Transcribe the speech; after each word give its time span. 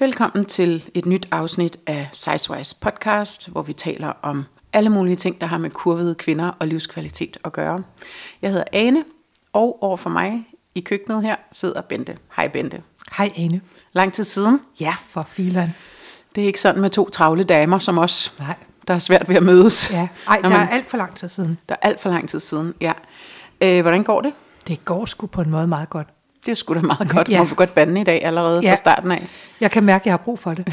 Velkommen 0.00 0.44
til 0.44 0.90
et 0.94 1.06
nyt 1.06 1.28
afsnit 1.30 1.76
af 1.86 2.08
Sizewise 2.12 2.76
podcast, 2.80 3.48
hvor 3.48 3.62
vi 3.62 3.72
taler 3.72 4.12
om 4.22 4.44
alle 4.72 4.90
mulige 4.90 5.16
ting, 5.16 5.40
der 5.40 5.46
har 5.46 5.58
med 5.58 5.70
kurvede 5.70 6.14
kvinder 6.14 6.50
og 6.58 6.66
livskvalitet 6.66 7.36
at 7.44 7.52
gøre. 7.52 7.82
Jeg 8.42 8.50
hedder 8.50 8.64
Ane, 8.72 9.04
og 9.52 9.82
over 9.82 9.96
for 9.96 10.10
mig 10.10 10.44
i 10.74 10.80
køkkenet 10.80 11.22
her 11.22 11.36
sidder 11.52 11.80
Bente. 11.80 12.16
Hej 12.36 12.48
Bente. 12.48 12.82
Hej 13.18 13.32
Ane. 13.36 13.60
Lang 13.92 14.12
tid 14.12 14.24
siden. 14.24 14.60
Ja, 14.80 14.94
for 15.08 15.22
filan. 15.22 15.74
Det 16.34 16.42
er 16.42 16.46
ikke 16.46 16.60
sådan 16.60 16.80
med 16.80 16.90
to 16.90 17.10
travle 17.10 17.44
damer 17.44 17.78
som 17.78 17.98
os, 17.98 18.34
Nej. 18.38 18.54
der 18.88 18.94
er 18.94 18.98
svært 18.98 19.28
ved 19.28 19.36
at 19.36 19.42
mødes. 19.42 19.90
Ja. 19.90 20.08
Ej, 20.28 20.40
der 20.42 20.48
man- 20.48 20.60
er 20.60 20.68
alt 20.68 20.86
for 20.86 20.96
lang 20.96 21.14
tid 21.16 21.28
siden. 21.28 21.58
Der 21.68 21.74
er 21.82 21.88
alt 21.88 22.00
for 22.00 22.10
lang 22.10 22.28
tid 22.28 22.40
siden, 22.40 22.74
ja. 22.80 22.92
Øh, 23.60 23.80
hvordan 23.82 24.02
går 24.04 24.20
det? 24.20 24.32
Det 24.68 24.84
går 24.84 25.04
sgu 25.04 25.26
på 25.26 25.40
en 25.40 25.50
måde 25.50 25.66
meget 25.66 25.90
godt. 25.90 26.08
Det 26.46 26.50
er 26.50 26.54
sgu 26.54 26.74
da 26.74 26.80
meget 26.80 27.10
godt. 27.10 27.28
Ja. 27.28 27.42
Må 27.42 27.48
du 27.48 27.54
godt 27.54 27.74
bande 27.74 28.00
i 28.00 28.04
dag 28.04 28.24
allerede 28.24 28.60
Ja. 28.62 28.70
fra 28.72 28.76
starten 28.76 29.10
af? 29.10 29.26
Jeg 29.60 29.70
kan 29.70 29.84
mærke, 29.84 30.02
at 30.02 30.06
jeg 30.06 30.12
har 30.12 30.18
brug 30.18 30.38
for 30.38 30.54
det. 30.54 30.66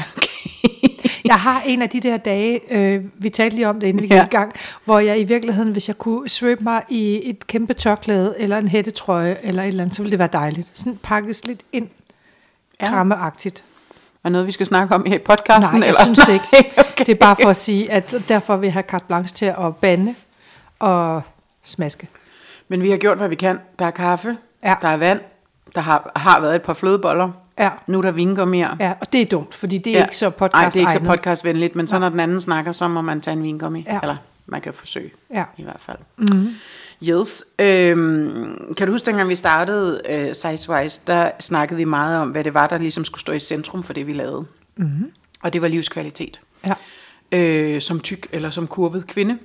Jeg 1.24 1.34
har 1.34 1.62
en 1.66 1.82
af 1.82 1.88
de 1.90 2.00
der 2.00 2.16
dage, 2.16 2.60
øh, 2.70 3.04
vi 3.14 3.28
talte 3.30 3.56
lige 3.56 3.68
om 3.68 3.80
det, 3.80 3.86
inden 3.86 4.02
vi 4.02 4.06
gik 4.06 4.16
Ja. 4.16 4.24
i 4.24 4.28
gang, 4.28 4.52
hvor 4.84 4.98
jeg 4.98 5.20
i 5.20 5.24
virkeligheden, 5.24 5.72
hvis 5.72 5.88
jeg 5.88 5.98
kunne 5.98 6.28
svøbe 6.28 6.64
mig 6.64 6.82
i 6.88 7.30
et 7.30 7.46
kæmpe 7.46 7.74
tørklæde, 7.74 8.34
eller 8.38 8.58
en 8.58 8.68
hættetrøje, 8.68 9.36
eller 9.42 9.62
et 9.62 9.68
eller 9.68 9.82
andet, 9.82 9.96
så 9.96 10.02
ville 10.02 10.10
det 10.10 10.18
være 10.18 10.28
dejligt. 10.32 10.68
Sådan 10.74 10.98
pakkes 11.02 11.46
lidt 11.46 11.60
ind, 11.72 11.88
Ja. 12.80 12.88
krammeagtigt. 12.88 13.64
Er 14.24 14.28
noget, 14.28 14.46
vi 14.46 14.52
skal 14.52 14.66
snakke 14.66 14.94
om 14.94 15.06
i 15.06 15.18
podcasten? 15.18 15.78
Nej, 15.78 15.86
jeg 15.86 15.88
eller? 15.88 16.02
synes 16.04 16.18
det 16.18 16.32
ikke. 16.32 16.72
okay. 16.92 17.04
Det 17.06 17.08
er 17.12 17.14
bare 17.14 17.36
for 17.42 17.50
at 17.50 17.56
sige, 17.56 17.92
at 17.92 18.14
derfor 18.28 18.56
vil 18.56 18.66
jeg 18.66 18.72
have 18.72 18.84
carte 18.88 19.04
blanche 19.06 19.34
til 19.34 19.46
at 19.46 19.76
bande 19.80 20.14
og 20.78 21.22
smaske. 21.64 22.08
Men 22.68 22.82
vi 22.82 22.90
har 22.90 22.96
gjort, 22.96 23.16
hvad 23.18 23.28
vi 23.28 23.34
kan. 23.34 23.58
Der 23.78 23.86
er 23.86 23.90
kaffe, 23.90 24.36
Ja. 24.64 24.74
der 24.82 24.88
er 24.88 24.96
vand, 24.96 25.20
der 25.74 25.80
har, 25.80 26.12
har 26.16 26.40
været 26.40 26.54
et 26.56 26.62
par 26.62 26.72
flødeboller. 26.74 27.30
Ja. 27.58 27.70
Nu 27.86 27.98
er 27.98 28.02
der 28.02 28.10
vingummier. 28.10 28.76
Ja, 28.80 28.92
og 29.00 29.12
det 29.12 29.22
er 29.22 29.26
dumt, 29.26 29.54
fordi 29.54 29.78
det 29.78 29.98
er 29.98 30.02
ikke 30.04 30.16
så 30.16 30.30
podcast 30.30 30.52
Nej, 30.54 30.64
det 30.64 30.76
er 30.76 30.80
ikke 30.80 30.92
så 30.92 31.00
podcastvenligt, 31.04 31.76
men 31.76 31.88
så 31.88 31.98
når 31.98 32.08
den 32.08 32.20
anden 32.20 32.40
snakker, 32.40 32.72
så 32.72 32.88
må 32.88 33.00
man 33.00 33.20
tage 33.20 33.32
en 33.36 33.42
vingummi. 33.42 33.84
Ja. 33.88 33.98
Eller 34.02 34.16
man 34.46 34.60
kan 34.60 34.74
forsøge, 34.74 35.10
Ja. 35.34 35.44
i 35.56 35.62
hvert 35.62 35.80
fald. 35.80 35.98
Mm. 36.16 36.48
Yes. 37.02 37.44
Øhm, 37.58 38.74
kan 38.76 38.86
du 38.86 38.92
huske, 38.92 39.06
dengang 39.06 39.28
vi 39.28 39.34
startede 39.34 40.00
øh, 40.08 40.34
Sizewise, 40.34 41.00
der 41.06 41.30
snakkede 41.40 41.76
vi 41.76 41.84
meget 41.84 42.20
om, 42.20 42.28
hvad 42.28 42.44
det 42.44 42.54
var, 42.54 42.66
der 42.66 42.78
ligesom 42.78 43.04
skulle 43.04 43.20
stå 43.20 43.32
i 43.32 43.38
centrum 43.38 43.82
for 43.82 43.92
det, 43.92 44.06
vi 44.06 44.12
lavede. 44.12 44.44
Mm. 44.76 45.10
Og 45.42 45.52
det 45.52 45.62
var 45.62 45.68
livskvalitet. 45.68 46.40
Ja. 46.66 46.74
øh, 47.38 47.80
som 47.80 48.00
tyk 48.00 48.26
eller 48.32 48.50
som 48.50 48.66
kurvet 48.66 49.06
kvinde. 49.06 49.38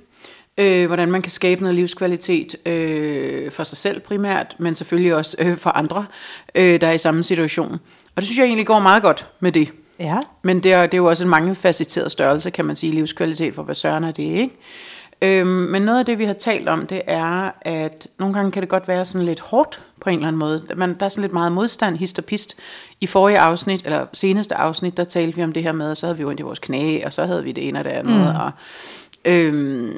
Øh, 0.58 0.86
hvordan 0.86 1.10
man 1.10 1.22
kan 1.22 1.30
skabe 1.30 1.60
noget 1.60 1.74
livskvalitet 1.74 2.66
øh, 2.66 3.50
for 3.50 3.64
sig 3.64 3.78
selv 3.78 4.00
primært, 4.00 4.56
men 4.58 4.76
selvfølgelig 4.76 5.14
også 5.14 5.36
øh, 5.38 5.56
for 5.56 5.70
andre, 5.70 6.06
øh, 6.54 6.80
der 6.80 6.86
er 6.86 6.92
i 6.92 6.98
samme 6.98 7.22
situation. 7.24 7.72
Og 8.16 8.16
det 8.16 8.24
synes 8.24 8.38
jeg 8.38 8.44
egentlig 8.44 8.66
går 8.66 8.80
meget 8.80 9.02
godt 9.02 9.26
med 9.40 9.52
det. 9.52 9.72
Ja. 9.98 10.18
Men 10.42 10.60
det 10.60 10.72
er, 10.72 10.82
det 10.82 10.94
er 10.94 10.98
jo 10.98 11.06
også 11.06 11.24
en 11.24 11.30
mangefacetteret 11.30 12.12
størrelse, 12.12 12.50
kan 12.50 12.64
man 12.64 12.76
sige, 12.76 12.92
livskvalitet, 12.92 13.54
for 13.54 13.62
hvad 13.62 13.74
søren 13.74 14.04
er 14.04 14.10
det, 14.10 14.22
ikke? 14.22 14.50
Øhm, 15.22 15.46
men 15.46 15.82
noget 15.82 15.98
af 15.98 16.06
det, 16.06 16.18
vi 16.18 16.24
har 16.24 16.32
talt 16.32 16.68
om, 16.68 16.86
det 16.86 17.02
er, 17.06 17.50
at 17.60 18.08
nogle 18.18 18.34
gange 18.34 18.50
kan 18.50 18.62
det 18.62 18.68
godt 18.68 18.88
være 18.88 19.04
sådan 19.04 19.26
lidt 19.26 19.40
hårdt 19.40 19.80
på 20.00 20.10
en 20.10 20.16
eller 20.16 20.28
anden 20.28 20.38
måde. 20.38 20.62
Man, 20.76 20.94
der 21.00 21.04
er 21.04 21.08
sådan 21.08 21.22
lidt 21.22 21.32
meget 21.32 21.52
modstand, 21.52 21.96
hist 21.96 22.18
og 22.18 22.24
pist. 22.24 22.56
I 23.00 23.06
forrige 23.06 23.38
afsnit, 23.38 23.82
eller 23.84 24.06
seneste 24.12 24.54
afsnit, 24.54 24.96
der 24.96 25.04
talte 25.04 25.36
vi 25.36 25.42
om 25.42 25.52
det 25.52 25.62
her 25.62 25.72
med, 25.72 25.90
og 25.90 25.96
så 25.96 26.06
havde 26.06 26.18
vi 26.18 26.24
ondt 26.24 26.40
i 26.40 26.42
vores 26.42 26.58
knæ, 26.58 27.04
og 27.04 27.12
så 27.12 27.26
havde 27.26 27.44
vi 27.44 27.52
det 27.52 27.68
ene 27.68 27.78
og 27.78 27.84
det 27.84 27.90
andet. 27.90 28.14
Mm. 28.14 28.26
Og, 28.26 28.50
øhm, 29.24 29.94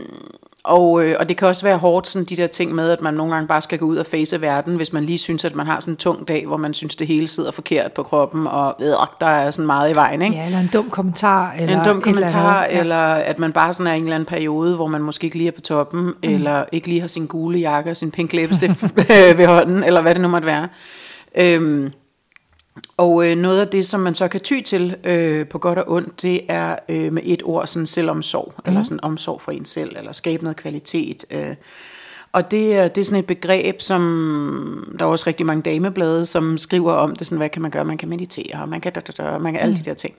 og, 0.64 1.04
øh, 1.04 1.16
og 1.20 1.28
det 1.28 1.36
kan 1.36 1.48
også 1.48 1.62
være 1.62 1.76
hårdt, 1.76 2.06
sådan 2.06 2.26
de 2.26 2.36
der 2.36 2.46
ting 2.46 2.74
med, 2.74 2.90
at 2.90 3.00
man 3.00 3.14
nogle 3.14 3.34
gange 3.34 3.48
bare 3.48 3.60
skal 3.60 3.78
gå 3.78 3.86
ud 3.86 3.96
og 3.96 4.06
face 4.06 4.40
verden, 4.40 4.76
hvis 4.76 4.92
man 4.92 5.04
lige 5.04 5.18
synes, 5.18 5.44
at 5.44 5.54
man 5.54 5.66
har 5.66 5.80
sådan 5.80 5.92
en 5.92 5.96
tung 5.96 6.28
dag, 6.28 6.46
hvor 6.46 6.56
man 6.56 6.74
synes, 6.74 6.96
det 6.96 7.06
hele 7.06 7.28
sidder 7.28 7.50
forkert 7.50 7.92
på 7.92 8.02
kroppen, 8.02 8.46
og 8.46 8.74
ved, 8.78 8.94
der 9.20 9.26
er 9.26 9.50
sådan 9.50 9.66
meget 9.66 9.90
i 9.90 9.94
vejen, 9.94 10.22
ikke? 10.22 10.36
Ja, 10.36 10.46
eller 10.46 10.58
en 10.58 10.70
dum 10.72 10.90
kommentar. 10.90 11.54
Eller 11.60 11.78
en 11.78 11.84
dum 11.84 12.00
kommentar, 12.00 12.64
eller, 12.64 12.66
andet. 12.66 12.80
eller 12.80 12.96
at 12.96 13.38
man 13.38 13.52
bare 13.52 13.72
sådan 13.72 13.86
er 13.86 13.94
i 13.94 13.96
en 13.96 14.02
eller 14.02 14.14
anden 14.14 14.26
periode, 14.26 14.76
hvor 14.76 14.86
man 14.86 15.02
måske 15.02 15.24
ikke 15.24 15.36
lige 15.36 15.48
er 15.48 15.52
på 15.52 15.60
toppen, 15.60 16.00
mm. 16.00 16.14
eller 16.22 16.64
ikke 16.72 16.88
lige 16.88 17.00
har 17.00 17.08
sin 17.08 17.26
gule 17.26 17.58
jakke 17.58 17.90
og 17.90 17.96
sin 17.96 18.10
pink 18.10 18.32
læbestift 18.32 18.82
ved 19.38 19.46
hånden, 19.46 19.84
eller 19.84 20.00
hvad 20.00 20.14
det 20.14 20.22
nu 20.22 20.28
måtte 20.28 20.46
være. 20.46 20.68
Øhm, 21.36 21.92
og 22.96 23.26
øh, 23.30 23.36
noget 23.38 23.60
af 23.60 23.68
det, 23.68 23.86
som 23.86 24.00
man 24.00 24.14
så 24.14 24.28
kan 24.28 24.40
ty 24.40 24.60
til 24.60 24.96
øh, 25.04 25.46
på 25.46 25.58
godt 25.58 25.78
og 25.78 25.84
ondt, 25.92 26.22
det 26.22 26.40
er 26.48 26.76
øh, 26.88 27.12
med 27.12 27.22
et 27.24 27.42
ord 27.44 27.66
sådan 27.66 27.86
selvomsorg, 27.86 28.52
mm. 28.56 28.62
eller 28.66 28.82
sådan 28.82 29.04
omsorg 29.04 29.40
for 29.42 29.52
en 29.52 29.64
selv, 29.64 29.96
eller 29.96 30.12
skabe 30.12 30.42
noget 30.42 30.56
kvalitet. 30.56 31.24
Øh. 31.30 31.54
Og 32.32 32.50
det, 32.50 32.74
er- 32.76 32.88
det 32.88 33.00
er 33.00 33.04
sådan 33.04 33.18
et 33.18 33.26
begreb, 33.26 33.80
som 33.80 34.94
der 34.98 35.04
er 35.04 35.08
også 35.08 35.24
rigtig 35.26 35.46
mange 35.46 35.62
dameblade, 35.62 36.26
som 36.26 36.58
skriver 36.58 36.92
om 36.92 37.16
det, 37.16 37.26
sådan, 37.26 37.38
hvad 37.38 37.48
kan 37.48 37.62
man 37.62 37.70
gøre? 37.70 37.84
Man 37.84 37.98
kan 37.98 38.08
meditere, 38.08 38.60
og 38.62 38.68
man 38.68 38.80
kan, 38.80 38.92
da, 38.92 39.00
da, 39.00 39.12
da, 39.22 39.38
man 39.38 39.52
kan 39.52 39.62
alle 39.62 39.76
de 39.76 39.82
der 39.82 39.94
ting. 39.94 40.14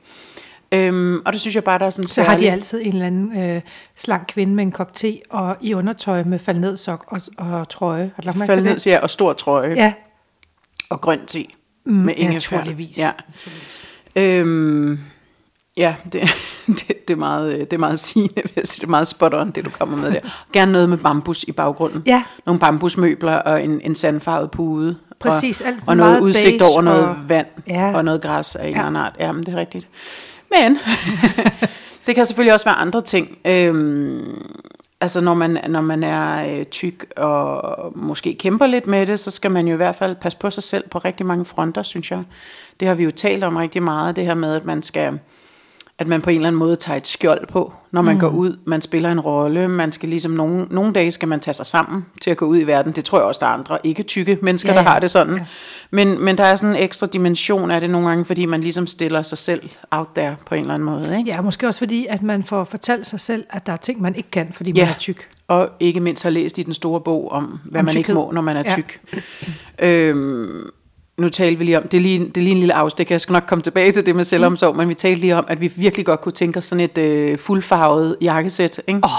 Øhm, 0.71 1.21
og 1.25 1.33
det 1.33 1.41
synes 1.41 1.55
jeg 1.55 1.63
bare, 1.63 1.79
der 1.79 1.85
er 1.85 1.89
sådan 1.89 2.07
Så 2.07 2.23
har 2.23 2.37
de 2.37 2.51
altid 2.51 2.81
en 2.81 2.93
eller 2.93 3.05
anden 3.05 3.55
øh, 3.55 3.61
slank 3.95 4.23
kvinde 4.27 4.53
med 4.55 4.63
en 4.63 4.71
kop 4.71 4.93
te, 4.93 5.17
og 5.29 5.57
i 5.61 5.73
undertøj 5.73 6.23
med 6.23 6.39
fald 6.39 6.59
ned 6.59 6.77
sok 6.77 7.05
og, 7.07 7.21
og 7.37 7.69
trøje. 7.69 8.11
Har 8.15 8.21
du 8.21 8.25
lagt 8.25 8.37
mærke 8.37 8.53
til 8.53 8.63
det? 8.63 8.87
ja, 8.87 8.99
og 8.99 9.09
stor 9.09 9.33
trøje. 9.33 9.73
Ja, 9.77 9.93
Og 10.89 11.01
grøn 11.01 11.19
te. 11.27 11.45
Mm, 11.85 11.93
med 11.95 12.13
ja, 12.17 12.21
ingefær. 12.21 12.57
naturligvis. 12.57 12.97
Ja. 12.97 13.11
Øhm, 14.15 14.99
ja, 15.77 15.95
det, 16.13 16.21
det, 16.67 17.07
det, 17.07 17.13
er 17.13 17.15
meget, 17.15 17.53
øh, 17.53 17.59
det 17.59 17.73
er 17.73 17.77
meget 17.77 17.99
sigende, 17.99 18.33
vil 18.35 18.51
jeg 18.55 18.67
sige. 18.67 18.81
Det 18.81 18.87
er 18.87 18.89
meget 18.89 19.07
spot 19.07 19.33
on, 19.33 19.51
det 19.51 19.65
du 19.65 19.69
kommer 19.69 19.97
med 19.97 20.11
der. 20.11 20.19
Gerne 20.53 20.71
noget 20.71 20.89
med 20.89 20.97
bambus 20.97 21.43
i 21.43 21.51
baggrunden. 21.51 22.03
Ja. 22.05 22.23
Nogle 22.45 22.59
bambusmøbler 22.59 23.33
og 23.35 23.63
en, 23.63 23.81
en 23.81 23.95
sandfarvet 23.95 24.51
pude. 24.51 24.97
Præcis, 25.19 25.61
og, 25.61 25.67
alt 25.67 25.79
og 25.87 25.97
noget 25.97 26.11
meget 26.11 26.21
udsigt 26.21 26.61
over 26.61 26.81
noget 26.81 27.03
og- 27.07 27.15
vand 27.27 27.47
Ja. 27.67 27.95
og 27.95 28.05
noget 28.05 28.21
græs 28.21 28.55
af 28.55 28.67
en 28.67 28.69
Ja. 28.69 28.71
eller 28.77 28.87
anden 28.87 29.01
art. 29.03 29.13
Ja, 29.19 29.31
men 29.31 29.43
det 29.45 29.53
er 29.53 29.57
rigtigt. 29.59 29.87
Men 30.51 30.77
det 32.07 32.15
kan 32.15 32.25
selvfølgelig 32.25 32.53
også 32.53 32.65
være 32.65 32.75
andre 32.75 33.01
ting. 33.01 33.37
Øhm, 33.45 34.41
altså 35.01 35.21
når 35.21 35.33
man, 35.33 35.59
når 35.67 35.81
man 35.81 36.03
er 36.03 36.57
øh, 36.57 36.65
tyk 36.65 37.05
og 37.17 37.97
måske 37.97 38.35
kæmper 38.35 38.67
lidt 38.67 38.87
med 38.87 39.05
det, 39.05 39.19
så 39.19 39.31
skal 39.31 39.51
man 39.51 39.67
jo 39.67 39.73
i 39.73 39.77
hvert 39.77 39.95
fald 39.95 40.15
passe 40.15 40.37
på 40.37 40.49
sig 40.49 40.63
selv 40.63 40.89
på 40.89 40.97
rigtig 40.97 41.25
mange 41.25 41.45
fronter, 41.45 41.83
synes 41.83 42.11
jeg. 42.11 42.23
Det 42.79 42.87
har 42.87 42.95
vi 42.95 43.03
jo 43.03 43.11
talt 43.11 43.43
om 43.43 43.55
rigtig 43.55 43.83
meget, 43.83 44.15
det 44.15 44.25
her 44.25 44.33
med, 44.33 44.55
at 44.55 44.65
man 44.65 44.83
skal 44.83 45.19
at 45.99 46.07
man 46.07 46.21
på 46.21 46.29
en 46.29 46.35
eller 46.35 46.47
anden 46.47 46.59
måde 46.59 46.75
tager 46.75 46.97
et 46.97 47.07
skjold 47.07 47.47
på, 47.47 47.73
når 47.91 48.01
man 48.01 48.13
mm. 48.13 48.19
går 48.19 48.27
ud. 48.27 48.57
Man 48.65 48.81
spiller 48.81 49.11
en 49.11 49.19
rolle. 49.19 49.67
Man 49.67 49.91
skal 49.91 50.09
ligesom 50.09 50.31
nogle, 50.31 50.67
nogle 50.69 50.93
dage 50.93 51.11
skal 51.11 51.27
man 51.27 51.39
tage 51.39 51.53
sig 51.53 51.65
sammen 51.65 52.05
til 52.21 52.29
at 52.31 52.37
gå 52.37 52.45
ud 52.45 52.57
i 52.59 52.63
verden. 52.63 52.91
Det 52.91 53.05
tror 53.05 53.17
jeg 53.17 53.25
også, 53.25 53.39
der 53.39 53.45
er 53.45 53.49
andre 53.49 53.77
ikke 53.83 54.03
tykke 54.03 54.37
mennesker, 54.41 54.69
Ja, 54.69 54.73
ja, 54.73 54.79
der 54.83 54.89
ja. 54.89 54.93
har 54.93 54.99
det 54.99 55.11
sådan. 55.11 55.35
Ja. 55.35 55.45
Men, 55.91 56.23
men 56.23 56.37
der 56.37 56.43
er 56.43 56.55
sådan 56.55 56.75
en 56.75 56.81
ekstra 56.83 57.07
dimension 57.07 57.71
af 57.71 57.81
det 57.81 57.89
nogle 57.89 58.07
gange, 58.07 58.25
fordi 58.25 58.45
man 58.45 58.61
ligesom 58.61 58.87
stiller 58.87 59.21
sig 59.21 59.37
selv 59.37 59.69
out 59.91 60.07
there 60.15 60.35
på 60.45 60.55
en 60.55 60.61
eller 60.61 60.73
anden 60.73 60.85
måde. 60.85 61.17
Ikke? 61.17 61.31
ja, 61.31 61.41
måske 61.41 61.67
også 61.67 61.79
fordi, 61.79 62.05
at 62.09 62.23
man 62.23 62.43
får 62.43 62.63
fortalt 62.63 63.07
sig 63.07 63.19
selv, 63.19 63.43
at 63.49 63.65
der 63.65 63.73
er 63.73 63.77
ting, 63.77 64.01
man 64.01 64.15
ikke 64.15 64.31
kan, 64.31 64.51
fordi 64.53 64.71
man 64.71 64.77
Ja. 64.77 64.89
er 64.89 64.93
tyk. 64.99 65.29
Og 65.47 65.69
ikke 65.79 65.99
mindst 65.99 66.23
har 66.23 66.29
læst 66.29 66.57
i 66.57 66.63
den 66.63 66.73
store 66.73 67.01
bog 67.01 67.31
om, 67.31 67.59
hvad 67.65 67.79
Om 67.79 67.85
man 67.85 67.97
ikke 67.97 68.13
må, 68.13 68.31
når 68.31 68.41
man 68.41 68.57
er 68.57 68.63
Ja. 68.65 68.71
tyk. 68.75 68.99
Øhm, 69.79 70.69
nu 71.17 71.29
talte 71.29 71.59
vi 71.59 71.63
lige 71.65 71.77
om, 71.77 71.87
det 71.87 71.97
er 71.97 72.01
lige, 72.01 72.19
det 72.19 72.37
er 72.37 72.41
lige 72.41 72.51
en 72.51 72.57
lille 72.59 72.73
afstik, 72.73 73.11
jeg 73.11 73.21
skal 73.21 73.33
nok 73.33 73.43
komme 73.47 73.61
tilbage 73.61 73.91
til 73.91 74.05
det 74.05 74.15
med 74.15 74.23
selvomsorg, 74.23 74.75
men 74.75 74.89
vi 74.89 74.93
talte 74.93 75.21
lige 75.21 75.35
om, 75.35 75.45
at 75.47 75.61
vi 75.61 75.73
virkelig 75.75 76.05
godt 76.05 76.21
kunne 76.21 76.31
tænke 76.31 76.57
os 76.57 76.65
sådan 76.65 76.79
et 76.83 76.97
øh, 76.97 77.37
fuldfarvet 77.37 78.17
jakkesæt. 78.21 78.81
Ikke? 78.87 78.99
Åh. 79.03 79.09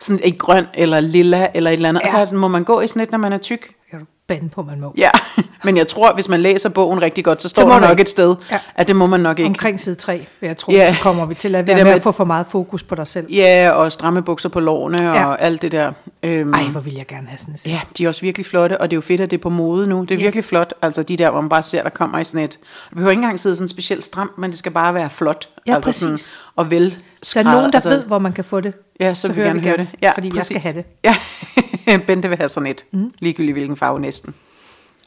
Sådan 0.00 0.20
et 0.24 0.38
grøn 0.38 0.64
eller 0.74 1.00
lilla 1.00 1.48
eller 1.54 1.70
et 1.70 1.74
eller 1.74 1.88
andet. 1.88 2.00
Ja. 2.00 2.06
Og 2.06 2.10
så 2.10 2.18
Ja. 2.18 2.24
sådan, 2.24 2.38
må 2.38 2.48
man 2.48 2.64
gå 2.64 2.80
i 2.80 2.88
sådan 2.88 3.02
et, 3.02 3.10
når 3.10 3.18
man 3.18 3.32
er 3.32 3.38
tyk? 3.38 3.68
Du 3.92 4.04
bande 4.34 4.48
på, 4.48 4.62
man 4.62 4.80
må. 4.80 4.94
Ja, 4.98 5.10
men 5.64 5.76
jeg 5.76 5.86
tror, 5.88 6.14
hvis 6.14 6.28
man 6.28 6.40
læser 6.40 6.68
bogen 6.68 7.02
rigtig 7.02 7.24
godt, 7.24 7.42
så 7.42 7.48
står 7.48 7.66
må 7.66 7.74
der 7.74 7.80
nok 7.80 7.90
ikke. 7.90 8.00
et 8.00 8.08
sted, 8.08 8.36
Ja. 8.50 8.58
at 8.74 8.88
det 8.88 8.96
må 8.96 9.06
man 9.06 9.20
nok 9.20 9.38
ikke. 9.38 9.46
Omkring 9.48 9.80
side 9.80 9.94
3, 9.94 10.26
vil 10.40 10.46
jeg 10.46 10.56
tro, 10.56 10.72
Ja. 10.72 10.94
så 10.94 11.00
kommer 11.02 11.26
vi 11.26 11.34
til 11.34 11.54
at 11.54 11.66
Det 11.66 11.74
være 11.76 11.84
med 11.84 11.90
med- 11.92 11.96
at 11.96 12.02
få 12.02 12.12
for 12.12 12.24
meget 12.24 12.46
fokus 12.50 12.82
på 12.82 12.94
dig 12.94 13.06
selv. 13.08 13.32
Ja, 13.32 13.70
og 13.70 13.92
stramme 13.92 14.22
bukser 14.22 14.48
på 14.48 14.60
lårene 14.60 15.10
og 15.10 15.16
Ja. 15.16 15.34
alt 15.36 15.62
det 15.62 15.72
der. 15.72 15.92
Øhm, 16.22 16.52
Ej, 16.54 16.62
hvor 16.62 16.80
vil 16.80 16.94
jeg 16.94 17.06
gerne 17.06 17.28
have 17.28 17.38
sådan 17.38 17.54
et. 17.54 17.66
Ja, 17.66 17.80
de 17.98 18.04
er 18.04 18.08
også 18.08 18.20
virkelig 18.20 18.46
flotte, 18.46 18.80
og 18.80 18.90
det 18.90 18.94
er 18.94 18.96
jo 18.96 19.00
fedt, 19.00 19.20
at 19.20 19.30
det 19.30 19.36
er 19.38 19.42
på 19.42 19.48
mode 19.48 19.86
nu. 19.86 20.00
Det 20.00 20.10
er 20.10 20.14
yes. 20.16 20.22
Virkelig 20.22 20.44
flot, 20.44 20.74
altså 20.82 21.02
de 21.02 21.16
der, 21.16 21.30
hvor 21.30 21.40
man 21.40 21.48
bare 21.48 21.62
ser, 21.62 21.82
der 21.82 21.90
kommer 21.90 22.18
i 22.18 22.24
sådan 22.24 22.44
et... 22.44 22.50
Det 22.50 22.58
behøver 22.94 23.10
ikke 23.10 23.18
engang 23.22 23.40
sidde 23.40 23.56
sådan 23.56 23.68
specielt 23.68 24.04
stramt, 24.04 24.38
men 24.38 24.50
det 24.50 24.58
skal 24.58 24.72
bare 24.72 24.94
være 24.94 25.10
flot. 25.10 25.48
Ja, 25.66 25.74
altså 25.74 25.88
præcis. 25.88 26.02
Sådan, 26.02 26.20
og 26.56 26.70
vel 26.70 26.96
Der 27.34 27.40
er 27.40 27.44
nogen, 27.44 27.72
der 27.72 27.88
ved, 27.88 28.04
hvor 28.04 28.18
man 28.18 28.32
kan 28.32 28.44
få 28.44 28.60
det. 28.60 28.72
Ja, 29.00 29.14
så, 29.14 29.20
så 29.20 29.28
vil 29.28 29.36
vi 29.36 29.40
hører 29.40 29.48
gerne 29.48 29.60
vi 29.60 29.66
høre 29.68 29.76
gerne, 29.76 29.88
det. 29.92 29.98
Ja, 30.02 30.10
fordi 30.14 30.30
jeg 30.36 30.44
skal 30.44 30.60
have 30.62 30.74
det. 30.74 30.84
Ja, 31.04 31.14
Bente 32.06 32.28
vil 32.28 32.38
have 32.38 32.48
sådan 32.48 32.66
et. 32.66 32.84
Mm. 32.90 33.12
Ligegyldigt 33.18 33.54
hvilken 33.54 33.76
farve 33.76 34.00
næsten. 34.00 34.34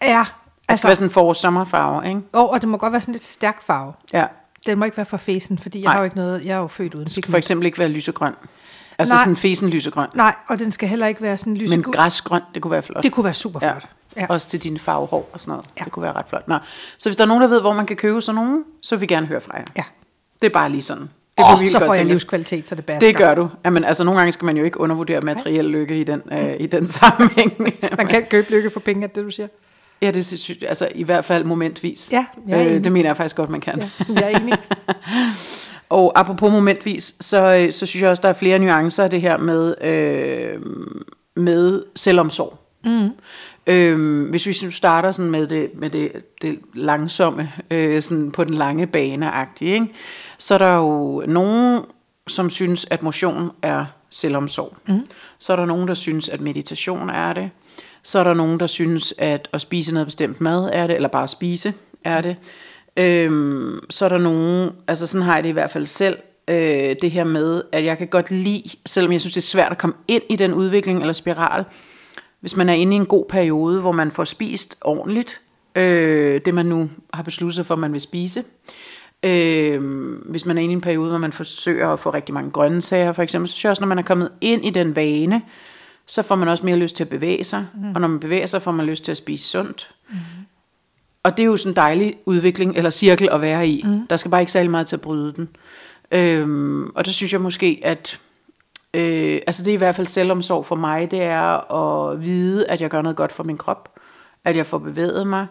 Det 0.02 0.08
Ja, 0.08 0.08
skal 0.08 0.14
være 0.16 0.26
altså, 0.70 0.88
sådan 0.96 1.08
en 1.08 1.10
forår-sommerfarve, 1.12 2.08
ikke? 2.08 2.22
og, 2.34 2.50
og 2.50 2.62
det 2.62 2.70
må 2.70 2.78
godt 2.78 2.92
være 2.94 3.02
sådan 3.02 3.12
lidt 3.12 3.24
stærk 3.24 3.62
farve. 3.62 3.94
Ja. 4.14 4.26
Den 4.66 4.80
må 4.80 4.86
ikke 4.86 4.98
være 4.98 5.06
for 5.06 5.18
fesen, 5.18 5.58
fordi 5.60 5.80
jeg 5.80 5.84
Nej. 5.86 5.94
har 5.94 6.00
jo 6.00 6.04
ikke 6.04 6.16
noget, 6.16 6.46
jeg 6.46 6.54
er 6.54 6.60
jo 6.62 6.68
født 6.68 6.94
uden 6.94 7.06
Det 7.06 7.14
skal 7.14 7.32
for 7.32 7.38
eksempel 7.38 7.66
ikke 7.66 7.80
være 7.80 7.90
lysegrøn. 7.90 8.34
Altså 8.98 9.14
Nej. 9.14 9.20
sådan 9.24 9.36
fesen 9.38 9.70
lysegrøn. 9.70 10.08
Nej, 10.14 10.36
og 10.48 10.60
den 10.60 10.72
skal 10.72 10.90
heller 10.90 11.08
ikke 11.08 11.22
være 11.22 11.38
sådan 11.38 11.58
lys. 11.58 11.70
Men 11.70 11.84
græsgrøn, 11.84 12.42
det 12.54 12.62
kunne 12.62 12.72
være 12.72 12.82
flot. 12.82 13.04
Det 13.04 13.12
kunne 13.12 13.24
være 13.24 13.34
super 13.34 13.60
flot. 13.60 13.88
Ja. 14.16 14.22
Ja. 14.22 14.26
Også 14.30 14.48
til 14.50 14.64
dine 14.64 14.80
farvehår 14.80 15.30
og 15.34 15.40
sådan 15.40 15.52
noget. 15.52 15.66
Ja. 15.80 15.84
Det 15.84 15.92
kunne 15.92 16.04
være 16.04 16.14
ret 16.14 16.26
flot. 16.30 16.48
Nå. 16.48 16.58
Så 16.98 17.10
hvis 17.10 17.16
der 17.18 17.24
er 17.24 17.28
nogen, 17.28 17.42
der 17.42 17.48
ved, 17.48 17.62
hvor 17.62 17.74
man 17.74 17.86
kan 17.86 17.96
købe 17.96 18.22
sådan 18.22 18.36
nogen, 18.36 18.64
så 18.82 18.96
vil 18.96 19.02
vi 19.02 19.08
gerne 19.08 19.28
høre 19.28 19.42
fra 19.42 19.58
jer. 19.58 19.66
Ja. 19.78 19.84
Det 20.42 20.48
er 20.48 20.54
bare 20.54 20.70
lige 20.70 20.82
sådan. 20.82 21.10
Det 21.38 21.46
oh, 21.46 21.68
så 21.68 21.80
får 21.80 21.94
jeg 21.94 22.06
livskvalitet, 22.06 22.68
så 22.68 22.76
det 22.76 22.86
basker. 22.86 23.08
Det 23.08 23.18
gør 23.18 23.36
du. 23.36 23.50
Jamen, 23.66 23.84
altså, 23.84 24.04
nogle 24.04 24.20
gange 24.20 24.32
skal 24.32 24.46
man 24.46 24.58
jo 24.58 24.64
ikke 24.64 24.80
undervurdere 24.80 25.22
materiel 25.22 25.66
lykke 25.66 26.00
i 26.00 26.04
den, 26.04 26.22
øh, 26.32 26.56
i 26.60 26.68
den 26.68 26.88
sammenhæng. 26.98 27.54
Man 27.98 28.08
kan 28.08 28.26
købe 28.30 28.52
lykke 28.52 28.70
for 28.70 28.80
penge, 28.80 29.04
er 29.04 29.08
det 29.08 29.26
du 29.26 29.30
siger? 29.30 29.48
Ja, 30.02 30.12
det 30.12 30.26
synes 30.26 30.50
jeg, 30.62 30.70
altså 30.70 30.88
i 30.96 31.04
hvert 31.04 31.26
fald 31.26 31.44
momentvis. 31.44 32.10
Ja, 32.12 32.26
jeg 32.48 32.66
er 32.68 32.76
øh, 32.76 32.84
det 32.84 32.92
mener 32.92 33.10
jeg 33.10 33.18
faktisk 33.18 33.36
godt, 33.36 33.50
man 33.50 33.62
kan. 33.62 33.80
Ja, 33.80 33.90
jeg 34.22 34.34
er 34.34 34.38
enig. 34.40 34.58
Og 35.90 36.20
apropos 36.20 36.52
momentvis, 36.52 37.16
så, 37.20 37.56
øh, 37.56 37.72
så 37.72 37.86
synes 37.86 38.02
jeg 38.02 38.10
også, 38.10 38.22
der 38.22 38.30
er 38.30 38.34
flere 38.34 38.60
nuancer 38.60 39.04
af 39.04 39.10
det 39.10 39.22
her 39.22 39.38
med, 39.38 39.76
øh, 39.82 40.62
med 41.36 41.84
selvomsorg. 41.96 42.60
Mm. 42.86 43.10
Øhm, 43.68 44.24
hvis 44.24 44.46
vi 44.46 44.72
starter 44.72 45.12
sådan 45.12 45.32
med 45.32 45.48
det, 45.48 45.70
med 45.74 45.90
det, 45.90 46.12
det 46.42 46.60
langsomme, 46.74 47.52
øh, 47.72 48.02
sådan 48.02 48.32
på 48.32 48.44
den 48.44 48.54
lange 48.54 48.88
bane 48.88 49.32
ikke? 49.62 49.88
Så 50.44 50.54
er 50.54 50.58
der 50.58 50.76
jo 50.76 51.24
nogen, 51.28 51.86
som 52.28 52.50
synes, 52.50 52.88
at 52.90 53.04
motion 53.04 53.52
er 53.62 53.86
selvomsorg. 54.10 54.78
Mm. 54.88 55.08
Så 55.40 55.54
er 55.54 55.58
der 55.58 55.66
nogen, 55.66 55.88
der 55.88 55.94
synes, 55.94 56.30
at 56.30 56.42
meditation 56.42 57.10
er 57.10 57.34
det. 57.34 57.50
Så 58.04 58.20
er 58.20 58.24
der 58.24 58.34
nogen, 58.34 58.60
der 58.60 58.68
synes, 58.68 59.14
at 59.18 59.50
at 59.54 59.62
spise 59.62 59.94
noget 59.94 60.08
bestemt 60.08 60.42
mad 60.42 60.70
er 60.74 60.88
det, 60.88 60.96
eller 60.96 61.10
bare 61.10 61.28
spise 61.28 61.74
er 62.04 62.22
det. 62.22 62.36
Øhm, 62.98 63.80
så 63.90 64.06
er 64.06 64.10
der 64.10 64.18
nogen, 64.18 64.72
altså 64.88 65.08
sådan 65.08 65.26
har 65.26 65.36
jeg 65.36 65.44
det 65.44 65.50
i 65.50 65.54
hvert 65.54 65.72
fald 65.72 65.86
selv, 65.86 66.18
øh, 66.48 66.96
det 67.02 67.12
her 67.12 67.24
med, 67.24 67.64
at 67.72 67.86
jeg 67.86 67.98
kan 67.98 68.08
godt 68.08 68.32
lide, 68.32 68.70
selvom 68.86 69.12
jeg 69.12 69.22
synes, 69.22 69.34
det 69.34 69.42
er 69.42 69.48
svært 69.48 69.72
at 69.72 69.78
komme 69.78 69.96
ind 70.08 70.24
i 70.30 70.36
den 70.36 70.54
udvikling 70.54 71.00
eller 71.00 71.14
spiral, 71.14 71.66
hvis 72.40 72.56
man 72.56 72.70
er 72.70 72.74
inde 72.74 72.94
i 72.94 72.96
en 72.96 73.06
god 73.06 73.26
periode, 73.30 73.82
hvor 73.82 73.92
man 73.92 74.12
får 74.12 74.24
spist 74.24 74.78
ordentligt, 74.82 75.42
øh, 75.76 76.42
det 76.46 76.54
man 76.54 76.66
nu 76.66 76.90
har 77.14 77.24
besluttet 77.24 77.56
sig 77.56 77.66
for, 77.66 77.74
at 77.74 77.80
man 77.80 77.94
vil 77.94 78.02
spise. 78.02 78.40
Øh, 78.40 78.46
hvis 80.26 80.46
man 80.46 80.58
er 80.58 80.62
inde 80.62 80.72
i 80.72 80.76
en 80.76 80.82
periode, 80.82 81.10
hvor 81.10 81.18
man 81.18 81.32
forsøger 81.32 81.90
at 81.90 82.00
få 82.00 82.10
rigtig 82.10 82.34
mange 82.34 82.52
grønne 82.52 82.82
sager, 82.82 83.14
for 83.14 83.22
eksempel, 83.22 83.48
så 83.48 83.54
synes 83.54 83.64
jeg 83.64 83.70
også, 83.70 83.82
når 83.82 83.88
man 83.88 84.00
er 84.00 84.04
kommet 84.04 84.32
ind 84.42 84.66
i 84.66 84.70
den 84.70 84.96
vane, 84.96 85.42
så 86.06 86.22
får 86.22 86.36
man 86.36 86.48
også 86.48 86.66
mere 86.66 86.76
lyst 86.76 86.96
til 86.96 87.04
at 87.04 87.10
bevæge 87.10 87.44
sig, 87.44 87.66
mm. 87.74 87.96
og 87.96 88.02
når 88.02 88.08
man 88.08 88.20
bevæger 88.20 88.46
sig, 88.46 88.62
får 88.62 88.72
man 88.72 88.86
lyst 88.86 89.04
til 89.04 89.12
at 89.12 89.18
spise 89.18 89.48
sundt. 89.48 89.92
Mm. 90.10 90.16
Og 91.24 91.38
det 91.38 91.44
er 91.44 91.48
jo 91.48 91.58
sådan 91.58 91.72
en 91.72 91.76
dejlig 91.76 92.16
udvikling, 92.26 92.78
eller 92.78 92.90
cirkel 92.90 93.30
at 93.32 93.42
være 93.42 93.68
i. 93.68 93.84
Mm. 93.86 94.08
Der 94.08 94.18
skal 94.18 94.32
bare 94.32 94.42
ikke 94.42 94.52
særlig 94.52 94.72
meget 94.72 94.88
til 94.88 94.96
at 94.96 95.02
bryde 95.02 95.34
den. 95.34 95.50
Øhm, 96.12 96.90
og 96.96 97.06
der 97.06 97.12
synes 97.12 97.34
jeg 97.34 97.42
måske, 97.42 97.80
at 97.84 98.20
øh, 98.94 99.42
altså 99.48 99.64
det 99.64 99.72
er 99.72 99.76
i 99.76 99.78
hvert 99.78 99.96
fald 99.96 100.08
selvomsorg 100.08 100.66
for 100.66 100.76
mig, 100.76 101.12
det 101.12 101.22
er 101.22 101.74
at 101.74 102.24
vide, 102.24 102.68
at 102.68 102.82
jeg 102.82 102.90
gør 102.90 103.02
noget 103.02 103.16
godt 103.16 103.32
for 103.32 103.44
min 103.44 103.58
krop, 103.58 103.90
at 104.46 104.56
jeg 104.56 104.66
får 104.66 104.78
bevæget 104.78 105.28
mig. 105.28 105.48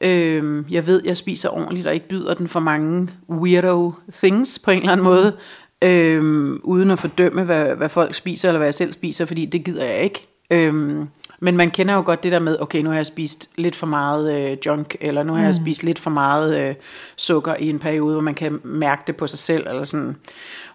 Øhm, 0.00 0.66
jeg 0.70 0.86
ved, 0.86 1.02
jeg 1.04 1.16
spiser 1.16 1.48
ordentligt, 1.48 1.86
og 1.86 1.94
ikke 1.94 2.08
byder 2.08 2.34
den 2.34 2.48
for 2.48 2.60
mange 2.60 3.08
weirdo 3.30 3.92
things 4.12 4.58
på 4.58 4.70
en 4.70 4.78
eller 4.78 4.92
anden 4.92 5.04
måde, 5.04 5.36
øhm, 5.82 6.60
uden 6.64 6.90
at 6.90 6.98
fordømme, 6.98 7.44
hvad, 7.44 7.74
hvad 7.74 7.88
folk 7.88 8.14
spiser, 8.14 8.48
eller 8.48 8.58
hvad 8.58 8.66
jeg 8.66 8.74
selv 8.74 8.92
spiser, 8.92 9.24
fordi 9.24 9.46
det 9.46 9.64
gider 9.64 9.84
jeg 9.84 10.02
ikke. 10.02 10.26
Øhm, 10.50 11.08
men 11.40 11.56
man 11.56 11.70
kender 11.70 11.94
jo 11.94 12.02
godt 12.04 12.22
det 12.22 12.32
der 12.32 12.38
med, 12.38 12.56
okay, 12.60 12.82
nu 12.82 12.88
har 12.88 12.96
jeg 12.96 13.06
spist 13.06 13.50
lidt 13.56 13.76
for 13.76 13.86
meget 13.86 14.50
øh, 14.50 14.56
junk, 14.66 14.96
eller 15.00 15.22
nu 15.22 15.32
har 15.32 15.44
jeg 15.44 15.54
spist 15.54 15.82
lidt 15.82 15.98
for 15.98 16.10
meget 16.10 16.60
øh, 16.60 16.74
sukker 17.16 17.54
i 17.54 17.68
en 17.68 17.78
periode, 17.78 18.12
hvor 18.12 18.22
man 18.22 18.34
kan 18.34 18.60
mærke 18.64 19.02
det 19.06 19.16
på 19.16 19.26
sig 19.26 19.38
selv. 19.38 19.66
Eller 19.68 19.84
sådan. 19.84 20.16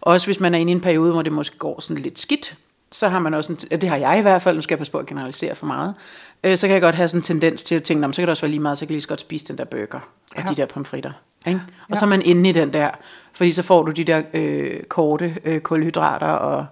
Også 0.01 0.27
hvis 0.27 0.39
man 0.39 0.53
er 0.53 0.59
inde 0.59 0.71
i 0.71 0.75
en 0.75 0.81
periode, 0.81 1.11
hvor 1.11 1.21
det 1.21 1.33
måske 1.33 1.57
går 1.57 1.79
sådan 1.81 2.03
lidt 2.03 2.19
skidt, 2.19 2.55
så 2.91 3.09
har 3.09 3.19
man 3.19 3.33
også, 3.33 3.53
en, 3.53 3.59
ja, 3.71 3.75
det 3.75 3.89
har 3.89 3.97
jeg 3.97 4.19
i 4.19 4.21
hvert 4.21 4.41
fald, 4.41 4.55
nu 4.55 4.61
skal 4.61 4.73
jeg 4.73 4.77
passe 4.79 4.91
på 4.91 4.97
at 4.97 5.05
generalisere 5.05 5.55
for 5.55 5.65
meget, 5.65 5.93
øh, 6.43 6.57
så 6.57 6.67
kan 6.67 6.73
jeg 6.73 6.81
godt 6.81 6.95
have 6.95 7.07
sådan 7.07 7.19
en 7.19 7.23
tendens 7.23 7.63
til 7.63 7.75
at 7.75 7.83
tænke, 7.83 8.01
"Nå, 8.01 8.07
men 8.07 8.13
så 8.13 8.21
kan 8.21 8.27
det 8.27 8.31
også 8.31 8.41
være 8.41 8.51
lige 8.51 8.61
meget, 8.61 8.77
så 8.77 8.85
kan 8.85 8.89
jeg 8.89 8.93
lige 8.95 9.01
så 9.01 9.07
godt 9.07 9.21
spise 9.21 9.45
den 9.47 9.57
der 9.57 9.63
burger, 9.65 9.99
og 10.35 10.43
Ja. 10.43 10.49
de 10.49 10.55
der 10.55 10.65
pomfritter. 10.65 11.11
Ikke? 11.47 11.61
Og 11.89 11.97
så 11.97 12.05
er 12.05 12.09
man 12.09 12.21
inde 12.21 12.49
i 12.49 12.51
den 12.53 12.73
der, 12.73 12.89
fordi 13.33 13.51
så 13.51 13.63
får 13.63 13.83
du 13.83 13.91
de 13.91 14.03
der 14.03 14.21
øh, 14.33 14.83
korte 14.83 15.37
øh, 15.45 15.59
kulhydrater, 15.61 16.27
og 16.27 16.65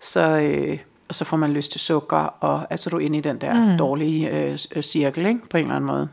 så, 0.00 0.20
øh, 0.38 0.78
og 1.08 1.14
så 1.14 1.24
får 1.24 1.36
man 1.36 1.52
lyst 1.52 1.72
til 1.72 1.80
sukker, 1.80 2.16
og 2.16 2.66
altså 2.70 2.90
du 2.90 2.96
er 2.96 3.00
inde 3.00 3.18
i 3.18 3.20
den 3.20 3.40
der 3.40 3.54
mm. 3.72 3.78
dårlige 3.78 4.30
øh, 4.30 4.58
øh, 4.76 4.82
cirkel, 4.82 5.26
ikke? 5.26 5.40
på 5.50 5.56
en 5.56 5.62
eller 5.64 5.76
anden 5.76 5.86
måde. 5.86 6.08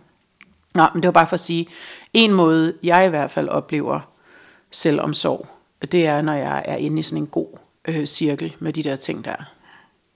Nå, 0.75 0.83
men 0.93 1.03
det 1.03 1.07
var 1.07 1.11
bare 1.11 1.27
for 1.27 1.33
at 1.33 1.39
sige, 1.39 1.67
en 2.13 2.33
måde, 2.33 2.73
jeg 2.83 3.05
i 3.05 3.09
hvert 3.09 3.31
fald 3.31 3.49
oplever 3.49 3.99
selvomsorg, 4.71 5.47
det 5.91 6.05
er, 6.07 6.21
når 6.21 6.33
jeg 6.33 6.61
er 6.65 6.75
inde 6.75 6.99
i 6.99 7.03
sådan 7.03 7.17
en 7.23 7.27
god 7.27 7.47
øh, 7.87 8.05
cirkel 8.05 8.55
med 8.59 8.73
de 8.73 8.83
der 8.83 8.95
ting 8.95 9.25
der. 9.25 9.35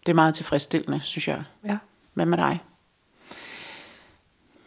Det 0.08 0.12
er 0.14 0.16
meget 0.16 0.36
tilfredsstillende, 0.36 1.00
synes 1.04 1.28
jeg. 1.28 1.44
Ja. 1.66 1.78
Hvad 2.14 2.26
med 2.26 2.38
dig? 2.38 2.62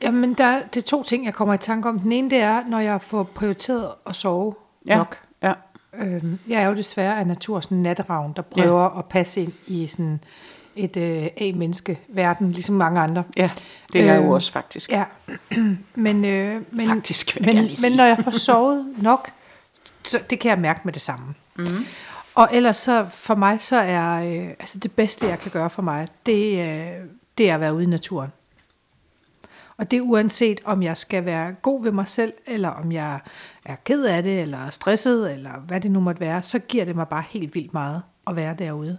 Jamen, 0.03 0.35
der, 0.35 0.63
det 0.75 0.83
er 0.83 0.87
to 0.87 1.03
ting, 1.03 1.25
jeg 1.25 1.35
kommer 1.35 1.55
i 1.55 1.59
tanke 1.59 1.89
om. 1.89 1.99
Den 1.99 2.13
ene, 2.13 2.31
det 2.31 2.39
er, 2.39 2.63
når 2.69 2.79
jeg 2.79 3.03
får 3.03 3.23
prioriteret 3.23 3.89
at 4.07 4.17
sove 4.17 4.55
Ja, 4.87 4.97
nok. 4.97 5.19
ja, 5.43 5.53
Øhm, 5.95 6.39
jeg 6.49 6.63
er 6.63 6.69
jo 6.69 6.75
desværre 6.77 7.19
af 7.19 7.27
natur 7.27 7.61
sådan 7.61 7.77
en 7.77 7.83
natteravn, 7.83 8.33
der 8.37 8.43
prøver 8.43 8.83
ja. 8.83 8.99
at 8.99 9.05
passe 9.05 9.41
ind 9.41 9.53
i 9.67 9.87
sådan 9.87 10.21
et 10.77 10.97
øh, 10.97 11.29
A-menneske-verden, 11.37 12.53
ligesom 12.53 12.75
mange 12.75 13.01
andre. 13.01 13.25
ja 13.37 13.51
det 13.93 14.01
er 14.01 14.05
jeg 14.05 14.17
Øhm, 14.17 14.27
jo 14.27 14.33
også 14.33 14.53
faktisk. 14.53 14.91
Ja, 14.91 15.05
men, 15.95 16.25
øh, 16.25 16.63
men, 16.71 16.87
Faktisk, 16.87 17.37
jeg 17.37 17.55
men, 17.55 17.75
sige. 17.77 17.89
men 17.91 17.97
når 17.97 18.05
jeg 18.05 18.19
får 18.25 18.31
sovet 18.31 18.95
nok, 19.03 19.31
så 20.05 20.21
det 20.31 20.39
kan 20.41 20.51
jeg 20.51 20.59
mærke 20.59 20.81
med 20.85 20.93
det 20.93 21.03
samme. 21.03 21.35
Mm. 21.57 21.85
Og 22.41 22.49
ellers 22.53 22.77
så 22.77 23.07
for 23.09 23.35
mig, 23.35 23.61
så 23.61 23.77
er 23.77 24.25
øh, 24.25 24.49
altså 24.49 24.79
det 24.79 24.93
bedste, 24.93 25.27
jeg 25.27 25.39
kan 25.39 25.51
gøre 25.51 25.71
for 25.71 25.83
mig, 25.83 26.09
det, 26.27 26.53
øh, 26.53 27.07
det 27.39 27.51
er 27.51 27.55
at 27.55 27.61
være 27.61 27.75
ude 27.75 27.85
i 27.85 27.87
naturen. 27.87 28.31
Og 29.77 29.91
det 29.91 29.97
er 29.97 30.01
uanset, 30.01 30.61
om 30.65 30.83
jeg 30.83 30.97
skal 30.97 31.25
være 31.25 31.53
god 31.53 31.83
ved 31.83 31.93
mig 31.93 32.09
selv, 32.09 32.33
eller 32.47 32.69
om 32.69 32.93
jeg 32.93 33.21
er 33.65 33.77
ked 33.85 34.05
af 34.05 34.23
det, 34.23 34.41
eller 34.41 34.71
stresset, 34.71 35.33
eller 35.33 35.61
hvad 35.61 35.81
det 35.81 35.91
nu 35.91 36.01
måtte 36.01 36.21
være, 36.21 36.43
så 36.43 36.59
giver 36.59 36.85
det 36.85 36.97
mig 36.97 37.09
bare 37.09 37.25
helt 37.31 37.55
vildt 37.55 37.73
meget 37.75 38.03
at 38.27 38.37
være 38.37 38.55
derude. 38.55 38.99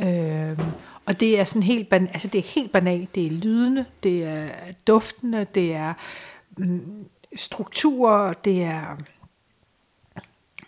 Øh, 0.00 0.58
og 1.06 1.20
det 1.20 1.40
er 1.40 1.44
sådan 1.44 1.62
helt, 1.62 1.94
ban- 1.94 2.12
altså 2.12 2.28
det 2.28 2.38
er 2.38 2.42
helt 2.42 2.72
banalt. 2.72 3.14
Det 3.14 3.26
er 3.26 3.30
lydende, 3.30 3.84
det 4.02 4.24
er 4.24 4.48
duftende, 4.86 5.46
det 5.54 5.74
er 5.74 5.94
mm, 6.56 7.04
strukturer, 7.36 8.32
det 8.32 8.64
er 8.64 8.96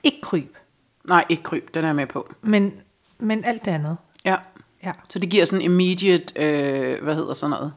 ikke 0.03 0.21
kryb, 0.21 0.57
Nej, 1.05 1.25
ikke 1.29 1.43
kryb, 1.43 1.75
den 1.75 1.85
er 1.85 1.88
jeg 1.88 1.97
med 1.97 2.06
på. 2.06 2.32
men, 2.43 2.73
men 3.19 3.44
alt 3.44 3.64
det 3.64 3.70
andet. 3.70 3.97
Ja. 4.25 4.37
Ja. 4.85 4.93
Så 5.11 5.19
det 5.19 5.31
giver 5.31 5.44
sådan 5.44 5.62
immediate, 5.62 6.25
øh, 6.37 7.02
hvad 7.02 7.14
hedder 7.14 7.35
sådan 7.35 7.50
noget, 7.50 7.73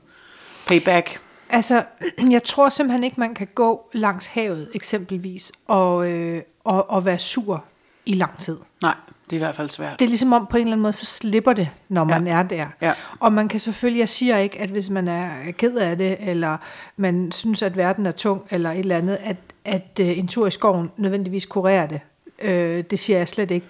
payback. 0.67 1.19
Altså, 1.49 1.83
jeg 2.31 2.43
tror 2.43 2.69
simpelthen 2.69 3.03
ikke, 3.03 3.19
man 3.19 3.33
kan 3.33 3.47
gå 3.55 3.89
langs 3.93 4.27
havet 4.27 4.69
eksempelvis, 4.73 5.51
og, 5.67 6.11
øh, 6.11 6.41
og, 6.63 6.89
og 6.89 7.05
være 7.05 7.19
sur 7.19 7.63
i 8.05 8.13
lang 8.13 8.37
tid. 8.37 8.57
Nej, 8.81 8.95
det 9.29 9.31
er 9.31 9.35
i 9.35 9.43
hvert 9.43 9.55
fald 9.55 9.69
svært. 9.69 9.99
Det 9.99 10.05
er 10.05 10.09
ligesom 10.09 10.33
om 10.33 10.47
på 10.49 10.57
en 10.57 10.61
eller 10.61 10.71
anden 10.71 10.81
måde, 10.81 10.93
så 10.93 11.05
slipper 11.05 11.53
det, 11.53 11.69
når 11.89 12.03
man 12.03 12.27
Ja. 12.27 12.33
er 12.39 12.43
der. 12.43 12.67
Ja. 12.81 12.93
Og 13.19 13.33
man 13.33 13.47
kan 13.47 13.59
selvfølgelig, 13.59 13.99
jeg 13.99 14.09
siger 14.09 14.37
ikke, 14.37 14.59
at 14.61 14.69
hvis 14.69 14.89
man 14.89 15.07
er 15.07 15.29
ked 15.51 15.75
af 15.77 15.97
det, 15.97 16.17
eller 16.19 16.57
man 16.97 17.31
synes, 17.31 17.61
at 17.61 17.77
verden 17.77 18.05
er 18.05 18.11
tung, 18.11 18.41
eller 18.51 18.71
et 18.71 18.79
eller 18.79 18.97
andet, 18.97 19.17
at, 19.21 19.37
at 19.65 19.99
øh, 20.01 20.17
en 20.19 20.27
tur 20.27 20.47
i 20.47 20.51
skoven 20.51 20.91
nødvendigvis 20.97 21.45
kurerer 21.45 21.85
det. 21.87 21.99
Øh, 22.44 22.83
det 22.92 23.00
siger 23.00 23.18
jeg 23.18 23.28
slet 23.28 23.52
ikke. 23.52 23.68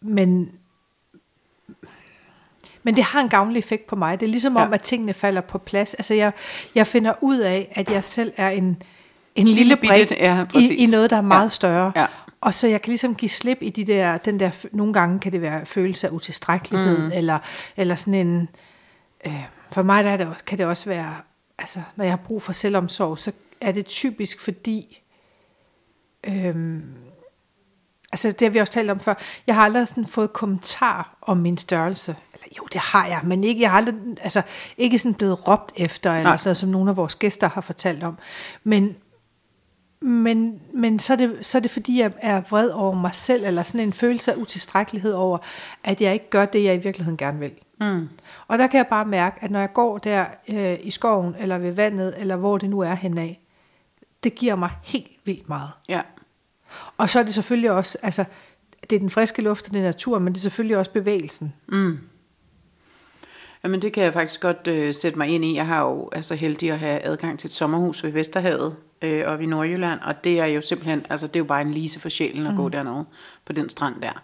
Men, 0.00 0.50
men 2.82 2.96
det 2.96 3.04
har 3.04 3.20
en 3.20 3.28
gavnlig 3.28 3.58
effekt 3.58 3.86
på 3.86 3.96
mig. 3.96 4.20
Det 4.20 4.26
er 4.26 4.30
ligesom 4.30 4.56
om, 4.56 4.68
Ja. 4.68 4.74
at 4.74 4.82
tingene 4.82 5.12
falder 5.14 5.40
på 5.40 5.58
plads. 5.58 5.94
Altså 5.94 6.14
jeg, 6.14 6.32
jeg 6.74 6.86
finder 6.86 7.12
ud 7.20 7.38
af, 7.38 7.72
at 7.74 7.90
jeg 7.90 8.04
selv 8.04 8.32
er 8.36 8.48
en, 8.50 8.82
en 9.34 9.48
lille 9.48 9.76
brik 9.76 10.10
ja, 10.10 10.42
i, 10.42 10.44
præcis. 10.44 10.88
i 10.88 10.90
noget, 10.92 11.10
der 11.10 11.16
er 11.16 11.20
meget 11.22 11.44
Ja. 11.44 11.48
større. 11.48 11.92
Ja. 11.96 12.06
Og 12.40 12.54
så 12.54 12.66
jeg 12.68 12.82
kan 12.82 12.90
ligesom 12.90 13.14
give 13.14 13.28
slip 13.28 13.58
i 13.60 13.70
de 13.70 13.84
der, 13.84 14.18
den 14.18 14.40
der, 14.40 14.50
nogle 14.72 14.92
gange 14.92 15.20
kan 15.20 15.32
det 15.32 15.42
være 15.42 15.66
følelse 15.66 16.06
af 16.06 16.10
utilstrækkelighed, 16.12 17.06
mm. 17.06 17.12
eller, 17.14 17.38
eller 17.76 17.96
sådan 17.96 18.14
en, 18.14 18.48
øh, 19.26 19.44
for 19.70 19.82
mig 19.82 20.04
der 20.04 20.10
er 20.10 20.16
det, 20.16 20.44
kan 20.46 20.58
det 20.58 20.66
også 20.66 20.86
være, 20.88 21.14
altså 21.58 21.78
når 21.96 22.04
jeg 22.04 22.12
har 22.12 22.16
brug 22.26 22.42
for 22.42 22.52
selvomsorg, 22.52 23.18
så 23.18 23.32
er 23.60 23.72
det 23.72 23.86
typisk 23.86 24.40
fordi, 24.40 25.02
øhm, 26.26 26.82
altså 28.14 28.32
det 28.32 28.42
har 28.42 28.50
vi 28.50 28.58
også 28.58 28.72
talt 28.72 28.90
om 28.90 29.00
før, 29.00 29.14
jeg 29.46 29.54
har 29.54 29.62
aldrig 29.62 29.88
sådan 29.88 30.06
fået 30.06 30.32
kommentar 30.32 31.16
om 31.22 31.36
min 31.36 31.58
størrelse, 31.58 32.16
eller 32.34 32.46
jo 32.58 32.64
det 32.72 32.80
har 32.80 33.06
jeg, 33.06 33.20
men 33.24 33.44
ikke, 33.44 33.60
jeg 33.60 33.70
har 33.70 33.78
aldrig, 33.78 33.94
altså 34.22 34.42
ikke 34.78 34.98
sådan 34.98 35.14
blevet 35.14 35.48
råbt 35.48 35.72
efter, 35.76 36.10
eller 36.10 36.22
Nej. 36.22 36.36
sådan 36.36 36.48
noget, 36.48 36.56
som 36.56 36.68
nogle 36.68 36.90
af 36.90 36.96
vores 36.96 37.14
gæster 37.14 37.48
har 37.48 37.60
fortalt 37.60 38.04
om, 38.04 38.18
men 38.64 38.96
men, 40.00 40.60
men 40.74 40.98
så, 40.98 41.12
er 41.12 41.16
det, 41.16 41.46
så 41.46 41.58
er 41.58 41.62
det 41.62 41.70
fordi, 41.70 42.00
jeg 42.00 42.12
er 42.22 42.40
vred 42.50 42.70
over 42.70 42.94
mig 42.94 43.14
selv, 43.14 43.44
eller 43.44 43.62
sådan 43.62 43.80
en 43.80 43.92
følelse 43.92 44.32
af 44.32 44.36
utilstrækkelighed 44.36 45.12
over, 45.12 45.38
at 45.84 46.00
jeg 46.00 46.12
ikke 46.12 46.30
gør 46.30 46.44
det, 46.44 46.64
jeg 46.64 46.74
i 46.74 46.78
virkeligheden 46.78 47.16
gerne 47.16 47.38
vil. 47.38 47.52
Mm. 47.80 48.08
Og 48.48 48.58
der 48.58 48.66
kan 48.66 48.78
jeg 48.78 48.86
bare 48.86 49.04
mærke, 49.04 49.36
at 49.40 49.50
når 49.50 49.60
jeg 49.60 49.72
går 49.72 49.98
der 49.98 50.24
øh, 50.48 50.76
i 50.82 50.90
skoven, 50.90 51.34
eller 51.38 51.58
ved 51.58 51.72
vandet, 51.72 52.14
eller 52.18 52.36
hvor 52.36 52.58
det 52.58 52.70
nu 52.70 52.80
er 52.80 52.94
henad, 52.94 53.34
det 54.24 54.34
giver 54.34 54.54
mig 54.54 54.70
helt 54.82 55.10
vildt 55.24 55.48
meget. 55.48 55.70
Ja. 55.88 56.00
Og 56.96 57.10
så 57.10 57.18
er 57.18 57.22
det 57.22 57.34
selvfølgelig 57.34 57.70
også, 57.70 57.98
altså, 58.02 58.24
det 58.90 58.96
er 58.96 59.00
den 59.00 59.10
friske 59.10 59.42
luft, 59.42 59.66
og 59.66 59.72
det 59.72 59.78
er 59.80 59.84
natur, 59.84 60.18
men 60.18 60.32
det 60.32 60.38
er 60.38 60.42
selvfølgelig 60.42 60.76
også 60.76 60.90
bevægelsen. 60.90 61.54
Jamen 63.64 63.82
det 63.82 63.92
kan 63.92 64.04
jeg 64.04 64.12
faktisk 64.12 64.40
godt 64.40 64.68
øh, 64.68 64.94
sætte 64.94 65.18
mig 65.18 65.28
ind 65.28 65.44
i. 65.44 65.54
Jeg 65.54 65.66
har 65.66 65.82
jo 65.82 66.08
altså 66.12 66.34
heldig 66.34 66.70
at 66.70 66.78
have 66.78 67.00
adgang 67.00 67.38
til 67.38 67.48
et 67.48 67.52
sommerhus 67.52 68.04
ved 68.04 68.10
Vesterhavet 68.10 68.76
øh, 69.02 69.26
oppe 69.26 69.44
i 69.44 69.46
Nordjylland, 69.46 70.00
og 70.00 70.24
det 70.24 70.40
er 70.40 70.46
jo 70.46 70.60
simpelthen, 70.60 71.06
altså 71.10 71.26
det 71.26 71.36
er 71.36 71.40
jo 71.40 71.44
bare 71.44 71.62
en 71.62 71.70
lise 71.70 72.00
for 72.00 72.08
sjælen 72.08 72.46
at 72.46 72.52
mm. 72.52 72.56
gå 72.56 72.68
dernede 72.68 73.04
på 73.44 73.52
den 73.52 73.68
strand 73.68 73.94
der. 74.02 74.22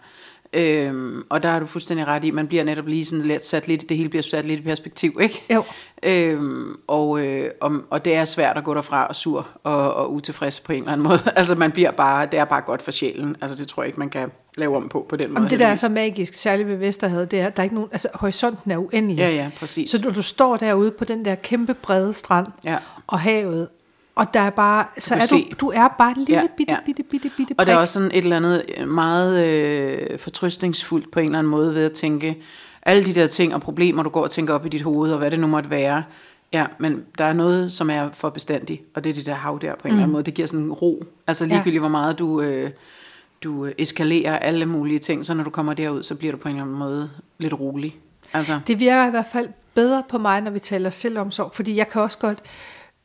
Øhm, 0.53 1.23
og 1.29 1.43
der 1.43 1.49
har 1.49 1.59
du 1.59 1.65
fuldstændig 1.65 2.07
ret 2.07 2.23
i, 2.23 2.31
man 2.31 2.47
bliver 2.47 2.63
netop 2.63 2.87
lige 2.87 3.05
sådan 3.05 3.25
lidt 3.25 3.45
sat 3.45 3.67
lidt, 3.67 3.89
det 3.89 3.97
hele 3.97 4.09
bliver 4.09 4.23
sat 4.23 4.45
lidt 4.45 4.59
i 4.59 4.63
perspektiv, 4.63 5.17
ikke? 5.21 5.43
Jo. 5.53 5.63
Øhm, 6.03 6.75
og, 6.87 7.25
øh, 7.27 7.49
og, 7.61 7.71
og 7.89 8.05
det 8.05 8.15
er 8.15 8.25
svært 8.25 8.57
at 8.57 8.63
gå 8.63 8.73
derfra 8.73 9.05
og 9.07 9.15
sur 9.15 9.47
og, 9.63 9.93
og 9.93 10.13
utilfreds 10.13 10.59
på 10.59 10.71
en 10.71 10.79
eller 10.79 10.91
anden 10.91 11.07
måde. 11.07 11.19
altså 11.35 11.55
man 11.55 11.71
bliver 11.71 11.91
bare, 11.91 12.25
det 12.25 12.39
er 12.39 12.45
bare 12.45 12.61
godt 12.61 12.81
for 12.81 12.91
sjælen. 12.91 13.35
Altså 13.41 13.57
det 13.57 13.67
tror 13.67 13.83
jeg 13.83 13.87
ikke, 13.87 13.99
man 13.99 14.09
kan 14.09 14.31
lave 14.57 14.75
om 14.77 14.89
på 14.89 15.05
på 15.09 15.15
den 15.15 15.29
måde. 15.29 15.39
Jamen, 15.39 15.49
det 15.49 15.59
der 15.59 15.67
er 15.67 15.75
så 15.75 15.89
magisk, 15.89 16.33
særligt 16.33 16.67
ved 16.67 16.75
Vesterhavet, 16.75 17.31
det 17.31 17.39
er, 17.41 17.47
at 17.47 17.55
der 17.57 17.61
er 17.61 17.63
ikke 17.63 17.75
nogen, 17.75 17.89
altså 17.91 18.07
horisonten 18.13 18.71
er 18.71 18.77
uendelig. 18.77 19.17
Ja, 19.17 19.29
ja, 19.29 19.49
præcis. 19.59 19.89
Så 19.89 20.01
du, 20.01 20.09
du 20.15 20.21
står 20.21 20.57
derude 20.57 20.91
på 20.91 21.05
den 21.05 21.25
der 21.25 21.35
kæmpe 21.35 21.73
brede 21.73 22.13
strand, 22.13 22.47
Ja. 22.65 22.77
og 23.07 23.19
havet, 23.19 23.67
og 24.21 24.33
der 24.33 24.39
er 24.39 24.49
bare, 24.49 24.85
så 24.97 25.13
kan 25.13 25.21
er 25.21 25.25
se. 25.25 25.47
du, 25.51 25.55
du 25.65 25.71
er 25.75 25.87
bare 25.87 26.13
lille 26.17 26.33
Ja, 26.33 26.47
bitte, 26.57 26.73
ja. 26.73 26.79
bitte, 26.85 27.03
bitte, 27.03 27.31
bitte 27.37 27.55
Og 27.57 27.65
der 27.65 27.73
er 27.73 27.77
også 27.77 27.93
sådan 27.93 28.11
et 28.11 28.17
eller 28.17 28.35
andet 28.35 28.65
øh, 28.77 28.87
meget 28.87 29.45
øh, 29.45 30.19
fortrystningsfuldt 30.19 31.11
på 31.11 31.19
en 31.19 31.25
eller 31.25 31.39
anden 31.39 31.51
måde 31.51 31.75
ved 31.75 31.85
at 31.85 31.91
tænke, 31.91 32.37
alle 32.83 33.03
de 33.03 33.13
der 33.13 33.27
ting 33.27 33.55
og 33.55 33.61
problemer, 33.61 34.03
du 34.03 34.09
går 34.09 34.23
og 34.23 34.31
tænker 34.31 34.53
op 34.53 34.65
i 34.65 34.69
dit 34.69 34.81
hoved, 34.81 35.11
og 35.11 35.17
hvad 35.17 35.31
det 35.31 35.39
nu 35.39 35.47
måtte 35.47 35.69
være, 35.69 36.03
ja, 36.53 36.65
men 36.77 37.03
der 37.17 37.23
er 37.25 37.33
noget, 37.33 37.73
som 37.73 37.89
er 37.89 38.09
for 38.13 38.29
bestandigt, 38.29 38.81
og 38.95 39.03
det 39.03 39.09
er 39.09 39.13
det 39.13 39.25
der 39.25 39.33
hav 39.33 39.59
der 39.61 39.75
på 39.75 39.87
en 39.87 39.91
mm. 39.91 39.95
eller 39.95 40.03
anden 40.03 40.11
måde. 40.11 40.23
Det 40.23 40.33
giver 40.33 40.47
sådan 40.47 40.65
en 40.65 40.71
ro. 40.71 41.03
Altså 41.27 41.45
ligegyldigt, 41.45 41.81
hvor 41.81 41.89
meget 41.89 42.19
du, 42.19 42.41
øh, 42.41 42.69
du 43.43 43.67
eskalerer 43.77 44.37
alle 44.37 44.65
mulige 44.65 44.99
ting, 44.99 45.25
så 45.25 45.33
når 45.33 45.43
du 45.43 45.49
kommer 45.49 45.73
derud, 45.73 46.03
så 46.03 46.15
bliver 46.15 46.31
du 46.31 46.37
på 46.37 46.47
en 46.47 46.55
eller 46.55 46.63
anden 46.63 46.79
måde 46.79 47.09
lidt 47.37 47.53
rolig. 47.53 47.97
Altså, 48.33 48.59
Det 48.67 48.79
virker 48.79 49.07
i 49.07 49.09
hvert 49.09 49.25
fald 49.31 49.47
bedre 49.73 50.03
på 50.09 50.17
mig, 50.17 50.41
når 50.41 50.51
vi 50.51 50.59
taler 50.59 50.89
selvomsorg, 50.89 51.51
fordi 51.53 51.75
jeg 51.75 51.89
kan 51.89 52.01
også 52.01 52.17
godt, 52.17 52.39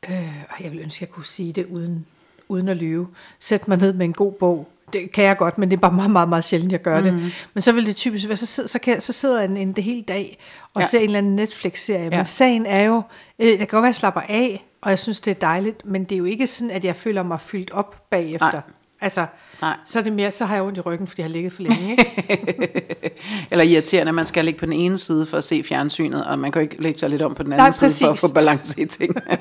øh, 0.09 0.33
jeg 0.63 0.71
vil 0.71 0.79
ønske, 0.79 0.97
at 0.97 1.01
jeg 1.01 1.09
kunne 1.09 1.25
sige 1.25 1.53
det 1.53 1.65
uden, 1.65 2.05
uden 2.47 2.67
at 2.67 2.77
lyve, 2.77 3.07
sætte 3.39 3.65
mig 3.69 3.77
ned 3.77 3.93
med 3.93 4.05
en 4.05 4.13
god 4.13 4.31
bog. 4.31 4.67
Det 4.93 5.11
kan 5.11 5.23
jeg 5.23 5.37
godt, 5.37 5.57
men 5.57 5.71
det 5.71 5.77
er 5.77 5.81
bare 5.81 5.91
meget, 5.91 6.11
meget, 6.11 6.29
meget 6.29 6.43
sjældent, 6.43 6.71
jeg 6.71 6.81
gør 6.81 6.97
mm. 6.99 7.03
det. 7.03 7.33
Men 7.53 7.61
så 7.61 7.71
vil 7.71 7.85
det 7.85 7.95
typisk 7.95 8.27
være, 8.27 8.37
så, 8.37 8.45
sidder, 8.45 8.67
så, 8.69 8.79
kan, 8.79 8.93
jeg- 8.93 9.01
så 9.01 9.13
sidder 9.13 9.41
jeg 9.41 9.49
en, 9.49 9.57
en 9.57 9.73
det 9.73 9.83
hele 9.83 10.01
dag 10.01 10.37
og 10.73 10.81
Ja. 10.81 10.87
ser 10.87 10.97
en 10.99 11.05
eller 11.05 11.17
anden 11.17 11.35
Netflix-serie. 11.35 12.03
Ja. 12.11 12.17
Men 12.17 12.25
sagen 12.25 12.65
er 12.65 12.83
jo, 12.83 13.01
øh, 13.39 13.47
det 13.47 13.57
kan 13.57 13.67
godt 13.67 13.81
være, 13.81 13.87
at 13.89 13.93
jeg 13.93 13.95
slapper 13.95 14.21
af, 14.21 14.65
og 14.81 14.89
jeg 14.89 14.99
synes, 14.99 15.21
det 15.21 15.31
er 15.31 15.35
dejligt, 15.39 15.85
men 15.85 16.03
det 16.03 16.11
er 16.15 16.17
jo 16.19 16.25
ikke 16.25 16.47
sådan, 16.47 16.71
at 16.71 16.85
jeg 16.85 16.95
føler 16.95 17.23
mig 17.23 17.41
fyldt 17.41 17.71
op 17.71 18.09
bagefter. 18.09 18.51
Nej. 18.51 18.61
Altså, 19.01 19.25
Nej. 19.61 19.77
så 19.85 19.99
er 19.99 20.03
det 20.03 20.13
mere, 20.13 20.31
så 20.31 20.45
har 20.45 20.55
jeg 20.55 20.63
ondt 20.63 20.77
i 20.77 20.81
ryggen, 20.81 21.07
fordi 21.07 21.21
jeg 21.21 21.27
har 21.27 21.33
ligget 21.33 21.53
for 21.53 21.61
længe. 21.61 21.91
Ikke? 21.91 22.85
eller 23.51 23.63
irriterende, 23.63 24.09
at 24.09 24.15
man 24.15 24.25
skal 24.25 24.45
ligge 24.45 24.59
på 24.59 24.65
den 24.65 24.73
ene 24.73 24.97
side 24.97 25.25
for 25.25 25.37
at 25.37 25.43
se 25.43 25.63
fjernsynet, 25.63 26.25
og 26.25 26.39
man 26.39 26.51
kan 26.51 26.61
jo 26.61 26.63
ikke 26.63 26.81
lægge 26.81 26.99
sig 26.99 27.09
lidt 27.09 27.21
om 27.21 27.33
på 27.33 27.43
den 27.43 27.53
anden 27.53 27.63
Nej, 27.63 27.71
side 27.89 28.05
for 28.05 28.11
at 28.11 28.19
få 28.19 28.33
balance 28.33 28.81
i 28.81 28.85
tingene. 28.85 29.21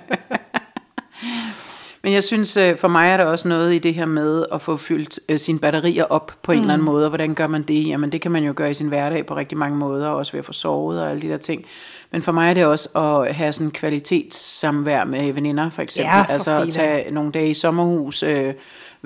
Men 2.06 2.12
jeg 2.12 2.24
synes, 2.24 2.56
øh, 2.56 2.76
for 2.76 2.88
mig 2.88 3.10
er 3.10 3.16
der 3.16 3.24
også 3.24 3.48
noget 3.48 3.74
i 3.74 3.78
det 3.78 3.94
her 3.94 4.06
med 4.06 4.46
at 4.52 4.62
få 4.62 4.76
fyldt 4.76 5.20
øh, 5.28 5.38
sine 5.38 5.58
batterier 5.58 6.04
op 6.04 6.32
på 6.42 6.52
en 6.52 6.58
mm. 6.58 6.62
eller 6.62 6.74
anden 6.74 6.84
måde, 6.84 7.04
og 7.04 7.08
hvordan 7.08 7.34
gør 7.34 7.46
man 7.46 7.62
det? 7.62 7.88
Jamen 7.88 8.12
det 8.12 8.20
kan 8.20 8.30
man 8.30 8.44
jo 8.44 8.52
gøre 8.56 8.70
i 8.70 8.74
sin 8.74 8.88
hverdag 8.88 9.26
på 9.26 9.36
rigtig 9.36 9.58
mange 9.58 9.76
måder, 9.76 10.08
også 10.08 10.32
ved 10.32 10.38
at 10.38 10.44
få 10.44 10.52
sovet 10.52 11.02
og 11.02 11.10
alle 11.10 11.22
de 11.22 11.28
der 11.28 11.36
ting. 11.36 11.64
Men 12.10 12.22
for 12.22 12.32
mig 12.32 12.50
er 12.50 12.54
det 12.54 12.66
også 12.66 12.88
at 12.88 13.34
have 13.34 13.52
sådan 13.52 13.70
kvalitetssamvær 13.70 15.04
med 15.04 15.32
veninder, 15.32 15.70
for 15.70 15.82
eksempel. 15.82 16.10
Ja, 16.16 16.22
for 16.22 16.32
altså 16.32 16.60
at 16.60 16.68
tage 16.68 17.10
nogle 17.10 17.32
dage 17.32 17.50
i 17.50 17.54
sommerhus, 17.54 18.22
øh, 18.22 18.54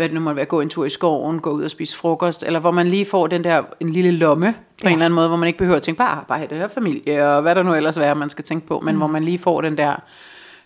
hvad 0.00 0.09
det 0.09 0.14
nu 0.14 0.21
måtte 0.21 0.37
være, 0.37 0.45
gå 0.45 0.61
en 0.61 0.69
tur 0.69 0.85
i 0.85 0.88
skoven, 0.88 1.38
gå 1.38 1.50
ud 1.50 1.62
og 1.62 1.71
spise 1.71 1.97
frokost, 1.97 2.42
eller 2.42 2.61
hvor 2.61 2.71
man 2.71 2.87
lige 2.87 3.07
får 3.07 3.26
den 3.26 3.45
der, 3.45 3.62
en 3.80 3.90
lille 3.90 4.11
lomme 4.11 4.54
på 4.57 4.85
ja. 4.85 4.88
en 4.88 4.92
eller 4.92 5.04
anden 5.04 5.14
måde, 5.14 5.28
hvor 5.28 5.37
man 5.37 5.47
ikke 5.47 5.59
behøver 5.59 5.76
at 5.76 5.83
tænke 5.83 5.99
på 5.99 6.02
arbejde 6.02 6.64
og 6.64 6.71
familie, 6.71 7.28
og 7.28 7.42
hvad 7.42 7.54
der 7.54 7.62
nu 7.62 7.75
ellers 7.75 7.97
er, 7.97 8.14
man 8.14 8.30
skal 8.30 8.45
tænke 8.45 8.66
på, 8.66 8.80
men 8.80 8.95
mm. 8.95 8.99
hvor 8.99 9.07
man 9.07 9.25
lige 9.25 9.38
får 9.38 9.61
den 9.61 9.78
der, 9.78 10.02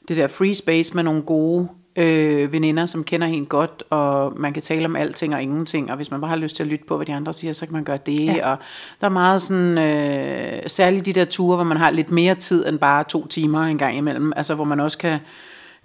det 0.09 0.17
der 0.17 0.27
free 0.27 0.55
space 0.55 0.95
med 0.95 1.03
nogle 1.03 1.23
gode 1.23 1.69
øh, 1.97 2.53
veninder, 2.53 2.87
som 2.87 3.05
kender 3.05 3.27
en 3.27 3.47
godt, 3.47 3.83
og 3.91 4.33
man 4.37 4.53
kan 4.53 4.63
tale 4.63 4.85
om 4.85 4.97
alting 4.97 5.35
og 5.35 5.43
ingenting, 5.43 5.91
og 5.91 5.97
hvis 5.97 6.11
man 6.11 6.21
bare 6.21 6.29
har 6.29 6.37
lyst 6.37 6.57
til 6.57 6.63
at 6.63 6.69
lytte 6.69 6.85
på, 6.85 6.97
hvad 6.97 7.07
de 7.07 7.15
andre 7.15 7.33
siger, 7.33 7.53
så 7.53 7.67
kan 7.67 7.73
man 7.73 7.85
gøre 7.85 7.99
det, 8.07 8.25
ja. 8.25 8.51
og 8.51 8.57
der 9.01 9.07
er 9.07 9.11
meget 9.11 9.43
sådan, 9.43 9.79
øh, 9.79 10.63
særligt 10.67 11.07
de 11.07 11.13
der 11.13 11.25
ture, 11.25 11.57
hvor 11.57 11.65
man 11.65 11.77
har 11.77 11.91
lidt 11.91 12.11
mere 12.11 12.35
tid 12.35 12.69
end 12.69 12.79
bare 12.79 13.05
to 13.05 13.27
timer 13.27 13.63
en 13.63 13.79
gang 13.79 13.97
imellem, 13.97 14.33
altså 14.37 14.55
hvor 14.55 14.65
man 14.65 14.81
også 14.81 14.99
kan, 14.99 15.19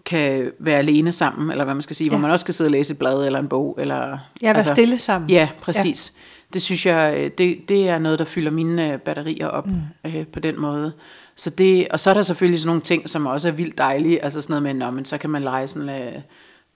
kan 0.10 0.52
være 0.60 0.78
alene 0.78 1.12
sammen, 1.12 1.52
eller 1.52 1.64
hvad 1.64 1.74
man 1.74 1.82
skal 1.82 1.96
sige, 1.96 2.06
ja. 2.06 2.10
hvor 2.10 2.20
man 2.20 2.32
også 2.32 2.46
kan 2.46 2.54
sidde 2.54 2.68
og 2.68 2.72
læse 2.72 2.94
et 2.94 3.00
blad 3.00 3.26
eller 3.26 3.40
en 3.40 3.48
bog, 3.48 3.76
eller... 3.80 4.18
Ja, 4.42 4.54
være 4.54 4.64
stille 4.64 5.00
sammen. 5.00 5.30
Ja, 5.30 5.50
præcis. 5.62 6.14
Ja. 6.16 6.20
Det 6.54 6.62
synes 6.62 6.86
jeg, 6.86 7.16
øh, 7.18 7.32
det, 7.38 7.58
det 7.70 7.90
er 7.90 8.00
noget, 8.00 8.20
der 8.20 8.26
fylder 8.26 8.52
mine 8.52 8.94
øh, 8.94 9.00
batterier 9.00 9.48
op 9.48 9.68
mm. 9.68 9.76
øh, 10.06 10.28
på 10.28 10.40
den 10.40 10.62
måde. 10.62 10.92
Så 11.36 11.50
det, 11.50 11.88
og 11.88 12.00
så 12.00 12.10
er 12.10 12.14
der 12.14 12.22
selvfølgelig 12.22 12.60
sådan 12.60 12.68
nogle 12.68 12.82
ting, 12.82 13.10
som 13.10 13.26
også 13.26 13.48
er 13.48 13.52
vildt 13.52 13.78
dejlige, 13.78 14.24
altså 14.24 14.42
sådan 14.42 14.54
noget 14.54 14.64
med, 14.64 14.86
nå, 14.86 14.92
men 14.92 15.06
så 15.06 15.18
kan 15.18 15.30
man 15.30 15.44
lege 15.44 15.68
sådan, 15.68 15.90
øh, 15.90 16.22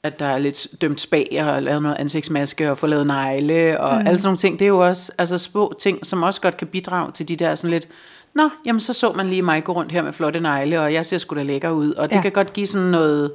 at 0.04 0.20
der 0.20 0.26
er 0.26 0.38
lidt 0.38 0.68
dømt 0.82 1.02
spag, 1.02 1.44
og 1.48 1.64
lavet 1.64 1.82
noget 1.82 1.98
ansigtsmaske, 2.00 2.72
og 2.72 2.78
få 2.78 2.88
lavet 2.88 3.08
negle, 3.08 3.80
og 3.80 4.02
mm. 4.02 4.08
alle 4.08 4.20
sådan 4.20 4.28
nogle 4.28 4.38
ting. 4.38 4.60
Det 4.60 4.66
er 4.66 4.70
jo 4.70 4.80
også 4.80 5.12
altså 5.18 5.38
små 5.38 5.74
ting, 5.80 6.06
som 6.06 6.24
også 6.24 6.42
godt 6.42 6.58
kan 6.58 6.68
bidrage 6.68 7.12
til 7.12 7.28
de 7.28 7.36
der 7.36 7.56
sådan 7.56 7.72
lidt, 7.72 7.88
nå, 8.36 8.50
jamen 8.66 8.80
så 8.80 8.94
så 8.94 9.14
man 9.14 9.30
lige 9.30 9.42
mig 9.42 9.64
gå 9.64 9.72
rundt 9.72 9.92
her 9.92 10.02
med 10.02 10.14
flotte 10.14 10.40
negle, 10.40 10.82
og 10.82 10.94
jeg 10.94 11.06
ser 11.06 11.18
sgu 11.18 11.36
da 11.36 11.44
lækker 11.44 11.70
ud, 11.70 11.92
og 11.92 12.10
det 12.10 12.16
Ja. 12.16 12.22
kan 12.22 12.32
godt 12.32 12.54
give 12.54 12.68
sådan 12.68 12.88
noget, 12.88 13.32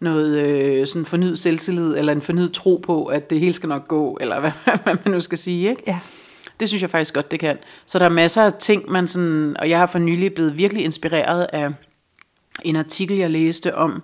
noget 0.00 0.38
øh, 0.38 0.86
sådan 0.86 1.06
fornyet 1.06 1.38
selvtillid, 1.38 1.96
eller 1.96 2.12
en 2.12 2.22
fornyet 2.22 2.52
tro 2.52 2.82
på, 2.86 3.04
at 3.04 3.30
det 3.30 3.40
hele 3.40 3.52
skal 3.52 3.68
nok 3.68 3.88
gå, 3.88 4.18
eller 4.20 4.40
hvad, 4.40 4.50
hvad 4.64 4.96
man 5.04 5.14
nu 5.14 5.20
skal 5.20 5.38
sige, 5.38 5.70
ikke? 5.70 5.82
Ja. 5.86 5.98
Det 6.60 6.68
synes 6.68 6.82
jeg 6.82 6.90
faktisk 6.90 7.14
godt, 7.14 7.30
det 7.30 7.40
kan. 7.40 7.58
Så 7.86 7.98
der 7.98 8.04
er 8.04 8.08
masser 8.10 8.42
af 8.42 8.52
ting, 8.52 8.90
man 8.90 9.06
sådan, 9.08 9.56
og 9.58 9.70
jeg 9.70 9.78
har 9.78 9.86
for 9.86 9.98
nylig 9.98 10.34
blevet 10.34 10.58
virkelig 10.58 10.84
inspireret 10.84 11.46
af 11.52 11.68
en 12.62 12.76
artikel, 12.76 13.16
jeg 13.16 13.30
læste 13.30 13.74
om, 13.74 14.02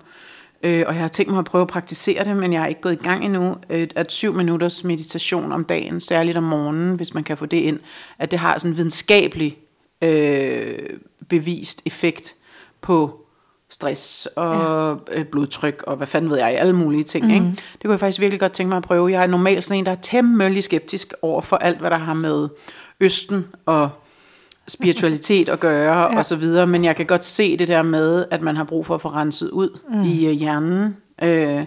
øh, 0.62 0.84
og 0.86 0.94
jeg 0.94 1.00
har 1.00 1.08
tænkt 1.08 1.30
mig 1.32 1.38
at 1.38 1.44
prøve 1.44 1.62
at 1.62 1.68
praktisere 1.68 2.24
det, 2.24 2.36
men 2.36 2.52
jeg 2.52 2.62
er 2.62 2.66
ikke 2.66 2.80
gået 2.80 2.92
i 2.92 2.96
gang 3.04 3.24
endnu, 3.24 3.56
øh, 3.70 3.88
at 3.96 4.12
syv 4.12 4.32
minutters 4.34 4.84
meditation 4.84 5.52
om 5.52 5.64
dagen, 5.64 6.00
særligt 6.00 6.36
om 6.36 6.42
morgenen, 6.42 6.94
hvis 6.96 7.14
man 7.14 7.24
kan 7.24 7.36
få 7.36 7.46
det 7.46 7.56
ind, 7.56 7.78
at 8.18 8.30
det 8.30 8.38
har 8.38 8.58
sådan 8.58 8.70
en 8.70 8.76
videnskabelig 8.76 9.58
øh, 10.02 10.78
bevist 11.28 11.82
effekt 11.86 12.34
på 12.80 13.24
stress 13.70 14.26
og 14.36 15.00
ja. 15.10 15.18
øh, 15.18 15.24
blodtryk 15.24 15.84
og 15.86 15.96
hvad 15.96 16.06
fanden 16.06 16.30
ved 16.30 16.38
jeg, 16.38 16.56
alle 16.58 16.72
mulige 16.72 17.02
ting. 17.02 17.26
Mm. 17.26 17.30
Ikke? 17.30 17.46
Det 17.46 17.82
kunne 17.82 17.92
jeg 17.92 18.00
faktisk 18.00 18.20
virkelig 18.20 18.40
godt 18.40 18.52
tænke 18.52 18.68
mig 18.68 18.76
at 18.76 18.82
prøve. 18.82 19.10
Jeg 19.10 19.22
er 19.22 19.26
normalt 19.26 19.64
sådan 19.64 19.78
en, 19.78 19.86
der 19.86 19.92
er 19.92 19.96
temmelig 20.02 20.64
skeptisk 20.64 21.14
over 21.22 21.40
for 21.40 21.56
alt, 21.56 21.78
hvad 21.78 21.90
der 21.90 21.98
har 21.98 22.14
med 22.14 22.48
Østen 23.00 23.46
og 23.66 23.90
spiritualitet 24.68 25.48
at 25.48 25.60
gøre 25.60 26.02
ja. 26.12 26.18
og 26.18 26.24
så 26.24 26.36
videre, 26.36 26.66
men 26.66 26.84
jeg 26.84 26.96
kan 26.96 27.06
godt 27.06 27.24
se 27.24 27.56
det 27.56 27.68
der 27.68 27.82
med, 27.82 28.24
at 28.30 28.42
man 28.42 28.56
har 28.56 28.64
brug 28.64 28.86
for 28.86 28.94
at 28.94 29.00
få 29.00 29.08
renset 29.08 29.50
ud 29.50 29.78
mm. 29.90 30.02
i 30.02 30.26
øh, 30.26 30.32
hjernen. 30.32 30.96
Øh, 31.22 31.64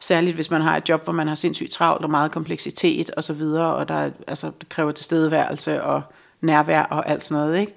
særligt 0.00 0.34
hvis 0.34 0.50
man 0.50 0.60
har 0.60 0.76
et 0.76 0.88
job, 0.88 1.04
hvor 1.04 1.12
man 1.12 1.28
har 1.28 1.34
sindssygt 1.34 1.70
travlt 1.70 2.04
og 2.04 2.10
meget 2.10 2.30
kompleksitet 2.30 3.10
og 3.10 3.24
så 3.24 3.32
videre, 3.32 3.74
og 3.74 3.88
der 3.88 3.94
er, 3.94 4.10
altså, 4.26 4.50
det 4.60 4.68
kræver 4.68 4.92
tilstedeværelse 4.92 5.82
og 5.82 6.02
nærvær 6.40 6.82
og 6.82 7.08
alt 7.08 7.24
sådan 7.24 7.44
noget, 7.44 7.60
ikke? 7.60 7.74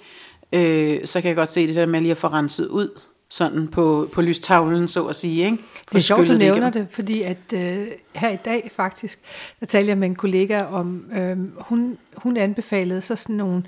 Øh, 0.53 1.07
så 1.07 1.21
kan 1.21 1.27
jeg 1.27 1.35
godt 1.35 1.51
se 1.51 1.67
det 1.67 1.75
der 1.75 1.85
med 1.85 2.01
lige 2.01 2.11
at 2.11 2.17
få 2.17 2.27
renset 2.27 2.67
ud, 2.67 2.89
sådan 3.31 3.67
på, 3.67 4.09
på 4.13 4.21
lystavlen, 4.21 4.87
så 4.87 5.05
at 5.05 5.15
sige, 5.15 5.45
ikke? 5.45 5.57
Få 5.57 5.83
Det 5.91 5.97
er 5.97 6.01
sjovt, 6.01 6.27
du 6.27 6.33
nævner 6.33 6.69
det, 6.69 6.87
fordi 6.89 7.21
at 7.21 7.37
øh, 7.53 7.87
her 8.15 8.29
i 8.29 8.37
dag 8.45 8.71
faktisk, 8.75 9.19
der 9.59 9.65
talte 9.65 9.89
jeg 9.89 9.97
med 9.97 10.07
en 10.07 10.15
kollega 10.15 10.63
om, 10.63 11.05
øh, 11.17 11.37
hun, 11.57 11.97
hun 12.15 12.37
anbefalede 12.37 13.01
så 13.01 13.15
sådan 13.15 13.35
nogle, 13.35 13.63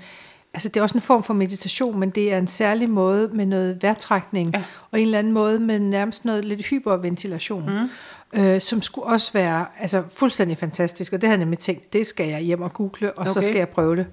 altså 0.54 0.68
det 0.68 0.76
er 0.76 0.82
også 0.82 0.98
en 0.98 1.02
form 1.02 1.22
for 1.22 1.34
meditation, 1.34 2.00
men 2.00 2.10
det 2.10 2.32
er 2.32 2.38
en 2.38 2.46
særlig 2.46 2.90
måde 2.90 3.30
med 3.32 3.46
noget 3.46 3.82
vejrtrækning, 3.82 4.50
ja. 4.54 4.62
og 4.90 5.00
en 5.00 5.06
eller 5.06 5.18
anden 5.18 5.32
måde 5.32 5.60
med 5.60 5.78
nærmest 5.78 6.24
noget 6.24 6.44
lidt 6.44 6.66
hyperventilation, 6.66 7.88
mm. 8.32 8.40
øh, 8.40 8.60
som 8.60 8.82
skulle 8.82 9.06
også 9.06 9.32
være 9.32 9.66
altså 9.78 10.02
fuldstændig 10.16 10.58
fantastisk, 10.58 11.12
og 11.12 11.20
det 11.20 11.28
havde 11.28 11.38
jeg 11.38 11.44
nemlig 11.44 11.58
tænkt, 11.58 11.92
det 11.92 12.06
skal 12.06 12.28
jeg 12.28 12.40
hjem 12.40 12.62
og 12.62 12.72
google, 12.72 13.12
og 13.12 13.20
okay. 13.20 13.30
så 13.30 13.40
skal 13.40 13.56
jeg 13.56 13.68
prøve 13.68 13.96
det. 13.96 14.06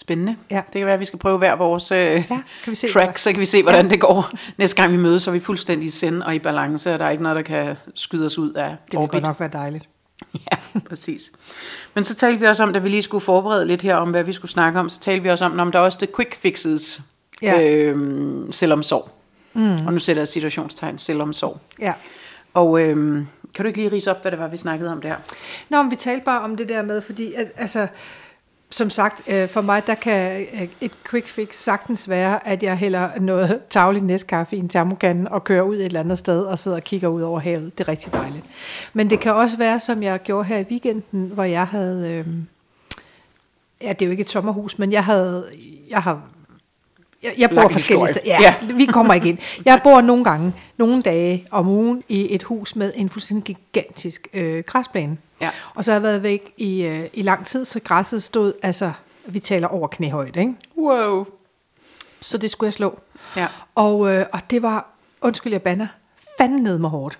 Spændende. 0.00 0.36
Ja. 0.50 0.56
Det 0.72 0.78
kan 0.78 0.84
være, 0.86 0.94
at 0.94 1.00
vi 1.00 1.04
skal 1.04 1.18
prøve 1.18 1.38
hver 1.38 1.56
vores 1.56 1.92
øh, 1.92 1.98
Ja, 1.98 2.22
kan 2.64 2.70
vi 2.70 2.74
se, 2.74 2.88
track, 2.88 3.18
så 3.18 3.30
kan 3.32 3.40
vi 3.40 3.46
se, 3.46 3.62
hvordan 3.62 3.84
ja. 3.84 3.90
det 3.90 4.00
går. 4.00 4.30
Næste 4.58 4.76
gang 4.82 4.92
vi 4.92 4.96
mødes, 4.96 5.22
så 5.22 5.30
er 5.30 5.32
vi 5.32 5.40
fuldstændig 5.40 5.86
i 5.86 5.90
send 5.90 6.22
og 6.22 6.34
i 6.34 6.38
balance, 6.38 6.92
og 6.94 6.98
der 6.98 7.04
er 7.04 7.10
ikke 7.10 7.22
noget, 7.22 7.36
der 7.36 7.42
kan 7.42 7.76
skyde 7.94 8.26
os 8.26 8.38
ud 8.38 8.52
af 8.52 8.76
Det 8.92 9.00
vil 9.00 9.08
godt 9.08 9.22
nok 9.22 9.40
være 9.40 9.50
dejligt. 9.52 9.88
Ja, 10.52 10.80
præcis. 10.88 11.32
Men 11.94 12.04
så 12.04 12.14
talte 12.14 12.40
vi 12.40 12.46
også 12.46 12.62
om, 12.62 12.72
da 12.72 12.78
vi 12.78 12.88
lige 12.88 13.02
skulle 13.02 13.24
forberede 13.24 13.66
lidt 13.66 13.82
her 13.82 13.96
om, 13.96 14.10
hvad 14.10 14.24
vi 14.24 14.32
skulle 14.32 14.50
snakke 14.50 14.80
om, 14.80 14.88
så 14.88 15.00
talte 15.00 15.22
vi 15.22 15.28
også 15.30 15.44
om, 15.44 15.58
om 15.58 15.72
der 15.72 15.78
er 15.78 15.82
også 15.82 15.98
det 16.00 16.16
quick 16.16 16.34
fixes, 16.36 17.00
Ja. 17.42 17.62
øhm, 17.62 18.52
selvomsorg. 18.52 19.10
Mm. 19.52 19.86
Og 19.86 19.92
nu 19.92 19.98
sætter 19.98 20.20
jeg 20.20 20.28
situationstegn, 20.28 20.98
selvomsorg. 20.98 21.60
Ja. 21.80 21.92
Og 22.54 22.80
øhm, 22.80 23.26
kan 23.54 23.62
du 23.64 23.66
ikke 23.66 23.78
lige 23.78 23.92
rise 23.92 24.10
op, 24.10 24.22
hvad 24.22 24.30
det 24.32 24.38
var, 24.40 24.48
vi 24.48 24.56
snakkede 24.56 24.92
om 24.92 25.00
der? 25.00 25.14
Nå, 25.68 25.82
men 25.82 25.90
vi 25.90 25.96
talte 25.96 26.24
bare 26.24 26.40
om 26.40 26.56
det 26.56 26.68
der 26.68 26.82
med, 26.82 27.00
fordi 27.00 27.32
at, 27.34 27.46
altså, 27.56 27.86
som 28.70 28.90
sagt, 28.90 29.28
øh, 29.28 29.48
for 29.48 29.60
mig, 29.60 29.86
der 29.86 29.94
kan 29.94 30.40
øh, 30.40 30.68
et 30.80 30.92
quick 31.10 31.26
fix 31.26 31.56
sagtens 31.56 32.08
være, 32.08 32.48
at 32.48 32.62
jeg 32.62 32.76
hælder 32.76 33.20
noget 33.20 33.60
tagligt 33.70 34.04
næstkaffe 34.04 34.56
i 34.56 34.58
en 34.58 34.68
termokande 34.68 35.30
og 35.30 35.44
kører 35.44 35.62
ud 35.62 35.76
et 35.76 35.84
eller 35.84 36.00
andet 36.00 36.18
sted 36.18 36.42
og 36.42 36.58
sidder 36.58 36.76
og 36.76 36.84
kigger 36.84 37.08
ud 37.08 37.22
over 37.22 37.40
havet. 37.40 37.78
Det 37.78 37.84
er 37.84 37.88
rigtig 37.88 38.12
dejligt. 38.12 38.44
Men 38.92 39.10
det 39.10 39.20
kan 39.20 39.32
også 39.32 39.56
være, 39.56 39.80
som 39.80 40.02
jeg 40.02 40.22
gjorde 40.22 40.44
her 40.44 40.58
i 40.58 40.64
weekenden, 40.70 41.30
hvor 41.34 41.44
jeg 41.44 41.66
havde... 41.66 42.10
Øh, 42.10 42.26
ja, 43.82 43.88
det 43.88 44.02
er 44.02 44.06
jo 44.06 44.10
ikke 44.10 44.20
et 44.20 44.30
sommerhus, 44.30 44.78
men 44.78 44.92
jeg 44.92 45.04
havde... 45.04 45.44
Jeg 45.90 46.02
har 46.02 46.22
jeg, 47.22 47.34
jeg 47.38 47.50
bor 47.50 47.68
forskellige 47.68 48.08
steder. 48.08 48.20
Ja, 48.26 48.38
ja, 48.42 48.72
vi 48.74 48.86
kommer 48.86 49.14
ikke 49.14 49.28
ind. 49.28 49.38
Jeg 49.64 49.80
bor 49.84 50.00
nogle 50.00 50.24
gange, 50.24 50.54
nogle 50.76 51.02
dage 51.02 51.46
om 51.50 51.68
ugen 51.68 52.02
i 52.08 52.34
et 52.34 52.42
hus 52.42 52.76
med 52.76 52.92
en 52.96 53.08
fuldstændig 53.08 53.44
gigantisk 53.44 54.28
øh, 54.34 54.64
græsplæne. 54.66 55.18
Ja. 55.40 55.50
Og 55.74 55.84
så 55.84 55.90
har 55.90 55.96
jeg 55.96 56.02
været 56.02 56.22
væk 56.22 56.52
i, 56.56 56.82
øh, 56.82 57.08
i 57.12 57.22
lang 57.22 57.46
tid, 57.46 57.64
så 57.64 57.80
græsset 57.80 58.22
stod, 58.22 58.52
altså, 58.62 58.92
vi 59.26 59.38
taler 59.40 59.68
over 59.68 59.88
knæhøjde, 59.88 60.40
ikke? 60.40 60.54
Wow. 60.78 61.26
Så 62.20 62.38
det 62.38 62.50
skulle 62.50 62.68
jeg 62.68 62.74
slå. 62.74 62.98
Ja. 63.36 63.46
Og, 63.74 64.14
øh, 64.14 64.26
og 64.32 64.40
det 64.50 64.62
var, 64.62 64.86
undskyld 65.20 65.52
jeg 65.52 65.62
banner, 65.62 65.86
fanden 66.38 66.62
ned 66.62 66.78
med 66.78 66.88
hårdt. 66.88 67.18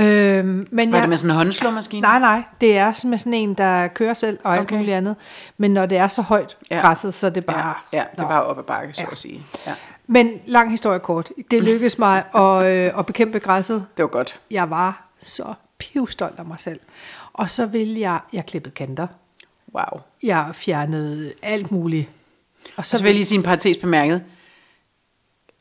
Øhm, 0.00 0.66
men 0.70 0.92
Var 0.92 0.96
jeg, 0.98 1.02
det 1.02 1.08
med 1.08 1.16
sådan 1.16 1.30
en 1.30 1.36
håndslåmaskine? 1.36 2.02
Nej, 2.02 2.18
nej, 2.18 2.42
det 2.60 2.78
er 2.78 2.92
som 2.92 3.18
sådan 3.18 3.34
en, 3.34 3.54
der 3.54 3.88
kører 3.88 4.14
selv 4.14 4.38
og 4.44 4.52
alt 4.52 4.60
Okay. 4.62 4.76
muligt 4.76 4.96
andet. 4.96 5.16
Men 5.58 5.70
når 5.70 5.86
det 5.86 5.98
er 5.98 6.08
så 6.08 6.22
højt 6.22 6.56
Ja. 6.70 6.80
græsset, 6.80 7.14
så 7.14 7.26
er 7.26 7.30
det 7.30 7.46
bare... 7.46 7.74
Ja, 7.92 7.98
ja 7.98 8.04
det 8.12 8.18
er 8.18 8.22
Nå. 8.22 8.28
bare 8.28 8.42
op 8.44 8.58
ad 8.58 8.62
bakke, 8.62 8.94
så 8.94 9.02
Ja. 9.06 9.12
at 9.12 9.18
sige. 9.18 9.42
Ja. 9.66 9.74
Men 10.06 10.32
lang 10.46 10.70
historie 10.70 10.98
kort. 10.98 11.28
Det 11.50 11.62
lykkedes 11.68 11.98
mig 11.98 12.24
at, 12.34 12.64
øh, 12.66 12.98
at 12.98 13.06
bekæmpe 13.06 13.38
græsset. 13.38 13.86
Det 13.96 14.02
var 14.02 14.08
godt. 14.08 14.40
Jeg 14.50 14.70
var 14.70 15.02
så 15.20 15.54
pivstolt 15.78 16.38
af 16.38 16.44
mig 16.44 16.60
selv. 16.60 16.80
Og 17.32 17.50
så 17.50 17.66
ville 17.66 18.00
jeg... 18.00 18.18
Jeg 18.32 18.46
klippede 18.46 18.74
kanter. 18.74 19.06
Wow. 19.74 20.00
Jeg 20.22 20.48
fjernede 20.52 21.32
alt 21.42 21.70
muligt. 21.70 22.08
Og 22.76 22.84
Så 22.86 22.96
vil 22.98 23.04
jeg 23.04 23.14
lige 23.14 23.24
sige 23.24 23.38
en 23.38 23.42
parentes 23.44 23.76
bemærket. 23.76 24.22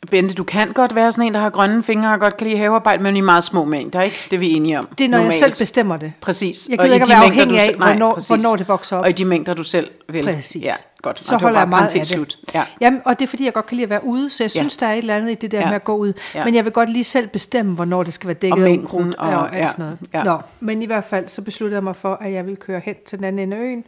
Bente, 0.09 0.33
du 0.33 0.43
kan 0.43 0.71
godt 0.73 0.95
være 0.95 1.11
sådan 1.11 1.27
en, 1.27 1.33
der 1.33 1.39
har 1.39 1.49
grønne 1.49 1.83
fingre 1.83 2.13
og 2.13 2.19
godt 2.19 2.37
kan 2.37 2.47
lide 2.47 2.57
havearbejde, 2.59 3.03
men 3.03 3.15
i 3.15 3.21
meget 3.21 3.43
små 3.43 3.65
mængder, 3.65 4.01
ikke? 4.01 4.15
Det 4.29 4.33
er 4.35 4.39
vi 4.39 4.49
enige 4.51 4.79
om. 4.79 4.87
det 4.97 5.03
er, 5.03 5.09
når 5.09 5.17
Normalt. 5.17 5.41
jeg 5.41 5.49
selv 5.49 5.57
bestemmer 5.59 5.97
det. 5.97 6.13
Præcis. 6.21 6.67
Jeg 6.69 6.79
gider 6.79 6.93
ikke 6.93 7.09
være 7.09 7.19
mængder, 7.19 7.41
afhængig 7.41 7.59
af, 7.59 7.75
nej, 7.79 7.89
hvornår, 7.91 8.13
præcis. 8.13 8.27
hvornår 8.27 8.55
det 8.55 8.67
vokser 8.67 8.97
op. 8.97 9.03
Og 9.03 9.09
i 9.09 9.13
de 9.13 9.25
mængder, 9.25 9.53
du 9.53 9.63
selv 9.63 9.91
vil. 10.09 10.23
Præcis. 10.25 10.63
Ja, 10.63 10.73
godt. 11.01 11.23
Så 11.23 11.35
Og 11.35 11.41
holder 11.41 11.59
jeg 11.59 11.69
meget 11.69 11.81
af 11.83 11.87
parentes 11.89 12.07
det. 12.07 12.15
slut. 12.15 12.37
Ja. 12.53 12.63
Jamen, 12.81 13.01
og 13.05 13.19
det 13.19 13.25
er 13.25 13.29
fordi, 13.29 13.45
jeg 13.45 13.53
godt 13.53 13.65
kan 13.65 13.75
lide 13.75 13.83
at 13.83 13.89
være 13.89 14.05
ude, 14.05 14.29
så 14.29 14.43
jeg 14.43 14.55
Ja. 14.55 14.59
synes, 14.59 14.77
der 14.77 14.85
er 14.85 14.93
et 14.93 14.97
eller 14.97 15.15
andet 15.15 15.31
i 15.31 15.35
det 15.35 15.51
der 15.51 15.59
Ja. 15.59 15.65
med 15.65 15.75
at 15.75 15.83
gå 15.83 15.95
ud. 15.95 16.13
Ja. 16.35 16.45
Men 16.45 16.55
jeg 16.55 16.65
vil 16.65 16.73
godt 16.73 16.89
lige 16.89 17.03
selv 17.03 17.27
bestemme, 17.27 17.75
hvornår 17.75 18.03
det 18.03 18.13
skal 18.13 18.27
være 18.27 18.35
dækket 18.41 18.63
Og 18.63 18.69
af 18.69 18.77
ukrudt 18.77 19.15
og, 19.15 19.29
og- 19.29 19.35
og 19.35 19.47
alt 19.55 19.61
ja. 19.61 19.67
sådan 19.67 19.85
noget. 19.85 19.97
Ja. 20.13 20.23
Nå, 20.23 20.37
men 20.59 20.81
i 20.81 20.85
hvert 20.85 21.05
fald, 21.05 21.27
så 21.27 21.41
besluttede 21.41 21.75
jeg 21.77 21.83
mig 21.83 21.95
for, 21.95 22.17
at 22.21 22.31
jeg 22.33 22.45
ville 22.45 22.57
køre 22.57 22.81
hen 22.85 22.95
til 23.07 23.17
den 23.17 23.25
anden 23.25 23.39
ende 23.39 23.57
af 23.57 23.61
øen, 23.61 23.83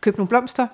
købe 0.00 0.16
nogle 0.16 0.28
blomster, 0.28 0.66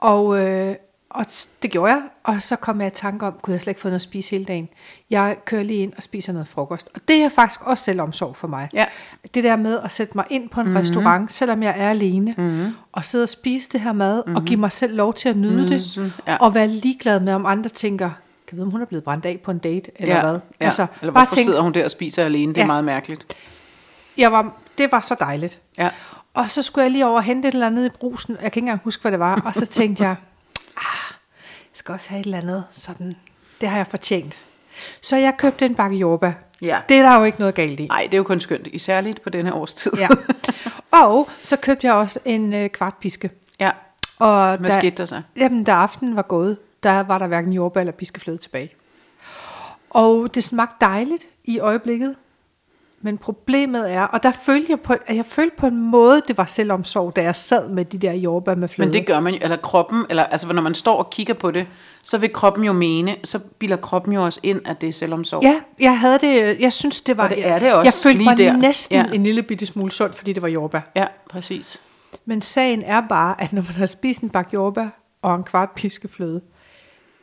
og, 0.00 0.38
øh, 0.40 0.74
og 1.14 1.26
det 1.62 1.70
gjorde 1.70 1.92
jeg, 1.92 2.02
og 2.24 2.42
så 2.42 2.56
kom 2.56 2.80
jeg 2.80 2.86
i 2.86 2.90
tanke 2.94 3.26
om, 3.26 3.34
kunne 3.42 3.52
jeg 3.54 3.60
slet 3.60 3.70
ikke 3.70 3.80
få 3.80 3.88
noget 3.88 3.96
at 3.96 4.02
spise 4.02 4.30
hele 4.30 4.44
dagen. 4.44 4.68
Jeg 5.10 5.36
kører 5.44 5.62
lige 5.62 5.82
ind 5.82 5.92
og 5.96 6.02
spiser 6.02 6.32
noget 6.32 6.48
frokost, 6.48 6.88
og 6.94 7.00
det 7.08 7.16
er 7.16 7.28
faktisk 7.28 7.60
også 7.66 7.84
selvomsorg 7.84 8.36
for 8.36 8.48
mig. 8.48 8.68
Ja. 8.72 8.86
Det 9.34 9.44
der 9.44 9.56
med 9.56 9.78
at 9.84 9.90
sætte 9.90 10.12
mig 10.14 10.24
ind 10.30 10.48
på 10.48 10.60
en 10.60 10.66
mm-hmm. 10.66 10.80
restaurant, 10.80 11.32
selvom 11.32 11.62
jeg 11.62 11.74
er 11.76 11.90
alene, 11.90 12.34
mm-hmm. 12.38 12.72
og 12.92 13.04
sidde 13.04 13.22
og 13.22 13.28
spise 13.28 13.68
det 13.72 13.80
her 13.80 13.92
mad, 13.92 14.16
mm-hmm. 14.16 14.36
og 14.36 14.44
give 14.44 14.60
mig 14.60 14.72
selv 14.72 14.96
lov 14.96 15.14
til 15.14 15.28
at 15.28 15.36
nyde 15.36 15.68
det, 15.68 16.12
ja. 16.26 16.36
og 16.36 16.54
være 16.54 16.68
ligeglad 16.68 17.20
med, 17.20 17.32
om 17.32 17.46
andre 17.46 17.70
tænker, 17.70 18.10
kan 18.48 18.56
vide, 18.56 18.64
om 18.64 18.70
hun 18.70 18.80
er 18.82 18.86
blevet 18.86 19.04
brændt 19.04 19.26
af 19.26 19.40
på 19.44 19.50
en 19.50 19.58
date, 19.58 19.90
eller 20.02 20.14
ja. 20.14 20.20
hvad? 20.20 20.40
Ja. 20.60 20.64
Altså, 20.64 20.86
Eller 21.00 21.12
hvorfor 21.12 21.34
sidder 21.34 21.60
hun 21.60 21.74
der 21.74 21.84
og 21.84 21.90
spiser 21.90 22.24
alene? 22.24 22.52
Det 22.52 22.58
er 22.58 22.62
Ja. 22.62 22.66
meget 22.66 22.84
mærkeligt. 22.84 23.36
jeg 24.18 24.32
var, 24.32 24.52
det 24.78 24.92
var 24.92 25.00
så 25.00 25.16
dejligt. 25.20 25.60
Ja. 25.78 25.88
Og 26.34 26.50
så 26.50 26.62
skulle 26.62 26.82
jeg 26.82 26.92
lige 26.92 27.06
over 27.06 27.16
og 27.16 27.22
hente 27.22 27.48
et 27.48 27.54
eller 27.54 27.66
andet 27.66 27.86
i 27.86 27.88
brusen. 27.88 28.32
Jeg 28.34 28.38
kan 28.40 28.46
ikke 28.46 28.58
engang 28.58 28.80
huske, 28.84 29.02
hvad 29.02 29.12
det 29.12 29.20
var. 29.20 29.42
Og 29.44 29.54
så 29.54 29.66
tænkte 29.66 30.04
jeg 30.04 30.16
skal 31.72 31.92
også 31.92 32.10
have 32.10 32.20
et 32.20 32.24
eller 32.24 32.38
andet 32.38 32.64
sådan. 32.70 33.14
Det 33.60 33.68
har 33.68 33.76
jeg 33.76 33.86
fortjent. 33.86 34.38
Så 35.00 35.16
jeg 35.16 35.34
købte 35.38 35.66
en 35.66 35.74
bakke 35.74 35.96
jordbær. 35.96 36.32
Ja. 36.62 36.80
Det 36.88 36.96
er 36.96 37.02
der 37.02 37.18
jo 37.18 37.24
ikke 37.24 37.38
noget 37.38 37.54
galt 37.54 37.80
i. 37.80 37.86
Nej, 37.86 38.02
det 38.02 38.14
er 38.14 38.18
jo 38.18 38.24
kun 38.24 38.40
skønt. 38.40 38.66
Isærligt 38.66 39.22
på 39.22 39.30
denne 39.30 39.54
års 39.54 39.74
tid. 39.74 39.92
Ja. 39.98 40.08
Og 41.04 41.28
så 41.42 41.56
købte 41.56 41.86
jeg 41.86 41.94
også 41.94 42.20
en 42.24 42.52
øh, 42.52 42.70
kvartpiske. 42.70 43.30
ja. 43.60 43.70
Og 44.18 44.56
Hvad 44.56 44.70
skete 44.70 44.96
der 44.96 45.04
så? 45.04 45.22
Jamen, 45.36 45.64
da 45.64 45.72
aftenen 45.72 46.16
var 46.16 46.22
gået, 46.22 46.58
der 46.82 47.00
var 47.00 47.18
der 47.18 47.26
hverken 47.26 47.52
jordbær 47.52 47.80
eller 47.80 47.92
piskefløde 47.92 48.38
tilbage. 48.38 48.70
Og 49.90 50.34
det 50.34 50.44
smagte 50.44 50.76
dejligt 50.80 51.26
i 51.44 51.58
øjeblikket. 51.58 52.16
Men 53.04 53.18
problemet 53.18 53.92
er, 53.92 54.02
og 54.02 54.22
der 54.22 54.32
følte 54.32 54.66
jeg 54.70 54.80
på, 54.80 54.94
at 55.06 55.16
jeg 55.16 55.26
følte 55.26 55.56
på 55.56 55.66
en 55.66 55.80
måde, 55.90 56.22
det 56.28 56.38
var 56.38 56.44
selvomsorg, 56.44 57.16
da 57.16 57.22
jeg 57.22 57.36
sad 57.36 57.68
med 57.68 57.84
de 57.84 57.98
der 57.98 58.12
jordbær 58.12 58.54
med 58.54 58.68
fløde. 58.68 58.88
Men 58.88 58.94
det 58.94 59.06
gør 59.06 59.20
man 59.20 59.34
jo, 59.34 59.40
eller 59.42 59.56
kroppen, 59.56 60.06
eller 60.10 60.22
altså 60.24 60.52
når 60.52 60.62
man 60.62 60.74
står 60.74 60.96
og 60.98 61.10
kigger 61.10 61.34
på 61.34 61.50
det, 61.50 61.66
så 62.02 62.18
vil 62.18 62.32
kroppen 62.32 62.64
jo 62.64 62.72
mene, 62.72 63.16
så 63.24 63.38
bilder 63.58 63.76
kroppen 63.76 64.12
jo 64.12 64.24
også 64.24 64.40
ind, 64.42 64.60
at 64.64 64.80
det 64.80 64.88
er 64.88 64.92
selvomsorg. 64.92 65.42
Ja, 65.42 65.60
jeg 65.80 65.98
havde 66.00 66.18
det, 66.18 66.60
jeg 66.60 66.72
synes 66.72 67.00
det 67.00 67.16
var, 67.16 67.24
Og 67.24 67.30
det 67.30 67.48
er 67.48 67.58
det 67.58 67.72
også 67.72 67.86
jeg 67.86 67.94
følte 67.94 68.24
mig 68.24 68.38
der. 68.38 68.56
næsten 68.56 68.96
Ja. 68.96 69.04
en 69.12 69.22
lille 69.22 69.42
bitte 69.42 69.66
smule 69.66 69.92
sund, 69.92 70.12
fordi 70.12 70.32
det 70.32 70.42
var 70.42 70.48
jordbær. 70.48 70.80
Ja, 70.96 71.06
præcis. 71.30 71.82
Men 72.24 72.42
sagen 72.42 72.82
er 72.82 73.00
bare, 73.08 73.40
at 73.42 73.52
når 73.52 73.62
man 73.62 73.72
har 73.74 73.86
spist 73.86 74.20
en 74.20 74.30
bakke 74.30 74.50
jordbær 74.54 74.88
og 75.22 75.34
en 75.34 75.42
kvart 75.44 75.70
piskefløde, 75.70 76.40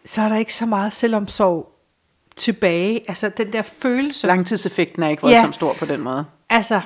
så 0.05 0.21
er 0.21 0.29
der 0.29 0.37
ikke 0.37 0.53
så 0.53 0.65
meget 0.65 0.93
selvomsorg 0.93 1.71
tilbage. 2.39 3.01
Altså 3.07 3.29
den 3.37 3.53
der 3.53 3.61
følelse. 3.61 4.27
Langtidseffekten 4.27 5.03
er 5.03 5.09
ikke 5.09 5.21
voldsomt 5.21 5.47
Ja. 5.47 5.51
stor 5.51 5.73
på 5.73 5.85
den 5.85 6.01
måde. 6.01 6.25
Altså, 6.49 6.81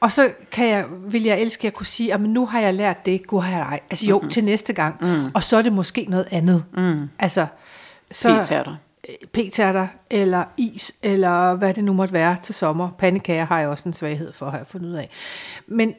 og 0.00 0.12
så 0.12 0.30
kan 0.52 0.68
jeg, 0.68 0.84
vil 1.06 1.22
jeg 1.22 1.40
elske, 1.40 1.60
at 1.60 1.64
jeg 1.64 1.72
kunne 1.72 1.86
sige, 1.86 2.14
at 2.14 2.20
nu 2.20 2.46
har 2.46 2.60
jeg 2.60 2.74
lært 2.74 3.06
det, 3.06 3.26
gud 3.26 3.40
har 3.40 3.56
jeg 3.58 3.66
ej. 3.66 3.80
Altså 3.90 4.06
jo, 4.06 4.16
mm-hmm. 4.18 4.30
til 4.30 4.44
næste 4.44 4.72
gang. 4.72 4.96
Mm. 5.00 5.30
Og 5.34 5.42
så 5.42 5.56
er 5.56 5.62
det 5.62 5.72
måske 5.72 6.06
noget 6.08 6.28
andet. 6.30 6.64
Mm. 6.76 7.08
Altså, 7.18 7.46
så, 8.10 8.36
P-tærter. 8.42 8.76
Øh, 9.08 9.14
P-tærter, 9.32 9.86
eller 10.10 10.44
is, 10.56 10.92
eller 11.02 11.54
hvad 11.54 11.74
det 11.74 11.84
nu 11.84 11.92
måtte 11.92 12.14
være 12.14 12.36
til 12.42 12.54
sommer. 12.54 12.88
Pandekager 12.98 13.44
har 13.44 13.58
jeg 13.60 13.68
også 13.68 13.88
en 13.88 13.92
svaghed 13.92 14.32
for, 14.32 14.50
har 14.50 14.58
jeg 14.58 14.66
fundet 14.66 14.88
ud 14.88 14.94
af. 14.94 15.10
Men, 15.66 15.94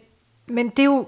men 0.48 0.70
det 0.70 0.80
er 0.80 0.86
jo, 0.86 1.08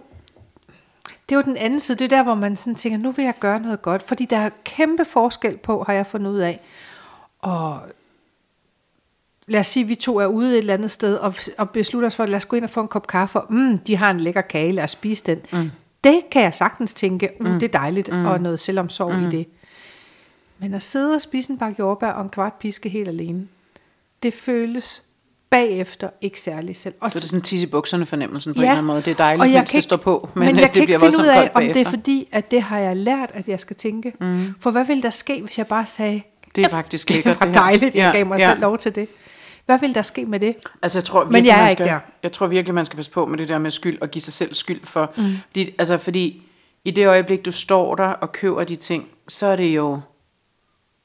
det 1.30 1.36
er 1.36 1.40
jo 1.40 1.42
den 1.42 1.58
anden 1.58 1.80
side. 1.80 1.98
Det 2.00 2.06
er 2.06 2.18
der, 2.18 2.24
hvor 2.24 2.36
man 2.36 2.56
sådan 2.56 2.76
tænker, 2.76 2.98
nu 2.98 3.12
vil 3.12 3.26
jeg 3.26 3.34
gøre 3.40 3.60
noget 3.60 3.82
godt. 3.82 4.04
Fordi 4.04 4.26
der 4.26 4.38
er 4.38 4.50
kæmpe 4.64 5.06
forskel 5.06 5.58
på, 5.58 5.84
har 5.88 5.94
jeg 5.94 6.08
fundet 6.08 6.32
ud 6.32 6.40
af. 6.40 6.60
Og 7.44 7.82
lad 9.48 9.60
os 9.60 9.68
sige, 9.68 9.84
at 9.84 9.90
vi 9.90 9.96
to 9.96 10.18
er 10.18 10.26
ude 10.26 10.54
et 10.54 10.58
eller 10.58 10.74
andet 10.74 10.92
sted, 10.92 11.16
og, 11.16 11.36
og 11.58 11.70
beslutter 11.70 12.08
os 12.08 12.16
for, 12.16 12.24
at 12.24 12.30
lad 12.30 12.38
os 12.38 12.46
gå 12.46 12.56
ind 12.56 12.64
og 12.64 12.70
få 12.70 12.82
en 12.82 12.88
kop 12.88 13.08
kaffe, 13.08 13.42
og 13.42 13.54
mm, 13.54 13.78
de 13.78 13.96
har 13.96 14.12
en 14.12 14.20
lækker 14.20 14.42
kage, 14.42 14.72
lad 14.72 14.84
os 14.84 14.92
spise 14.92 15.24
den. 15.26 15.40
Mm. 15.52 15.72
Det 16.04 16.22
kan 16.32 16.42
jeg 16.42 16.54
sagtens 16.54 16.94
tænke, 16.94 17.30
uh, 17.40 17.48
mm. 17.48 17.60
det 17.60 17.64
er 17.76 17.80
dejligt, 17.80 18.14
mm. 18.14 18.26
og 18.26 18.42
noget 18.42 18.60
selvomsorg 18.60 19.16
mm. 19.16 19.28
i 19.28 19.32
det. 19.32 19.48
Men 20.60 20.74
at 20.74 20.84
sidde 20.84 21.16
og 21.16 21.22
spise 21.22 21.52
en 21.52 21.58
bakke 21.58 21.76
jordbær 21.80 22.12
og 22.12 22.24
en 22.24 22.30
kvart 22.30 22.54
piske 22.54 22.90
helt 22.90 23.08
alene, 23.08 23.48
det 24.24 24.34
føles 24.34 25.04
bagefter 25.50 26.10
ikke 26.22 26.42
særlig 26.42 26.76
selv. 26.76 26.94
Og 27.00 27.12
Så 27.12 27.18
er 27.18 27.20
det 27.20 27.30
sådan 27.30 27.42
tis 27.42 27.64
i 27.64 27.66
bukserne 27.66 28.06
fornemmelsen 28.06 28.54
på 28.54 28.62
ja. 28.62 28.66
en 28.66 28.70
eller 28.70 28.78
anden 28.78 28.88
måde. 28.88 29.02
Det 29.02 29.12
er 29.12 29.16
dejligt, 29.16 29.56
kan 29.56 29.66
det 29.66 29.84
står 29.84 29.98
på, 29.98 30.30
men, 30.34 30.46
men 30.46 30.56
øh, 30.56 30.62
jeg 30.62 30.68
det 30.68 30.74
kan 30.74 30.86
bliver 30.86 30.98
ikke 31.00 31.18
finde 31.18 31.20
ud 31.20 31.36
af, 31.36 31.52
om 31.54 31.62
det 31.62 31.70
er 31.70 31.74
bagefter. 31.74 31.90
fordi, 31.90 32.28
at 32.32 32.52
det 32.52 32.62
har 32.62 32.80
jeg 32.80 32.98
lært, 32.98 33.32
at 33.34 33.48
jeg 33.48 33.60
skal 33.60 33.76
tænke. 33.76 34.14
Mm. 34.20 34.54
For 34.60 34.72
hvad 34.72 34.86
ville 34.86 35.04
der 35.04 35.10
ske, 35.10 35.42
hvis 35.42 35.58
jeg 35.58 35.68
bare 35.68 35.86
sagde, 35.86 36.22
Det 36.56 36.66
er 36.66 36.70
faktisk 36.70 37.08
det 37.08 37.16
lækkert, 37.16 37.40
var 37.40 37.46
det 37.46 37.56
her." 37.56 37.62
dejligt, 37.62 37.96
jeg 37.96 38.12
Ja, 38.14 38.18
gav 38.18 38.26
mig 38.26 38.40
ja. 38.40 38.50
selv 38.50 38.62
lov 38.62 38.78
til 38.78 38.96
det. 38.96 39.08
Hvad 39.66 39.80
ville 39.80 39.94
der 39.94 40.02
ske 40.02 40.26
med 40.26 40.40
det? 40.40 40.56
Altså, 40.82 40.98
jeg 40.98 41.04
tror 41.04 41.24
Men 41.24 41.34
virkelig, 41.34 41.48
jeg 41.50 41.56
er 41.58 41.62
man 41.62 41.70
ikke 41.72 41.84
skal, 41.84 41.88
der. 41.88 42.00
Jeg 42.24 42.32
tror 42.32 42.48
virkelig, 42.48 42.76
man 42.76 42.86
skal 42.86 42.96
passe 42.96 43.12
på 43.12 43.26
med 43.26 43.38
det 43.38 43.48
der 43.50 43.58
med 43.60 43.72
skyld 43.72 44.02
og 44.02 44.10
give 44.12 44.22
sig 44.22 44.34
selv 44.34 44.54
skyld 44.54 44.86
for. 44.86 45.14
Mm. 45.18 45.24
Fordi, 45.48 45.76
altså, 45.78 45.98
fordi 45.98 46.44
i 46.86 46.92
det 46.92 47.08
øjeblik, 47.08 47.46
du 47.46 47.52
står 47.52 47.96
der 47.96 48.04
og 48.08 48.32
køber 48.32 48.64
de 48.64 48.76
ting, 48.76 49.08
så 49.28 49.46
er 49.48 49.56
det 49.56 49.68
jo, 49.76 50.00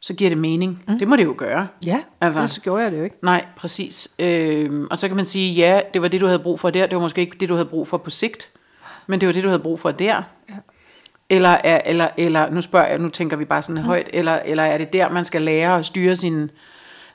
så 0.01 0.15
giver 0.15 0.31
det 0.31 0.39
mening. 0.39 0.85
Mm. 0.89 0.99
Det 0.99 1.09
må 1.09 1.17
det 1.17 1.25
jo 1.25 1.35
gøre. 1.39 1.69
Ja, 1.87 2.01
Altså- 2.21 2.41
altså, 2.41 2.55
så 2.55 2.61
gjorde 2.61 2.83
jeg 2.83 2.93
det 2.93 2.99
jo 2.99 3.05
ikke. 3.05 3.17
Nej, 3.23 3.45
præcis. 3.57 4.09
Øhm, 4.19 4.87
og 4.91 4.99
så 4.99 5.09
kan 5.09 5.17
man 5.17 5.27
sige, 5.27 5.53
ja, 5.55 5.81
det 5.95 6.03
var 6.03 6.09
det, 6.09 6.21
du 6.21 6.27
havde 6.27 6.39
brug 6.39 6.61
for 6.61 6.71
der. 6.71 6.87
Det 6.87 6.97
var 6.97 7.03
måske 7.03 7.21
ikke 7.21 7.37
det, 7.41 7.49
du 7.49 7.55
havde 7.55 7.67
brug 7.69 7.89
for 7.89 7.97
på 7.99 8.11
sigt. 8.11 8.49
Men 9.07 9.21
det 9.21 9.27
var 9.27 9.33
det, 9.33 9.43
du 9.45 9.49
havde 9.49 9.63
brug 9.63 9.81
for 9.81 9.91
der. 9.91 10.23
Ja. 10.49 10.55
Eller, 11.31 11.49
er, 11.65 11.81
eller, 11.85 12.09
eller, 12.17 12.51
nu 12.51 12.61
spørger 12.61 12.87
jeg, 12.87 12.99
nu 12.99 13.09
tænker 13.09 13.37
vi 13.37 13.45
bare 13.45 13.63
sådan 13.63 13.83
mm. 13.83 13.87
højt, 13.87 14.11
eller, 14.13 14.33
eller 14.45 14.63
er 14.63 14.79
det 14.79 14.93
der, 14.93 15.09
man 15.09 15.25
skal 15.25 15.43
lære 15.43 15.77
at 15.79 15.87
styre 15.87 16.17
sine, 16.17 16.49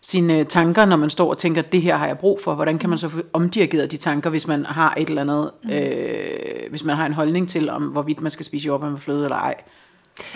sine 0.02 0.44
tanker, 0.44 0.86
når 0.86 0.98
man 0.98 1.10
står 1.10 1.30
og 1.30 1.38
tænker, 1.38 1.62
det 1.62 1.82
her 1.82 1.96
har 1.98 2.08
jeg 2.08 2.18
brug 2.18 2.40
for. 2.44 2.54
Hvordan 2.56 2.80
kan 2.80 2.90
man 2.90 2.98
så 2.98 3.10
få 3.10 3.22
omdirigeret 3.34 3.92
de 3.92 3.98
tanker, 3.98 4.30
hvis 4.30 4.48
man 4.48 4.66
har 4.66 4.94
et 4.98 5.10
eller 5.10 5.22
andet, 5.22 5.52
mm. 5.64 5.70
øh, 5.70 6.70
hvis 6.70 6.84
man 6.84 6.96
har 6.96 7.06
en 7.06 7.14
holdning 7.14 7.50
til, 7.50 7.70
om 7.70 7.84
hvorvidt 7.84 8.22
man 8.22 8.32
skal 8.32 8.46
spise 8.46 8.66
jordbær 8.68 8.90
med 8.90 9.00
fløde 9.00 9.24
eller 9.24 9.38
ej. 9.38 9.56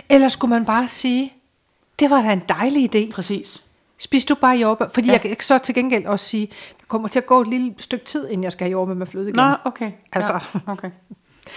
Eller 0.10 0.30
skulle 0.30 0.50
man 0.50 0.66
bare 0.66 0.88
sige, 0.88 1.34
det 2.00 2.10
var 2.10 2.22
da 2.22 2.34
en 2.34 2.44
dejlig 2.50 2.96
idé. 2.96 3.12
Præcis. 3.12 3.64
Spis 3.98 4.26
du 4.26 4.36
bare 4.36 4.58
jordbær? 4.58 4.86
Fordi 4.94 5.08
Ja. 5.08 5.14
jeg 5.14 5.22
kan 5.22 5.36
så 5.40 5.58
til 5.58 5.76
gengæld 5.76 6.06
også 6.06 6.26
sige, 6.26 6.48
det 6.80 6.88
kommer 6.88 7.08
til 7.08 7.20
at 7.20 7.26
gå 7.26 7.42
et 7.42 7.48
lille 7.48 7.74
stykke 7.80 8.06
tid, 8.06 8.28
inden 8.28 8.44
jeg 8.44 8.52
skal 8.52 8.66
have 8.66 8.72
jordbær 8.72 8.94
med 8.94 9.06
fløde 9.08 9.30
igen. 9.30 9.36
Nå, 9.36 9.56
okay. 9.66 9.92
Altså. 10.14 10.34
Ja, 10.34 10.72
okay. 10.72 10.90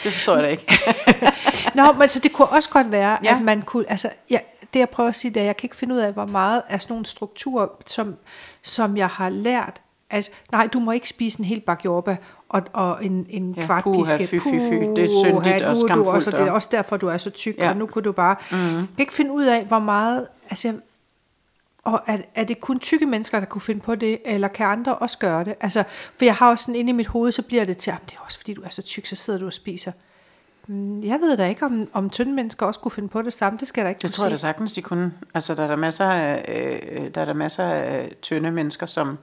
Det 0.04 0.12
forstår 0.12 0.35
jeg 0.35 0.44
da 0.44 0.48
ikke. 0.48 0.66
Nå, 1.74 1.92
men 1.92 2.09
så 2.09 2.18
det 2.18 2.33
kunne 2.33 2.48
også 2.48 2.70
godt 2.70 2.92
være, 2.92 3.18
Ja. 3.24 3.37
at 3.37 3.42
man 3.42 3.62
kunne, 3.62 3.85
altså, 3.90 4.11
ja, 4.30 4.38
det 4.74 4.80
jeg 4.80 4.88
prøver 4.90 5.09
at 5.09 5.16
sige, 5.16 5.30
det 5.30 5.40
er, 5.40 5.44
at 5.44 5.46
jeg 5.46 5.56
kan 5.56 5.64
ikke 5.66 5.76
finde 5.76 5.94
ud 5.94 6.00
af, 6.00 6.12
hvor 6.12 6.26
meget 6.26 6.62
af 6.68 6.83
sådan 6.83 6.92
nogle 6.92 7.06
strukturer, 7.06 7.66
som, 7.87 8.16
som 8.62 8.96
jeg 8.96 9.09
har 9.09 9.28
lært, 9.28 9.80
at 10.11 10.30
nej, 10.52 10.66
du 10.66 10.80
må 10.80 10.92
ikke 10.92 11.09
spise 11.09 11.38
en 11.38 11.44
hel 11.44 11.61
bakke 11.61 11.83
jordbær 11.85 12.14
og, 12.48 12.62
og 12.72 13.04
en, 13.04 13.26
en 13.28 13.54
Ja, 13.56 13.64
kvart 13.66 13.83
puha, 13.83 14.16
piske. 14.16 14.26
fy, 14.40 14.42
fy, 14.42 14.48
fy. 14.48 14.74
Det 14.96 14.98
er 15.04 15.09
syndigt 15.24 15.46
og 15.62 15.68
er 15.68 15.74
du 15.74 15.80
skamfuldt 15.80 16.09
Også, 16.09 16.30
og 16.30 16.37
det 16.38 16.46
er 16.46 16.50
og- 16.50 16.54
også 16.54 16.68
derfor, 16.72 16.96
du 16.96 17.09
er 17.09 17.18
så 17.18 17.30
tyk, 17.30 17.59
Ja. 17.59 17.68
og 17.70 17.76
nu 17.76 17.87
kunne 17.87 18.02
du 18.02 18.12
bare... 18.12 18.37
Mm. 18.50 18.56
Jeg 18.59 18.72
kan 18.76 18.88
ikke 18.98 19.12
finde 19.12 19.33
ud 19.33 19.44
af, 19.44 19.64
hvor 19.64 19.78
meget... 19.78 20.26
Altså, 20.50 20.74
og 21.85 22.00
er, 22.06 22.18
er 22.35 22.44
det 22.44 22.61
kun 22.61 22.78
tykke 22.80 23.06
mennesker, 23.06 23.38
der 23.40 23.46
kunne 23.46 23.61
finde 23.62 23.80
på 23.80 23.94
det, 23.94 24.18
eller 24.24 24.48
kan 24.48 24.66
andre 24.66 24.94
også 24.94 25.18
gøre 25.18 25.44
det? 25.44 25.54
Altså, 25.61 25.85
for 26.16 26.24
jeg 26.24 26.35
har 26.35 26.50
også 26.50 26.62
sådan 26.62 26.74
inde 26.74 26.90
i 26.90 26.92
mit 26.92 27.06
hoved, 27.06 27.33
så 27.33 27.42
bliver 27.42 27.64
det 27.64 27.76
til, 27.76 27.90
at 27.90 27.98
det 28.11 28.16
er 28.16 28.20
også 28.24 28.38
fordi, 28.38 28.54
du 28.54 28.62
er 28.62 28.68
så 28.70 28.83
tyk, 28.83 29.06
så 29.06 29.16
sidder 29.16 29.38
du 29.38 29.46
og 29.46 29.52
spiser. 29.52 29.92
Mm, 30.70 31.02
Jeg 31.02 31.18
ved 31.20 31.37
da 31.37 31.46
ikke, 31.48 31.64
om, 31.66 31.88
om 31.92 32.11
tynde 32.11 32.33
mennesker 32.33 32.66
også 32.66 32.80
kunne 32.80 32.92
finde 32.92 33.09
på 33.09 33.22
det 33.22 33.33
samme. 33.33 33.59
Det 33.59 33.68
skal 33.68 33.85
da 33.85 33.88
ikke 33.88 33.98
Det 34.02 34.12
tror 34.12 34.24
jeg 34.24 34.30
da 34.30 34.37
sagtens, 34.37 34.72
de 34.72 34.83
kunne. 34.83 35.12
Altså, 35.35 35.54
der 35.54 35.62
er 35.62 35.66
der 35.66 35.76
masser 35.76 36.04
af, 36.11 36.44
øh, 36.92 37.09
der 37.14 37.20
er 37.20 37.24
der 37.24 37.35
masser 37.35 37.64
af 37.64 38.12
tynde 38.22 38.50
mennesker, 38.50 38.87
som, 38.87 39.18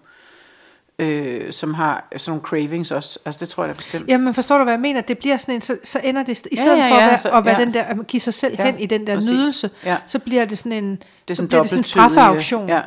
øh, 1.00 1.52
som 1.54 1.74
har 1.74 2.08
sådan 2.18 2.32
nogle 2.32 2.42
cravings 2.44 2.92
også. 2.92 3.20
Altså, 3.26 3.40
det 3.40 3.50
tror 3.50 3.64
jeg 3.64 3.74
da 3.74 3.78
bestemt. 3.78 4.08
Jamen, 4.08 4.34
forstår 4.34 4.58
du, 4.58 4.64
hvad 4.64 4.74
jeg 4.74 4.80
mener? 4.82 5.02
Det 5.02 5.18
bliver 5.18 5.38
sådan 5.38 5.56
en, 5.56 5.62
så, 5.62 5.78
så 5.84 6.00
ender 6.04 6.24
det, 6.24 6.46
i 6.46 6.48
Ja, 6.52 6.56
stedet 6.62 6.78
ja, 6.78 6.90
for 6.92 6.96
at 6.96 7.02
ja, 7.02 7.08
være, 7.08 7.18
så- 7.18 7.30
at 7.30 7.46
være 7.46 7.60
ja. 7.60 7.66
den 7.66 7.74
der, 7.74 7.84
at 7.84 8.08
give 8.08 8.20
sig 8.22 8.34
selv 8.34 8.56
Ja, 8.60 8.66
hen 8.66 8.80
i 8.80 8.86
den 8.86 9.08
der 9.08 9.16
præcis. 9.16 9.32
nydelse, 9.32 9.70
Ja. 9.86 9.98
så 10.08 10.20
bliver 10.20 10.46
det 10.46 10.58
sådan 10.58 10.72
en, 10.84 10.92
Det 10.92 11.00
er 11.02 11.34
så 11.34 11.36
sådan 11.36 11.48
bliver 11.48 11.62
det 11.62 11.70
sådan 11.70 11.80
en 11.80 11.84
straffeauktion. 11.84 12.70
Ja, 12.70 12.76
ja. 12.76 12.82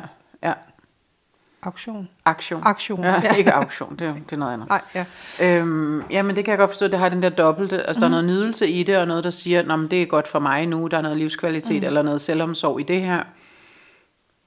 Auktion. 1.63 2.09
Aktion. 2.25 2.61
Aktion, 2.65 3.03
Ja, 3.03 3.21
ja. 3.23 3.33
ikke 3.35 3.51
auktion, 3.53 3.95
det 3.95 4.07
er, 4.07 4.13
det 4.13 4.31
er 4.33 4.37
noget 4.37 4.53
andet. 4.53 4.67
Nej, 4.69 4.81
ja. 4.95 5.05
Øhm, 5.41 6.03
jamen 6.09 6.35
det 6.35 6.45
kan 6.45 6.51
jeg 6.51 6.57
godt 6.59 6.69
forstå, 6.69 6.87
det 6.87 6.99
har 6.99 7.09
den 7.09 7.23
der 7.23 7.29
dobbelte, 7.29 7.83
altså 7.87 7.99
mm. 7.99 8.01
der 8.01 8.05
er 8.07 8.09
noget 8.09 8.25
nydelse 8.25 8.67
i 8.69 8.83
det, 8.83 8.97
og 8.97 9.07
noget 9.07 9.23
der 9.23 9.29
siger, 9.29 9.59
at 9.73 9.91
det 9.91 10.01
er 10.01 10.05
godt 10.05 10.27
for 10.27 10.39
mig 10.39 10.65
nu, 10.67 10.87
der 10.87 10.97
er 10.97 11.01
noget 11.01 11.17
livskvalitet, 11.17 11.81
mm. 11.81 11.87
eller 11.87 12.01
noget 12.01 12.21
selvomsorg 12.21 12.79
i 12.79 12.83
det 12.83 13.01
her. 13.01 13.23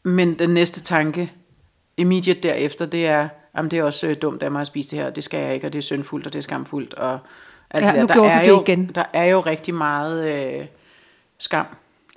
Men 0.04 0.38
den 0.38 0.50
næste 0.50 0.80
tanke, 0.80 1.32
immediate 1.96 2.40
derefter, 2.40 2.86
det 2.86 3.06
er, 3.06 3.28
jamen 3.56 3.70
det 3.70 3.78
er 3.78 3.82
også 3.84 4.06
øh, 4.06 4.16
dumt 4.22 4.42
af 4.42 4.50
mig 4.50 4.60
at 4.60 4.66
spise 4.66 4.90
det 4.90 4.98
her, 4.98 5.10
det 5.10 5.24
skal 5.24 5.40
jeg 5.40 5.54
ikke, 5.54 5.66
og 5.66 5.72
det 5.72 5.78
er 5.78 5.82
syndfuldt, 5.82 6.26
og 6.26 6.32
det 6.32 6.38
er 6.38 6.42
skamfuldt, 6.42 6.94
og 6.94 7.18
alt 7.70 7.84
Ja, 7.84 7.88
det 7.88 7.94
der. 7.94 8.00
nu 8.02 8.06
der 8.06 8.14
gjorde 8.14 8.30
er 8.30 8.38
du 8.38 8.44
det 8.44 8.48
jo, 8.50 8.62
igen. 8.62 8.90
Der 8.94 9.04
er 9.12 9.24
jo 9.24 9.40
rigtig 9.40 9.74
meget 9.74 10.24
øh, 10.60 10.66
skam 11.38 11.66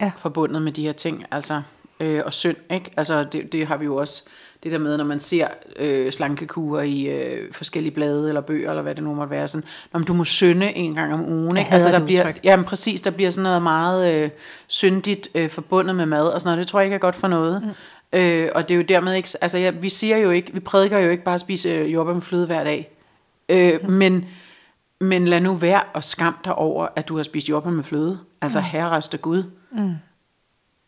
Ja. 0.02 0.12
forbundet 0.18 0.62
med 0.62 0.72
de 0.72 0.82
her 0.86 0.92
ting, 0.92 1.26
altså, 1.32 1.62
øh, 2.00 2.22
og 2.26 2.34
synd, 2.34 2.58
ikke? 2.72 2.92
Altså, 2.98 3.24
det, 3.24 3.52
det 3.52 3.68
har 3.68 3.78
vi 3.78 3.86
jo 3.86 3.96
også, 3.96 4.24
det 4.70 4.80
der 4.80 4.84
med, 4.84 4.98
når 4.98 5.04
man 5.04 5.20
ser 5.20 5.48
øh, 5.80 6.12
slankekurer 6.12 6.82
i 6.82 7.04
øh, 7.04 7.54
forskellige 7.54 7.94
blade 7.94 8.28
eller 8.28 8.42
bøger, 8.42 8.70
eller 8.70 8.82
hvad 8.82 8.96
det 8.96 9.04
nu 9.04 9.14
måtte 9.14 9.32
være, 9.32 9.48
sådan, 9.48 9.68
når 9.94 10.00
du 10.00 10.14
må 10.14 10.24
synde 10.24 10.78
en 10.78 10.96
gang 10.96 11.14
om 11.14 11.30
ugen, 11.30 11.58
ikke? 11.58 11.72
Altså, 11.72 11.90
der 11.90 12.06
bliver, 12.06 12.22
udtryk. 12.22 12.40
jamen 12.44 12.66
præcis, 12.66 13.02
der 13.02 13.12
bliver 13.12 13.30
sådan 13.30 13.44
noget 13.44 13.62
meget 13.62 14.14
øh, 14.14 14.30
syndigt 14.68 15.30
øh, 15.36 15.50
forbundet 15.50 15.96
med 15.96 16.06
mad, 16.06 16.28
og 16.28 16.42
sådan 16.42 16.48
noget, 16.48 16.58
det 16.58 16.68
tror 16.68 16.80
jeg 16.80 16.86
ikke 16.86 16.96
er 16.96 17.00
godt 17.00 17.16
for 17.16 17.28
noget. 17.28 17.64
Mm. 17.64 17.70
Øh, 18.20 18.50
og 18.56 18.68
det 18.68 18.74
er 18.74 18.78
jo 18.78 18.84
dermed 18.84 19.14
ikke, 19.14 19.30
altså 19.42 19.58
ja, 19.58 19.70
vi 19.70 19.90
siger 19.90 20.18
jo 20.18 20.32
ikke, 20.32 20.54
vi 20.54 20.60
prædiker 20.60 21.00
jo 21.00 21.10
ikke 21.10 21.24
bare 21.24 21.36
at 21.36 21.42
spise 21.42 21.70
øh, 21.70 21.94
jordbær 21.94 22.14
med 22.14 22.22
fløde 22.22 22.46
hver 22.46 22.64
dag, 22.64 22.92
øh, 23.50 23.80
mm. 23.84 23.94
men, 23.94 24.26
men 25.00 25.28
lad 25.28 25.42
nu 25.42 25.54
være 25.54 25.82
og 25.94 26.04
skam 26.04 26.36
dig 26.46 26.56
over, 26.56 26.88
at 26.96 27.08
du 27.08 27.16
har 27.16 27.24
spist 27.24 27.50
jordbær 27.50 27.70
med 27.70 27.84
fløde. 27.84 28.20
Altså, 28.42 28.60
mm. 28.60 28.66
herreste 28.66 29.18
Gud. 29.18 29.44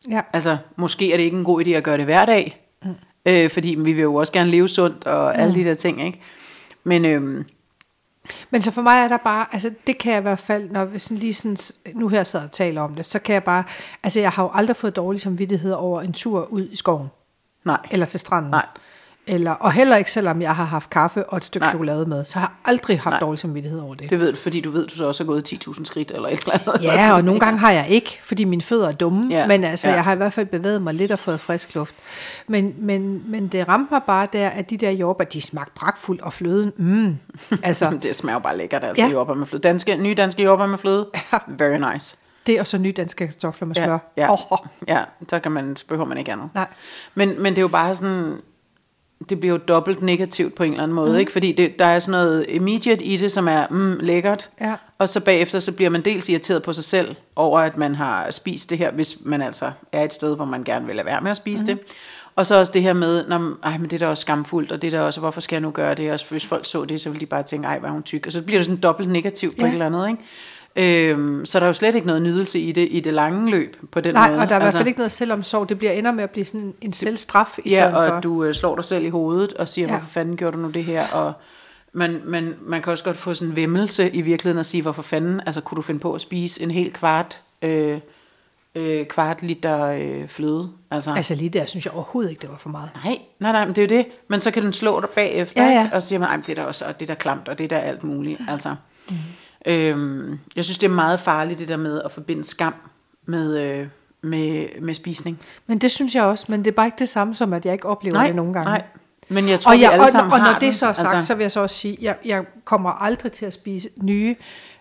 ja. 0.09 0.21
Altså, 0.33 0.57
måske 0.75 1.13
er 1.13 1.17
det 1.17 1.23
ikke 1.23 1.37
en 1.37 1.43
god 1.43 1.65
idé 1.65 1.69
at 1.69 1.83
gøre 1.83 1.97
det 1.97 2.05
hver 2.05 2.25
dag, 2.25 2.65
mm. 2.83 2.89
Øh, 3.25 3.49
fordi 3.49 3.75
vi 3.79 3.93
vil 3.93 4.01
jo 4.01 4.15
også 4.15 4.33
gerne 4.33 4.51
leve 4.51 4.69
sundt 4.69 5.07
og 5.07 5.37
alle 5.37 5.53
de 5.55 5.63
der 5.63 5.73
ting, 5.73 6.05
ikke? 6.05 6.21
Men 6.83 7.05
øhm, 7.05 7.45
Men 8.49 8.61
så 8.61 8.71
for 8.71 8.81
mig 8.81 9.03
er 9.03 9.07
der 9.07 9.17
bare, 9.17 9.45
altså 9.51 9.71
det 9.87 9.97
kan 9.97 10.11
jeg 10.11 10.19
i 10.19 10.21
hvert 10.21 10.39
fald, 10.39 10.69
når 10.69 10.85
vi 10.85 10.99
sådan 10.99 11.17
lige 11.17 11.33
sådan, 11.33 11.57
nu 11.93 12.07
her 12.07 12.23
sidder 12.23 12.45
og 12.45 12.51
taler 12.51 12.81
om 12.81 12.95
det, 12.95 13.05
så 13.05 13.19
kan 13.19 13.33
jeg 13.33 13.43
bare, 13.43 13.63
altså 14.03 14.19
jeg 14.19 14.31
har 14.31 14.43
jo 14.43 14.49
aldrig 14.53 14.75
fået 14.75 14.95
dårlig 14.95 15.21
samvittighed 15.21 15.71
over 15.71 16.01
en 16.01 16.13
tur 16.13 16.45
ud 16.45 16.67
i 16.71 16.75
skoven, 16.75 17.07
nej, 17.65 17.79
eller 17.91 18.05
til 18.05 18.19
stranden. 18.19 18.51
Nej. 18.51 18.65
Eller, 19.31 19.51
og 19.51 19.71
heller 19.71 19.95
ikke, 19.95 20.11
selvom 20.11 20.41
jeg 20.41 20.55
har 20.55 20.63
haft 20.63 20.89
kaffe 20.89 21.25
og 21.29 21.37
et 21.37 21.45
stykke 21.45 21.63
Nej. 21.63 21.71
chokolade 21.71 22.05
med, 22.05 22.25
så 22.25 22.33
har 22.39 22.41
jeg 22.41 22.49
aldrig 22.65 22.99
haft 22.99 23.13
Nej. 23.13 23.19
dårlig 23.19 23.39
samvittighed 23.39 23.79
over 23.79 23.95
det. 23.95 24.09
det 24.09 24.19
ved 24.19 24.31
du, 24.33 24.37
fordi 24.37 24.61
du 24.61 24.71
ved, 24.71 24.87
du 24.87 24.95
så 24.95 25.07
også 25.07 25.23
har 25.23 25.27
gået 25.27 25.53
10.000 25.53 25.85
skridt 25.85 26.11
eller 26.11 26.29
et 26.29 26.39
eller 26.39 26.53
andet. 26.67 26.83
Ja, 26.83 27.13
og 27.13 27.23
nogle 27.23 27.39
gange 27.39 27.59
har 27.59 27.71
jeg 27.71 27.85
ikke, 27.89 28.19
fordi 28.23 28.43
mine 28.43 28.61
fødder 28.61 28.87
er 28.87 28.91
dumme, 28.91 29.27
Ja, 29.29 29.47
men 29.47 29.63
altså, 29.63 29.89
ja. 29.89 29.93
jeg 29.95 30.03
har 30.03 30.13
i 30.13 30.17
hvert 30.17 30.33
fald 30.33 30.45
bevæget 30.45 30.81
mig 30.81 30.93
lidt 30.93 31.11
og 31.11 31.19
fået 31.19 31.39
frisk 31.39 31.75
luft. 31.75 31.95
Men, 32.47 32.73
men, 32.77 33.23
men 33.31 33.47
det 33.47 33.67
ramte 33.67 33.87
mig 33.93 34.01
bare 34.07 34.27
der, 34.33 34.49
at 34.49 34.69
de 34.69 34.77
der 34.77 34.91
jordbær, 34.91 35.25
de 35.25 35.41
smagte 35.41 35.71
pragtfuldt, 35.75 36.21
og 36.21 36.33
fløden, 36.33 36.71
mm, 36.77 37.17
altså, 37.63 37.89
det 38.03 38.15
smager 38.15 38.39
bare 38.39 38.57
lækkert, 38.57 38.83
altså 38.83 39.05
Ja. 39.05 39.11
jordbær 39.11 39.33
med 39.33 39.45
fløde. 39.47 39.61
Danske, 39.61 39.97
nye 39.97 40.13
danske 40.15 40.43
jordbær 40.43 40.65
med 40.65 40.77
fløde, 40.77 41.07
very 41.47 41.93
nice. 41.93 42.17
det 42.47 42.59
og 42.59 42.67
så 42.67 42.77
nye 42.77 42.91
danske 42.97 43.27
kartofler 43.27 43.67
med 43.67 43.75
smør. 43.75 43.97
Ja, 44.17 44.23
ja, 44.23 44.31
Åh, 44.33 44.57
ja, 44.87 44.99
så 45.29 45.39
kan 45.39 45.51
man, 45.51 45.75
så 45.75 45.85
behøver 45.87 46.07
man 46.07 46.17
ikke 46.17 46.31
andet. 46.31 46.49
Nej. 46.53 46.67
Men, 47.15 47.41
men 47.41 47.53
det 47.53 47.57
er 47.57 47.61
jo 47.61 47.67
bare 47.67 47.95
sådan, 47.95 48.33
det 49.29 49.39
bliver 49.39 49.53
jo 49.55 49.59
dobbelt 49.67 50.01
negativt 50.01 50.55
på 50.55 50.63
en 50.63 50.71
eller 50.71 50.83
anden 50.83 50.95
måde, 50.95 51.11
mm. 51.11 51.17
ikke? 51.17 51.31
Fordi 51.31 51.51
det, 51.51 51.79
der 51.79 51.85
er 51.85 51.99
sådan 51.99 52.11
noget 52.11 52.45
immediate 52.49 53.03
i 53.03 53.17
det, 53.17 53.31
som 53.31 53.47
er 53.47 53.67
mm, 53.69 53.97
lækkert, 53.99 54.49
Ja. 54.61 54.75
og 54.97 55.09
så 55.09 55.19
bagefter, 55.19 55.59
så 55.59 55.71
bliver 55.71 55.89
man 55.89 56.01
dels 56.05 56.29
irriteret 56.29 56.63
på 56.63 56.73
sig 56.73 56.83
selv 56.83 57.15
over, 57.35 57.59
at 57.59 57.77
man 57.77 57.95
har 57.95 58.31
spist 58.31 58.69
det 58.69 58.77
her, 58.77 58.91
hvis 58.91 59.17
man 59.23 59.41
altså 59.41 59.71
er 59.91 60.03
et 60.03 60.13
sted, 60.13 60.35
hvor 60.35 60.45
man 60.45 60.63
gerne 60.63 60.85
vil 60.85 60.95
lade 60.95 61.05
være 61.05 61.21
med 61.21 61.31
at 61.31 61.37
spise 61.37 61.63
mm. 61.63 61.67
det. 61.77 61.79
Og 62.35 62.45
så 62.45 62.55
også 62.59 62.71
det 62.71 62.81
her 62.81 62.93
med, 62.93 63.27
når, 63.27 63.53
ej, 63.63 63.77
men 63.77 63.89
det 63.89 63.93
er 63.93 64.05
da 64.05 64.07
også 64.07 64.21
skamfuldt, 64.21 64.71
og 64.71 64.81
det 64.81 64.93
er 64.93 64.97
da 64.99 65.03
også, 65.05 65.19
hvorfor 65.19 65.41
skal 65.41 65.55
jeg 65.55 65.61
nu 65.61 65.71
gøre 65.71 65.95
det? 65.95 66.11
Og 66.11 66.19
hvis 66.29 66.45
folk 66.45 66.65
så 66.65 66.85
det, 66.85 67.01
så 67.01 67.09
vil 67.09 67.19
de 67.21 67.25
bare 67.25 67.43
tænke, 67.43 67.67
ej, 67.67 67.79
hvor 67.79 67.87
er 67.87 67.91
hun 67.91 68.03
tyk. 68.03 68.25
Og 68.25 68.31
så 68.31 68.41
bliver 68.41 68.59
det 68.59 68.65
sådan 68.65 68.81
dobbelt 68.81 69.09
negativt 69.11 69.55
på 69.55 69.61
Ja. 69.61 69.67
et 69.67 69.73
eller 69.73 69.85
andet, 69.85 70.09
ikke? 70.09 70.23
Øhm, 70.75 71.45
så 71.45 71.59
der 71.59 71.63
er 71.65 71.67
jo 71.69 71.73
slet 71.73 71.95
ikke 71.95 72.07
noget 72.07 72.21
nydelse 72.21 72.59
i 72.59 72.71
det 72.71 72.87
i 72.91 72.99
det 72.99 73.13
lange 73.13 73.51
løb 73.51 73.75
på 73.91 74.01
den 74.01 74.13
Nej, 74.13 74.29
måde. 74.31 74.41
og 74.41 74.49
der 74.49 74.55
er 74.55 74.59
i 74.59 74.63
hvert 74.63 74.73
fald 74.73 74.87
ikke 74.87 74.99
noget 74.99 75.11
selvomsorg. 75.11 75.69
Det 75.69 75.77
bliver 75.77 75.91
ender 75.91 76.11
med 76.11 76.23
at 76.23 76.29
blive 76.29 76.45
sådan 76.45 76.73
en 76.81 76.93
selvstraf 76.93 77.57
i 77.65 77.69
stedet 77.69 77.81
Ja, 77.83 77.95
og 77.97 78.07
for. 78.09 78.15
at 78.15 78.23
du 78.23 78.43
øh, 78.43 78.55
slår 78.55 78.75
dig 78.75 78.85
selv 78.85 79.05
i 79.05 79.09
hovedet 79.09 79.53
og 79.53 79.69
siger, 79.69 79.87
Ja. 79.87 79.93
ja. 79.93 79.99
hvorfor 79.99 80.11
fanden 80.11 80.37
gjorde 80.37 80.57
du 80.57 80.61
nu 80.61 80.69
det 80.69 80.83
her? 80.83 81.07
Og 81.07 81.33
man, 81.93 82.21
man, 82.25 82.55
man 82.61 82.81
kan 82.81 82.91
også 82.91 83.03
godt 83.03 83.17
få 83.17 83.33
sådan 83.33 83.47
en 83.49 83.55
vemmelse 83.55 84.09
i 84.09 84.21
virkeligheden 84.21 84.59
og 84.59 84.65
sige, 84.65 84.81
hvorfor 84.81 85.01
fanden, 85.01 85.41
altså 85.45 85.61
kunne 85.61 85.75
du 85.75 85.81
finde 85.81 85.99
på 85.99 86.13
at 86.13 86.21
spise 86.21 86.63
en 86.63 86.71
hel 86.71 86.93
kvart, 86.93 87.39
øh, 87.61 87.99
øh, 88.75 89.05
kvart 89.05 89.43
liter 89.43 89.85
øh, 89.85 90.27
fløde? 90.27 90.69
Altså, 90.91 91.09
altså, 91.09 91.11
Altså 91.19 91.35
lige 91.35 91.49
der 91.49 91.65
synes 91.65 91.85
jeg 91.85 91.93
overhovedet 91.93 92.29
ikke, 92.31 92.41
det 92.41 92.49
var 92.49 92.57
for 92.57 92.69
meget. 92.69 92.89
nej, 93.03 93.17
nej, 93.39 93.51
nej, 93.51 93.65
men 93.65 93.75
det 93.75 93.81
er 93.91 93.95
jo 93.95 94.01
det. 94.03 94.11
Men 94.27 94.41
så 94.41 94.51
kan 94.51 94.63
den 94.63 94.73
slå 94.73 94.99
dig 95.01 95.09
bagefter, 95.09 95.63
Ja, 95.63 95.69
ja. 95.69 95.83
Ikke? 95.83 95.95
og 95.95 96.01
så 96.01 96.07
siger 96.07 96.19
man, 96.19 96.29
"Ej, 96.29 96.35
men 96.37 96.43
det 96.47 96.51
er 96.57 96.61
der 96.61 96.67
også, 96.67 96.85
og 96.85 96.99
det 96.99 97.09
er 97.09 97.13
der 97.13 97.19
klamt, 97.19 97.47
og 97.47 97.57
det 97.57 97.63
er 97.63 97.67
der 97.67 97.77
alt 97.77 98.03
muligt. 98.03 98.41
Altså, 98.49 98.75
mm. 99.09 99.15
Øhm, 99.65 100.39
jeg 100.55 100.63
synes, 100.63 100.77
det 100.77 100.87
er 100.87 100.91
meget 100.93 101.19
farligt, 101.19 101.59
det 101.59 101.67
der 101.67 101.77
med 101.77 102.01
at 102.05 102.11
forbinde 102.11 102.43
skam 102.43 102.73
med, 103.25 103.57
øh, 103.57 103.87
med, 104.21 104.67
med 104.81 104.95
spisning. 104.95 105.39
Men 105.67 105.77
det 105.77 105.91
synes 105.91 106.15
jeg 106.15 106.23
også, 106.23 106.45
men 106.47 106.59
det 106.65 106.71
er 106.71 106.75
bare 106.75 106.85
ikke 106.87 106.99
det 106.99 107.09
samme 107.09 107.35
som, 107.35 107.53
at 107.53 107.65
jeg 107.65 107.73
ikke 107.73 107.85
oplever 107.87 108.23
det 108.23 108.35
nogle 108.35 108.53
gange. 108.53 108.69
Nej, 108.69 108.83
men 109.29 109.49
jeg 109.49 109.59
tror, 109.59 109.71
og, 109.71 109.77
vi 109.77 109.83
jeg, 109.83 109.91
alle 109.93 110.05
og, 110.05 110.11
sammen 110.11 110.33
og 110.33 110.39
når 110.39 110.45
har 110.45 110.53
det 110.53 110.61
den. 110.61 110.73
så 110.73 110.85
er 110.87 110.93
sagt, 110.93 111.15
altså, 111.15 111.27
så 111.27 111.35
vil 111.35 111.43
jeg 111.43 111.51
så 111.51 111.59
også 111.59 111.75
sige, 111.75 111.97
jeg, 112.01 112.15
jeg 112.25 112.43
kommer 112.65 112.89
aldrig 112.89 113.31
til 113.31 113.45
at 113.45 113.53
spise 113.53 113.89
nye, 114.01 114.35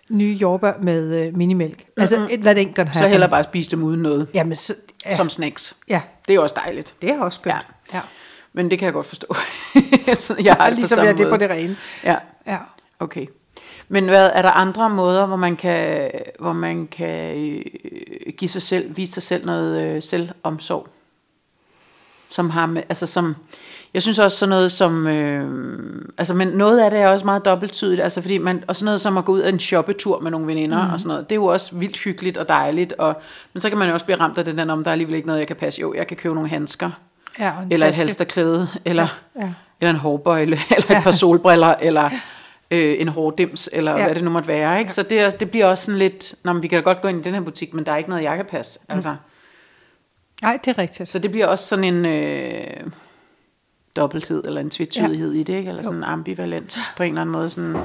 nye 0.09 0.33
jordbær 0.41 0.73
med 0.83 1.27
øh, 1.27 1.37
minimælk. 1.37 1.85
Altså, 1.97 2.19
mm-hmm. 2.21 2.43
det 2.43 2.59
ikke 2.59 2.75
kan 2.75 2.89
have. 2.89 3.03
Så 3.03 3.09
heller 3.09 3.27
bare 3.27 3.45
spise 3.45 3.71
dem 3.71 3.83
uden 3.83 4.03
noget, 4.03 4.29
Jamen, 4.35 4.57
så, 4.57 4.75
ja, 5.07 5.15
som 5.15 5.29
snacks. 5.29 5.77
ja, 5.89 6.01
Det 6.29 6.35
er 6.35 6.41
også 6.41 6.55
dejligt. 6.65 6.95
det 7.03 7.11
er 7.11 7.21
også 7.21 7.37
skønt. 7.41 7.55
Ja. 7.57 7.97
ja. 7.97 8.01
Men 8.53 8.71
det 8.71 8.79
kan 8.79 8.87
jeg 8.87 8.93
godt 8.93 9.07
forstå. 9.07 9.27
Jeg 10.45 10.55
har 10.55 10.67
det 10.67 10.75
på 10.75 10.75
Ligesom 10.75 10.97
samme 10.97 11.03
jeg 11.05 11.13
er 11.13 11.17
det 11.17 11.27
på 11.27 11.31
måde. 11.31 11.41
det 11.41 11.51
rene. 11.51 11.77
Ja, 12.05 12.17
Ja. 12.47 12.57
okay. 12.99 13.27
Men 13.89 14.05
hvad, 14.05 14.31
er 14.35 14.43
der 14.43 14.51
andre 14.51 14.91
måder, 14.91 15.27
hvor 15.27 15.37
man 15.37 15.57
kan, 15.57 16.11
hvor 16.39 16.53
man 16.53 16.87
kan 16.87 17.37
øh, 17.37 17.63
give 18.39 18.49
sig 18.49 18.63
selv, 18.63 18.97
vise 18.97 19.13
sig 19.13 19.23
selv 19.23 19.47
noget 19.47 19.83
øh, 19.83 20.03
selvomsorg? 20.03 20.89
Som 22.31 22.51
har 22.51 22.67
med, 22.67 22.83
altså 22.89 23.07
som, 23.07 23.37
jeg 23.95 24.03
synes 24.03 24.19
også 24.19 24.39
sådan 24.39 24.51
noget 24.51 24.73
som, 24.73 25.07
øh, 25.07 26.03
altså 26.19 26.35
men 26.35 26.49
noget 26.49 26.81
af 26.81 26.91
det 26.91 27.01
er 27.01 27.09
også 27.09 27.25
meget 27.25 27.45
dobbelttydigt, 27.45 28.01
altså 28.01 28.21
fordi 28.21 28.39
man, 28.39 28.65
og 28.67 28.77
sådan 28.77 28.85
noget 28.85 29.01
som 29.01 29.17
at 29.19 29.25
gå 29.25 29.33
ud 29.33 29.41
af 29.41 29.49
en 29.49 29.59
shoppetur 29.59 30.21
med 30.21 30.31
nogle 30.31 30.47
veninder 30.47 30.87
mm. 30.87 30.93
og 30.93 31.01
sådan 31.01 31.09
noget, 31.09 31.31
det 31.31 31.37
er 31.37 31.41
jo 31.41 31.47
også 31.47 31.77
vildt 31.77 31.97
hyggeligt 31.97 32.37
og 32.37 32.49
dejligt, 32.49 32.93
og, 32.93 33.21
men 33.53 33.61
så 33.61 33.69
kan 33.69 33.79
man 33.79 33.89
jo 33.89 33.95
også 33.95 34.07
blive 34.07 34.21
ramt 34.21 34.39
af 34.39 34.45
den 34.45 34.59
der, 34.59 34.73
om 34.73 34.85
der 34.85 34.91
er 34.91 34.93
alligevel 34.93 35.15
ikke 35.17 35.27
noget, 35.27 35.41
jeg 35.41 35.47
kan 35.47 35.57
passe, 35.57 35.81
jo, 35.81 35.95
jeg 35.95 36.07
kan 36.07 36.17
købe 36.17 36.35
nogle 36.35 36.51
handsker, 36.51 36.91
ja 37.39 37.53
eller 37.71 37.87
et 37.87 37.97
halsterklæde, 37.97 38.69
eller, 38.85 39.19
Ja, 39.37 39.45
ja. 39.45 39.53
eller 39.81 39.91
en 39.91 40.01
hårbøjle, 40.01 40.59
eller 40.77 40.97
et 40.97 41.03
par 41.03 41.13
solbriller, 41.13 41.75
eller 41.81 42.11
øh, 42.71 42.95
en 43.01 43.09
hårdims, 43.09 43.69
eller 43.73 43.91
Ja. 43.93 43.99
ja. 43.99 44.05
hvad 44.05 44.15
det 44.15 44.25
nu 44.25 44.31
måtte 44.31 44.49
være. 44.49 44.79
Ikke? 44.79 44.93
Så 44.93 45.03
det, 45.03 45.21
er- 45.21 45.31
det 45.31 45.51
bliver 45.51 45.67
også 45.67 45.85
sådan 45.85 45.99
lidt, 45.99 46.35
Nå, 46.43 46.53
men 46.53 46.63
vi 46.63 46.69
kan 46.69 46.77
da 46.79 46.83
godt 46.83 47.01
gå 47.01 47.09
ind 47.09 47.19
i 47.21 47.23
den 47.23 47.35
her 47.35 47.41
butik, 47.41 47.75
men 47.75 47.87
der 47.87 47.93
er 47.93 47.97
ikke 47.97 48.11
noget, 48.11 48.25
kan 48.37 48.45
passe. 48.45 48.81
Altså. 48.89 49.17
Nej, 50.43 50.59
det 50.65 50.71
er 50.71 50.79
rigtigt. 50.79 51.11
Så 51.11 51.19
det 51.19 51.31
bliver 51.31 51.47
også 51.47 51.67
sådan 51.67 51.85
en 51.85 52.05
øh, 52.07 52.87
dobbelthed, 53.97 54.45
eller 54.45 54.61
en 54.61 54.71
tvetydighed 54.71 55.33
ja. 55.35 55.41
i 55.41 55.43
det, 55.43 55.55
ikke? 55.55 55.69
eller 55.69 55.83
sådan 55.83 55.99
en 55.99 56.05
ambivalens 56.05 56.79
på 56.97 57.03
en 57.03 57.09
eller 57.09 57.21
anden 57.21 57.33
måde, 57.33 57.51
sådan 57.51 57.77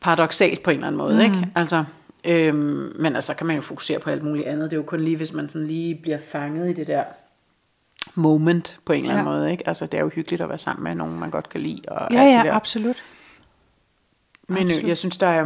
paradoxalt 0.00 0.62
på 0.62 0.70
en 0.70 0.76
eller 0.76 0.86
anden 0.86 0.98
måde. 0.98 1.14
Mm. 1.14 1.20
Ikke? 1.20 1.48
Altså, 1.54 1.84
øhm, 2.24 2.92
men 2.98 3.14
altså 3.16 3.34
kan 3.34 3.46
man 3.46 3.56
jo 3.56 3.62
fokusere 3.62 3.98
på 3.98 4.10
alt 4.10 4.22
muligt 4.22 4.46
andet. 4.46 4.70
Det 4.70 4.76
er 4.76 4.80
jo 4.80 4.86
kun 4.86 5.00
lige, 5.00 5.16
hvis 5.16 5.32
man 5.32 5.48
sådan 5.48 5.66
lige 5.66 5.94
bliver 5.94 6.18
fanget 6.32 6.70
i 6.70 6.72
det 6.72 6.86
der 6.86 7.04
moment 8.14 8.78
på 8.84 8.92
en 8.92 9.00
eller 9.00 9.14
anden 9.14 9.32
Ja. 9.32 9.38
måde. 9.38 9.50
Ikke? 9.50 9.68
Altså, 9.68 9.86
det 9.86 9.98
er 9.98 10.02
jo 10.02 10.08
hyggeligt 10.08 10.42
at 10.42 10.48
være 10.48 10.58
sammen 10.58 10.84
med 10.84 10.94
nogen, 10.94 11.18
man 11.20 11.30
godt 11.30 11.48
kan 11.48 11.60
lide. 11.60 11.80
Og 11.88 12.08
Ja, 12.10 12.22
ja, 12.22 12.42
der. 12.44 12.52
absolut. 12.52 12.96
Men 14.52 14.70
øh, 14.70 14.88
jeg 14.88 14.98
synes, 14.98 15.16
der 15.16 15.26
er... 15.26 15.44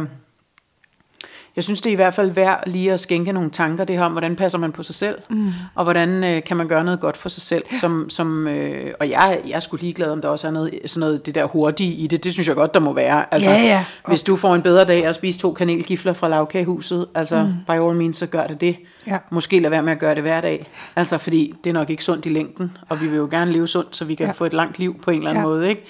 Jeg 1.55 1.63
synes, 1.63 1.81
det 1.81 1.89
er 1.89 1.93
i 1.93 1.95
hvert 1.95 2.13
fald 2.13 2.31
værd 2.31 2.63
lige 2.67 2.93
at 2.93 2.99
skænke 2.99 3.31
nogle 3.31 3.49
tanker, 3.49 3.83
det 3.83 3.97
her 3.97 4.05
om, 4.05 4.11
hvordan 4.11 4.35
passer 4.35 4.59
man 4.59 4.71
på 4.71 4.83
sig 4.83 4.95
selv, 4.95 5.17
mm. 5.29 5.51
og 5.75 5.83
hvordan 5.83 6.23
øh, 6.23 6.43
kan 6.43 6.57
man 6.57 6.67
gøre 6.67 6.83
noget 6.83 6.99
godt 6.99 7.17
for 7.17 7.29
sig 7.29 7.41
selv. 7.41 7.63
Som, 7.73 8.09
som, 8.09 8.47
øh, 8.47 8.93
og 8.99 9.09
jeg, 9.09 9.41
jeg 9.47 9.55
er 9.55 9.59
sgu 9.59 9.77
ligeglad, 9.77 10.09
om 10.11 10.21
der 10.21 10.29
også 10.29 10.47
er 10.47 10.51
noget, 10.51 10.79
sådan 10.85 10.99
noget 10.99 11.25
det 11.25 11.35
der 11.35 11.45
hurtige 11.45 11.93
i 11.93 12.07
det. 12.07 12.23
Det 12.23 12.33
synes 12.33 12.47
jeg 12.47 12.55
godt, 12.55 12.73
der 12.73 12.79
må 12.79 12.93
være. 12.93 13.33
Altså, 13.33 13.51
Ja, 13.51 13.57
ja. 13.61 13.85
Hvis 14.07 14.23
du 14.23 14.35
får 14.35 14.55
en 14.55 14.61
bedre 14.61 14.85
dag 14.85 15.05
at 15.05 15.15
spise 15.15 15.39
to 15.39 15.53
kanelgifler 15.53 16.13
fra 16.13 16.27
lavkagehuset, 16.29 17.07
altså 17.15 17.43
mm. 17.43 17.53
by 17.67 17.71
all 17.71 17.95
means, 17.95 18.17
så 18.17 18.25
gør 18.25 18.47
det 18.47 18.61
det. 18.61 18.75
Ja. 19.07 19.17
Måske 19.29 19.59
lad 19.59 19.69
være 19.69 19.83
med 19.83 19.91
at 19.91 19.99
gøre 19.99 20.15
det 20.15 20.23
hver 20.23 20.41
dag. 20.41 20.67
Altså, 20.95 21.17
fordi 21.17 21.53
det 21.63 21.69
er 21.69 21.73
nok 21.73 21.89
ikke 21.89 22.03
sundt 22.03 22.25
i 22.25 22.29
længden, 22.29 22.77
og 22.89 23.01
vi 23.01 23.07
vil 23.07 23.17
jo 23.17 23.27
gerne 23.31 23.51
leve 23.51 23.67
sundt, 23.67 23.95
så 23.95 24.05
vi 24.05 24.15
kan 24.15 24.25
ja. 24.25 24.31
få 24.31 24.45
et 24.45 24.53
langt 24.53 24.79
liv 24.79 25.01
på 25.01 25.11
en 25.11 25.17
eller 25.17 25.29
anden 25.29 25.43
Ja. 25.43 25.47
måde. 25.47 25.69
Ikke? 25.69 25.85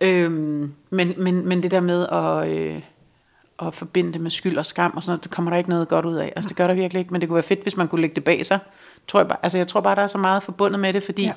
Øhm, 0.00 0.72
men, 0.90 1.14
men, 1.16 1.48
men 1.48 1.62
det 1.62 1.70
der 1.70 1.80
med 1.80 2.06
at, 2.06 2.48
øh, 2.48 2.82
at 3.62 3.74
forbinde 3.74 4.12
det 4.12 4.20
med 4.20 4.30
skyld 4.30 4.58
og 4.58 4.66
skam 4.66 4.92
og 4.96 5.02
sådan 5.02 5.10
noget, 5.10 5.24
det 5.24 5.30
kommer 5.30 5.50
der 5.50 5.58
ikke 5.58 5.70
noget 5.70 5.88
godt 5.88 6.04
ud 6.04 6.16
af. 6.16 6.32
Altså 6.36 6.48
det 6.48 6.56
gør 6.56 6.66
der 6.66 6.74
virkelig 6.74 7.00
ikke, 7.00 7.12
men 7.12 7.20
det 7.20 7.28
kunne 7.28 7.34
være 7.34 7.42
fedt, 7.42 7.62
hvis 7.62 7.76
man 7.76 7.88
kunne 7.88 8.00
lægge 8.00 8.14
det 8.14 8.24
bag 8.24 8.46
sig. 8.46 8.58
Tror 9.08 9.20
jeg, 9.20 9.28
bare, 9.28 9.38
altså 9.42 9.58
jeg 9.58 9.68
tror 9.68 9.80
bare, 9.80 9.94
der 9.94 10.02
er 10.02 10.06
så 10.06 10.18
meget 10.18 10.42
forbundet 10.42 10.80
med 10.80 10.92
det, 10.92 11.02
fordi 11.02 11.22
ja. 11.22 11.32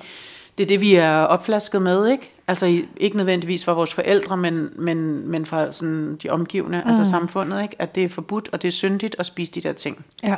Det 0.57 0.65
er 0.65 0.67
det, 0.67 0.81
vi 0.81 0.95
er 0.95 1.15
opflasket 1.15 1.81
med, 1.81 2.07
ikke? 2.07 2.31
Altså 2.47 2.81
ikke 2.97 3.17
nødvendigvis 3.17 3.65
fra 3.65 3.73
vores 3.73 3.93
forældre, 3.93 4.37
men, 4.37 4.69
men, 4.75 5.27
men 5.27 5.45
fra 5.45 5.71
sådan 5.71 6.15
de 6.23 6.29
omgivende, 6.29 6.81
mm. 6.83 6.89
altså 6.89 7.05
samfundet, 7.05 7.61
ikke? 7.61 7.75
At 7.81 7.95
det 7.95 8.03
er 8.03 8.09
forbudt, 8.09 8.49
og 8.51 8.61
det 8.61 8.67
er 8.67 8.71
syndigt 8.71 9.15
at 9.19 9.25
spise 9.25 9.51
de 9.51 9.61
der 9.61 9.73
ting. 9.73 10.05
Ja. 10.23 10.35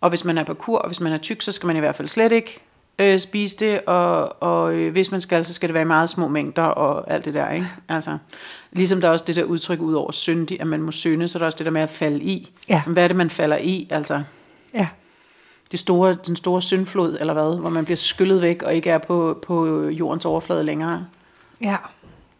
Og 0.00 0.08
hvis 0.08 0.24
man 0.24 0.38
er 0.38 0.44
på 0.44 0.54
kur, 0.54 0.78
og 0.78 0.86
hvis 0.88 1.00
man 1.00 1.12
er 1.12 1.18
tyk, 1.18 1.42
så 1.42 1.52
skal 1.52 1.66
man 1.66 1.76
i 1.76 1.80
hvert 1.80 1.94
fald 1.94 2.08
slet 2.08 2.32
ikke 2.32 2.60
øh, 2.98 3.20
spise 3.20 3.56
det, 3.56 3.80
og, 3.86 4.42
og 4.42 4.74
øh, 4.74 4.92
hvis 4.92 5.10
man 5.10 5.20
skal, 5.20 5.44
så 5.44 5.54
skal 5.54 5.68
det 5.68 5.74
være 5.74 5.82
i 5.82 5.86
meget 5.86 6.10
små 6.10 6.28
mængder, 6.28 6.62
og 6.62 7.10
alt 7.10 7.24
det 7.24 7.34
der, 7.34 7.50
ikke? 7.50 7.68
Altså, 7.88 8.18
ligesom 8.72 9.00
der 9.00 9.08
er 9.08 9.12
også 9.12 9.24
det 9.28 9.36
der 9.36 9.44
udtryk 9.44 9.80
ud 9.80 9.94
over 9.94 10.10
syndig, 10.12 10.60
at 10.60 10.66
man 10.66 10.82
må 10.82 10.90
synde, 10.90 11.28
så 11.28 11.38
er 11.38 11.40
der 11.40 11.46
også 11.46 11.56
det 11.58 11.64
der 11.66 11.72
med 11.72 11.80
at 11.82 11.90
falde 11.90 12.20
i. 12.24 12.52
Ja. 12.68 12.82
Men 12.86 12.92
hvad 12.92 13.04
er 13.04 13.08
det, 13.08 13.16
man 13.16 13.30
falder 13.30 13.56
i? 13.56 13.88
Altså, 13.90 14.22
Ja. 14.74 14.88
det 15.72 15.78
store, 15.80 16.16
den 16.26 16.36
store 16.36 16.62
syndflod, 16.62 17.16
eller 17.20 17.32
hvad? 17.32 17.60
Hvor 17.60 17.70
man 17.70 17.84
bliver 17.84 17.96
skyllet 17.96 18.42
væk, 18.42 18.62
og 18.62 18.74
ikke 18.74 18.90
er 18.90 18.98
på, 18.98 19.38
på 19.46 19.84
jordens 19.88 20.24
overflade 20.24 20.62
længere. 20.64 21.06
Ja. 21.60 21.76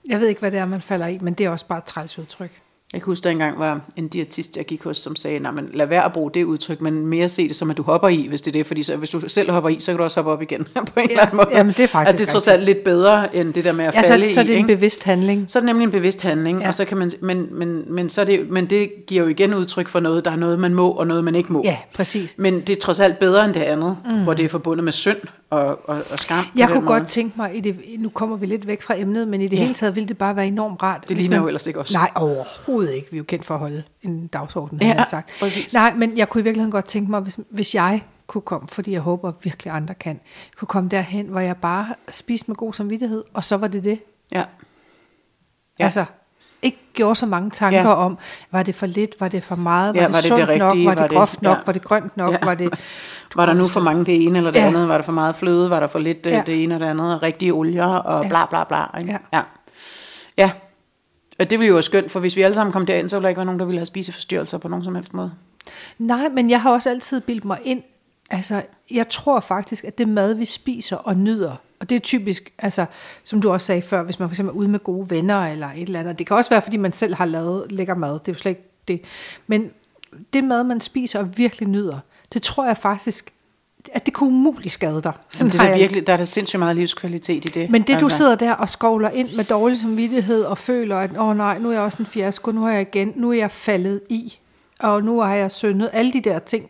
Jeg 0.09 0.21
ved 0.21 0.29
ikke, 0.29 0.41
hvad 0.41 0.51
det 0.51 0.59
er, 0.59 0.65
man 0.67 0.81
falder 0.81 1.07
i, 1.07 1.19
men 1.23 1.35
det 1.35 1.47
er 1.47 1.51
også 1.51 1.67
bare 1.67 1.79
et 1.79 1.85
træls 1.85 2.19
udtryk. 2.19 2.61
Jeg 2.93 3.01
kan 3.03 3.07
huske, 3.07 3.25
der 3.25 3.31
engang 3.31 3.59
var 3.59 3.81
en 3.97 4.09
diætist, 4.09 4.57
jeg 4.57 4.65
gik 4.65 4.83
hos, 4.85 4.97
som 4.97 5.17
sagde, 5.17 5.39
nej, 5.39 5.51
men 5.53 5.69
lad 5.75 5.87
være 5.87 6.05
at 6.05 6.13
bruge 6.13 6.31
det 6.35 6.45
udtryk, 6.45 6.81
men 6.81 7.07
mere 7.07 7.29
se 7.29 7.49
det 7.49 7.57
som, 7.57 7.71
at 7.71 7.77
du 7.77 7.83
hopper 7.83 8.09
i, 8.09 8.27
hvis 8.29 8.41
det 8.41 8.51
er 8.51 8.53
det, 8.53 8.67
fordi 8.67 8.83
så, 8.83 8.97
hvis 8.97 9.11
du 9.11 9.21
selv 9.29 9.51
hopper 9.51 9.71
i, 9.71 9.81
så 9.81 9.93
kan 9.93 9.97
du 9.97 10.03
også 10.03 10.17
hoppe 10.17 10.31
op 10.31 10.43
igen 10.43 10.65
på 10.75 10.81
en 10.81 10.87
ja, 10.97 11.03
eller 11.11 11.23
anden 11.23 11.37
måde. 11.37 11.49
jamen, 11.53 11.73
det 11.77 11.81
er 11.81 11.87
faktisk 11.87 12.15
at 12.15 12.19
det 12.19 12.27
er 12.29 12.33
trods 12.33 12.49
alt 12.49 12.63
lidt 12.65 12.85
bedre, 12.85 13.37
end 13.37 13.55
det 13.55 13.65
der 13.65 13.73
med 13.73 13.85
at 13.85 13.95
Ja, 13.95 14.01
falde 14.01 14.29
så, 14.29 14.35
så 14.35 14.41
er 14.41 14.45
i, 14.45 14.47
det 14.47 14.53
en 14.55 14.59
ikke? 14.59 14.77
bevidst 14.77 15.03
handling. 15.05 15.45
Så 15.49 15.59
er 15.59 15.61
det 15.61 15.67
nemlig 15.67 15.85
en 15.85 15.91
bevidst 15.91 16.23
handling, 16.23 16.61
ja. 16.61 16.69
Og 16.69 16.75
så 16.75 16.85
kan 16.85 16.97
man, 16.97 17.11
men, 17.21 17.49
men, 17.51 17.85
men, 17.95 18.09
så 18.09 18.25
det, 18.25 18.51
men 18.51 18.67
det 18.67 18.91
giver 19.07 19.23
jo 19.23 19.29
igen 19.29 19.55
udtryk 19.55 19.89
for 19.89 20.01
noget, 20.01 20.25
der 20.25 20.31
er 20.31 20.37
noget, 20.37 20.59
man 20.59 20.75
må, 20.75 20.91
og 20.91 21.07
noget, 21.07 21.25
man 21.25 21.35
ikke 21.35 21.53
må. 21.53 21.63
Ja, 21.65 21.77
præcis. 21.97 22.35
Men 22.39 22.61
det 22.61 22.71
er 22.77 22.81
trods 22.81 23.01
alt 23.01 23.19
bedre 23.19 23.45
end 23.45 23.55
det 23.55 23.61
andet, 23.61 23.97
mm. 24.11 24.23
hvor 24.23 24.35
det 24.35 24.45
er 24.45 24.49
forbundet 24.49 24.85
med 24.85 24.93
synd 24.93 25.17
og, 25.51 25.67
og, 25.89 26.03
og 26.11 26.19
skam. 26.19 26.45
Jeg 26.57 26.69
kunne 26.69 26.81
måde. 26.81 26.87
godt 26.99 27.09
tænke 27.09 27.33
mig, 27.37 27.51
i 27.57 27.61
det, 27.61 27.77
nu 27.99 28.09
kommer 28.09 28.37
vi 28.37 28.47
lidt 28.47 28.67
væk 28.67 28.83
fra 28.83 28.95
emnet, 28.99 29.29
men 29.29 29.41
i 29.41 29.49
det 29.49 29.57
ja. 29.57 29.63
hele 29.63 29.75
taget 29.75 29.95
ville 29.95 30.09
det 30.09 30.19
bare 30.19 30.37
være 30.37 30.47
enormt 30.47 30.83
rart. 30.83 31.05
Det 31.09 31.17
ligner 31.17 31.31
man- 31.37 31.41
jo 31.43 31.47
ellers 31.47 31.67
ikke 31.67 31.81
os. 31.81 31.93
Nej, 31.93 32.11
overhovedet 32.15 32.76
ikke. 32.85 33.11
Vi 33.11 33.17
er 33.17 33.19
jo 33.19 33.25
kendt 33.25 33.45
for 33.45 33.55
at 33.55 33.61
holde 33.61 33.83
en 34.03 34.27
dagsorden, 34.27 34.79
Ja, 34.81 34.87
har 34.87 34.95
jeg 34.95 35.07
sagt. 35.11 35.31
præcis. 35.41 35.75
Nej, 35.75 35.95
men 35.97 36.19
jeg 36.19 36.29
kunne 36.29 36.41
i 36.41 36.45
virkeligheden 36.45 36.73
godt 36.73 36.85
tænke 36.85 37.11
mig, 37.11 37.21
hvis, 37.21 37.39
hvis 37.51 37.75
jeg 37.75 38.03
kunne 38.27 38.43
komme, 38.43 38.69
fordi 38.69 38.93
jeg 38.93 39.01
håber 39.01 39.33
virkelig 39.43 39.73
andre 39.73 39.95
kan, 39.95 40.21
kunne 40.57 40.67
komme 40.69 40.89
derhen, 40.91 41.27
hvor 41.27 41.41
jeg 41.41 41.57
bare 41.57 41.87
spiste 42.11 42.51
med 42.51 42.57
god 42.57 42.73
samvittighed, 42.75 43.25
og 43.35 43.45
så 43.45 43.57
var 43.57 43.69
det 43.69 43.85
det. 43.85 43.99
Ja. 44.33 44.45
Ja. 45.79 45.85
Altså, 45.85 46.05
ikke 46.63 46.79
gjorde 46.95 47.15
så 47.15 47.27
mange 47.27 47.51
tanker 47.51 47.81
Ja. 47.81 47.95
om, 47.95 48.19
var 48.51 48.63
det 48.63 48.75
for 48.75 48.87
lidt, 48.87 49.15
var 49.21 49.29
det 49.29 49.43
for 49.43 49.57
meget, 49.57 49.95
var 49.95 50.01
Ja, 50.01 50.07
det 50.07 50.15
var 50.15 50.21
det 50.21 50.29
sundt 50.29 50.49
det 50.49 50.59
nok, 50.59 50.77
var 50.79 50.85
var 50.85 50.95
det 50.95 51.11
det- 51.11 51.19
groft 51.19 51.43
nok, 51.43 51.57
ja. 51.57 51.63
var 51.67 51.73
det 51.73 51.83
grønt 51.85 52.17
nok, 52.17 52.33
Ja. 52.33 52.39
var 52.45 52.55
det... 52.55 52.71
Var 53.37 53.47
der 53.47 53.53
nu 53.53 53.67
for 53.67 53.81
mange 53.81 54.05
det 54.05 54.25
ene 54.27 54.39
eller 54.39 54.51
det 54.51 54.59
Ja. 54.61 54.67
andet? 54.67 54.89
Var 54.89 54.99
der 54.99 55.05
for 55.05 55.13
meget 55.13 55.37
fløde? 55.37 55.71
Var 55.71 55.81
der 55.81 55.87
for 55.87 55.99
lidt 55.99 56.19
ja. 56.27 56.31
Ja. 56.31 56.43
det 56.47 56.63
ene 56.63 56.75
og 56.75 56.81
det 56.81 56.87
andet? 56.87 57.15
Og 57.15 57.23
rigtige 57.23 57.53
olier 57.53 57.85
og 57.87 58.23
Ja. 58.23 58.29
bla 58.29 58.47
bla 58.47 58.65
bla. 58.65 58.99
Ikke? 59.01 59.13
Ja. 59.13 59.19
ja. 59.39 59.43
Ja. 60.39 60.51
Og 61.39 61.51
det 61.51 61.59
ville 61.59 61.69
jo 61.69 61.75
være 61.75 61.83
skønt, 61.83 62.11
for 62.11 62.21
hvis 62.21 62.37
vi 62.37 62.43
alle 62.43 62.55
sammen 62.55 62.73
kom 62.73 62.87
derind, 62.87 63.09
så 63.09 63.17
ville 63.17 63.23
der 63.23 63.29
ikke 63.29 63.39
være 63.39 63.47
nogen, 63.47 63.61
der 63.61 63.67
ville 63.67 63.79
have 63.79 63.87
spiseforstyrrelser 63.87 64.59
på 64.59 64.69
nogen 64.69 64.85
som 64.85 64.95
helst 64.95 65.15
måde. 65.15 65.33
Nej, 65.99 66.29
men 66.29 66.51
jeg 66.51 66.63
har 66.63 66.71
også 66.71 66.91
altid 66.91 67.21
bildt 67.21 67.45
mig 67.45 67.59
ind, 67.65 67.83
altså 68.31 68.63
jeg 68.91 69.09
tror 69.09 69.41
faktisk, 69.41 69.85
at 69.85 69.99
det 69.99 70.09
mad, 70.09 70.35
vi 70.35 70.45
spiser 70.45 70.97
og 70.97 71.17
nyder, 71.17 71.57
og 71.81 71.89
det 71.89 71.95
er 71.97 72.01
typisk, 72.01 72.53
altså 72.59 72.87
som 73.25 73.41
du 73.41 73.51
også 73.51 73.67
sagde 73.67 73.83
før, 73.83 74.03
hvis 74.03 74.19
man 74.19 74.29
for 74.29 74.33
eksempel 74.33 74.53
er 74.53 74.59
ude 74.59 74.69
med 74.69 74.79
gode 74.79 75.11
venner 75.11 75.47
eller 75.47 75.69
et 75.77 75.83
eller 75.83 76.01
andet, 76.01 76.19
det 76.19 76.27
kan 76.27 76.37
også 76.37 76.51
være, 76.51 76.63
fordi 76.63 76.77
man 76.77 76.93
selv 76.93 77.15
har 77.15 77.25
lavet 77.25 77.73
lækker 77.73 77.95
mad, 77.95 78.13
det 78.13 78.29
er 78.29 78.33
jo 78.33 78.39
slet 78.39 78.51
ikke 78.51 78.71
det, 78.89 79.01
men 79.47 79.71
det 80.33 80.45
mad, 80.45 80.65
man 80.65 80.81
spiser 80.81 81.19
og 81.19 81.39
virkelig 81.39 81.69
nyder, 81.69 81.99
det 82.33 82.43
tror 82.43 82.67
jeg 82.67 82.77
faktisk, 82.77 83.33
at 83.93 84.07
det 84.07 84.15
kunne 84.15 84.29
umuligt 84.29 84.73
skade 84.73 85.03
dig. 85.03 85.13
Sådan 85.31 85.53
det 85.53 85.61
er 85.61 85.69
der, 85.69 85.77
virkelig, 85.77 86.07
der 86.07 86.13
er 86.13 86.17
der 86.17 86.25
sindssygt 86.25 86.59
meget 86.59 86.77
livskvalitet 86.77 87.45
i 87.45 87.49
det. 87.49 87.71
Men 87.71 87.83
det, 87.83 88.01
du 88.01 88.09
sidder 88.09 88.35
der 88.35 88.53
og 88.53 88.69
skovler 88.69 89.11
ind 89.11 89.37
med 89.37 89.45
dårlig 89.45 89.79
samvittighed 89.79 90.43
og 90.45 90.59
føler, 90.59 90.97
at 90.97 91.11
åh 91.19 91.29
oh, 91.29 91.37
nej, 91.37 91.59
nu 91.59 91.69
er 91.69 91.73
jeg 91.73 91.83
også 91.83 91.99
en 92.01 92.07
fiasko, 92.07 92.51
nu 92.51 92.67
er 92.67 92.71
jeg 92.71 92.81
igen, 92.81 93.13
nu 93.17 93.31
er 93.31 93.37
jeg 93.37 93.51
faldet 93.51 94.01
i, 94.09 94.39
og 94.81 95.03
nu 95.03 95.21
har 95.21 95.35
jeg 95.35 95.53
syndet, 95.53 95.91
alle 95.93 96.13
de 96.13 96.21
der 96.21 96.39
ting. 96.39 96.67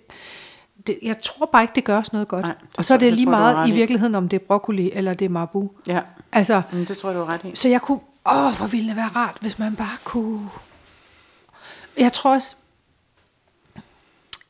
Det, 0.86 0.98
jeg 1.02 1.20
tror 1.22 1.48
bare 1.52 1.62
ikke, 1.62 1.74
det 1.74 1.84
gør 1.84 1.98
os 1.98 2.12
noget 2.12 2.28
godt. 2.28 2.42
Nej, 2.42 2.54
og 2.78 2.84
så 2.84 2.94
er 2.94 2.98
det 2.98 3.06
det 3.06 3.12
lige 3.12 3.26
tror 3.26 3.30
meget 3.30 3.68
i 3.68 3.72
virkeligheden, 3.72 4.14
om 4.14 4.28
det 4.28 4.40
er 4.40 4.44
broccoli 4.44 4.90
eller 4.94 5.14
det 5.14 5.24
er 5.24 5.28
marbu. 5.28 5.70
Ja, 5.86 6.00
Altså, 6.32 6.62
mm, 6.72 6.84
det 6.84 6.96
tror 6.96 7.10
jeg, 7.10 7.18
du 7.18 7.24
har 7.24 7.32
ret 7.34 7.40
i. 7.44 7.56
så 7.56 7.68
jeg 7.68 7.82
kunne, 7.82 8.00
åh, 8.26 8.56
hvor 8.56 8.66
ville 8.66 8.88
det 8.88 8.96
være 8.96 9.10
rart, 9.16 9.36
hvis 9.40 9.58
man 9.58 9.76
bare 9.76 9.96
kunne... 10.04 10.48
Jeg 11.98 12.12
tror 12.12 12.34
også, 12.34 12.56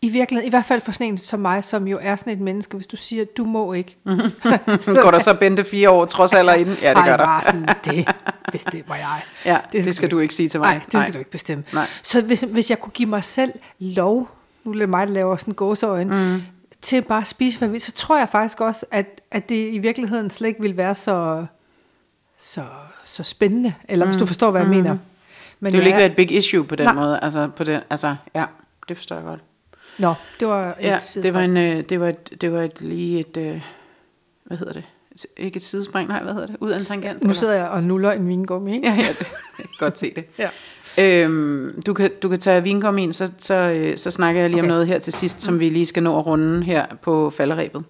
i 0.07 0.09
virkeligheden, 0.09 0.47
i 0.47 0.51
hvert 0.51 0.65
fald 0.65 0.81
for 0.81 0.93
sådan 0.93 1.07
en 1.07 1.19
som 1.19 1.41
mig, 1.41 1.65
som 1.65 1.89
jo 1.89 1.99
er 2.03 2.17
sådan 2.17 2.33
et 2.33 2.41
menneske, 2.41 2.77
hvis 2.77 2.87
du 2.87 2.97
siger, 2.97 3.25
du 3.37 3.45
må 3.45 3.73
ikke. 3.73 3.97
Så 4.81 4.99
går 5.03 5.11
der 5.11 5.19
så 5.19 5.35
Bente 5.35 5.65
fire 5.65 5.91
år 5.91 6.05
trods 6.05 6.33
alder 6.33 6.53
inden? 6.53 6.77
Ja, 6.83 6.95
det 6.95 7.05
gør 7.05 7.17
der. 7.17 7.41
sådan, 7.45 7.69
det 7.85 8.09
bestemmer 8.53 8.95
jeg. 8.95 9.21
Ja, 9.45 9.59
det, 9.73 9.85
det 9.85 9.95
skal 9.95 10.11
du 10.11 10.19
ikke 10.19 10.35
sige 10.35 10.49
til 10.49 10.61
mig. 10.61 10.75
Nej, 10.75 10.83
det 10.93 11.01
skal 11.01 11.15
du 11.15 11.19
ikke 11.19 11.31
bestemme. 11.31 11.65
Nej. 11.73 11.87
Så 12.03 12.23
hvis, 12.23 12.41
hvis 12.41 12.71
jeg 12.71 12.81
kunne 12.81 12.91
give 12.91 13.09
mig 13.09 13.25
selv 13.25 13.53
lov, 13.79 14.31
nu 14.65 14.73
er 14.73 14.79
det 14.79 14.89
mig, 14.89 15.07
der 15.07 15.13
laver 15.13 15.37
sådan 15.37 15.55
gåseøjne, 15.55 16.35
mm. 16.35 16.43
til 16.83 17.03
bare 17.03 17.21
at 17.21 17.27
spise, 17.27 17.59
hvad 17.59 17.69
vil, 17.69 17.81
så 17.81 17.93
tror 17.93 18.19
jeg 18.19 18.29
faktisk 18.29 18.61
også, 18.61 18.87
at, 18.91 19.21
at 19.31 19.49
det 19.49 19.73
i 19.73 19.79
virkeligheden 19.79 20.31
slet 20.31 20.49
ikke 20.49 20.61
vil 20.63 20.77
være 20.77 20.95
så, 20.95 21.47
så, 22.39 22.63
så 23.05 23.23
spændende. 23.23 23.75
Eller 23.89 24.05
mm. 24.05 24.11
hvis 24.11 24.19
du 24.19 24.27
forstår, 24.27 24.51
hvad 24.51 24.61
jeg 24.61 24.71
mener. 24.71 24.97
Men 25.61 25.73
Det 25.73 25.79
vil 25.79 25.85
jeg 25.85 25.87
ikke 25.87 25.99
være 25.99 26.11
et 26.11 26.17
big 26.17 26.33
issue 26.33 26.65
på 26.65 26.77
den 26.77 26.85
Nej. 26.85 26.95
måde. 26.95 27.21
Altså, 27.23 27.49
på 27.57 27.65
den, 27.65 27.81
altså, 27.91 28.17
ja, 28.35 28.45
det 28.89 28.97
forstår 28.97 29.17
jeg 29.17 29.25
godt. 29.25 29.41
Nå, 29.99 30.15
det 30.41 30.49
var 30.49 30.69
et 30.69 30.75
Ja, 30.87 30.99
det 31.15 31.35
var, 31.35 31.41
en, 31.41 31.57
øh, 31.57 31.83
det 31.89 32.01
var, 32.01 32.09
et, 32.09 32.41
det 32.41 32.53
var 32.53 32.63
et, 32.63 32.81
lige 32.83 33.21
et, 33.21 33.37
øh, 33.37 33.63
hvad 34.45 34.59
hedder 34.59 34.73
det? 34.73 34.83
Et- 35.15 35.27
Ikke 35.37 35.57
et 35.57 35.63
sidespring, 35.63 36.09
nej, 36.09 36.23
hvad 36.23 36.33
hedder 36.33 36.47
det? 36.47 36.57
Ud 36.61 36.71
af 36.71 36.79
en 36.79 36.85
tangent? 36.85 37.15
Nu 37.23 37.27
eller? 37.27 37.35
sidder 37.35 37.55
jeg 37.55 37.69
og 37.69 37.83
nuller 37.85 38.13
en 38.13 38.29
vingummi, 38.29 38.75
ikke? 38.75 38.89
Ja, 38.89 38.95
ja, 38.95 39.01
det, 39.09 39.19
jeg 39.21 39.27
kan 39.59 39.67
godt 39.79 39.99
se 39.99 40.13
det. 40.17 40.25
Ja. 40.39 40.49
Øhm, 41.25 41.83
du, 41.87 41.95
kan, 41.95 42.11
du 42.23 42.29
kan 42.29 42.39
tage 42.39 42.63
vingummien, 42.63 43.13
så, 43.13 43.33
så, 43.39 43.55
øh, 43.55 43.99
så 43.99 44.11
snakker 44.11 44.41
jeg 44.41 44.51
lige 44.51 44.61
okay. 44.61 44.69
om 44.69 44.69
noget 44.69 44.87
her 44.87 44.99
til 44.99 45.13
sidst, 45.13 45.43
som 45.43 45.61
vi 45.61 45.69
lige 45.69 45.87
skal 45.87 46.03
nå 46.03 46.19
at 46.19 46.27
runde 46.27 46.63
her 46.65 46.87
på 47.03 47.31
falderæbet. 47.31 47.85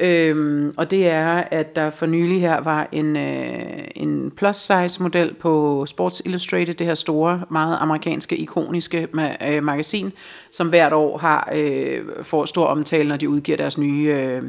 Øhm, 0.00 0.74
og 0.76 0.90
det 0.90 1.08
er, 1.08 1.42
at 1.50 1.76
der 1.76 1.90
for 1.90 2.06
nylig 2.06 2.40
her 2.40 2.60
var 2.60 2.88
en, 2.92 3.16
øh, 3.16 3.52
en 3.96 4.30
plus 4.36 4.56
size 4.56 5.02
model 5.02 5.34
på 5.34 5.84
Sports 5.86 6.22
Illustrated, 6.24 6.74
det 6.74 6.86
her 6.86 6.94
store, 6.94 7.42
meget 7.50 7.78
amerikanske, 7.80 8.36
ikoniske 8.36 9.08
ma- 9.16 9.48
øh, 9.50 9.62
magasin, 9.62 10.12
som 10.50 10.68
hvert 10.68 10.92
år 10.92 11.18
har 11.18 11.48
øh, 11.54 12.00
får 12.22 12.44
stor 12.44 12.64
omtale, 12.66 13.08
når 13.08 13.16
de 13.16 13.28
udgiver 13.28 13.56
deres 13.58 13.78
nye, 13.78 14.14
øh, 14.14 14.42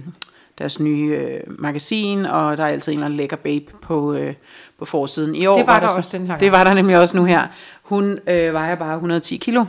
deres 0.57 0.79
nye 0.79 1.17
øh, 1.21 1.39
magasin, 1.47 2.25
og 2.25 2.57
der 2.57 2.63
er 2.63 2.67
altid 2.67 2.91
en 2.91 2.97
eller 2.97 3.05
anden 3.05 3.17
lækker 3.17 3.35
babe 3.37 3.65
på, 3.81 4.13
øh, 4.13 4.33
på 4.79 4.85
forsiden. 4.85 5.35
I 5.35 5.45
år 5.45 5.57
Det 5.57 5.67
var 5.67 5.79
der 5.79 5.87
så- 5.87 5.97
også 5.97 6.09
den 6.13 6.27
her 6.27 6.37
Det 6.37 6.51
var 6.51 6.63
der 6.63 6.73
nemlig 6.73 6.97
også 6.99 7.17
nu 7.17 7.23
her. 7.23 7.47
Hun 7.83 8.19
øh, 8.27 8.53
vejer 8.53 8.75
bare 8.75 8.93
110 8.93 9.37
kilo. 9.37 9.65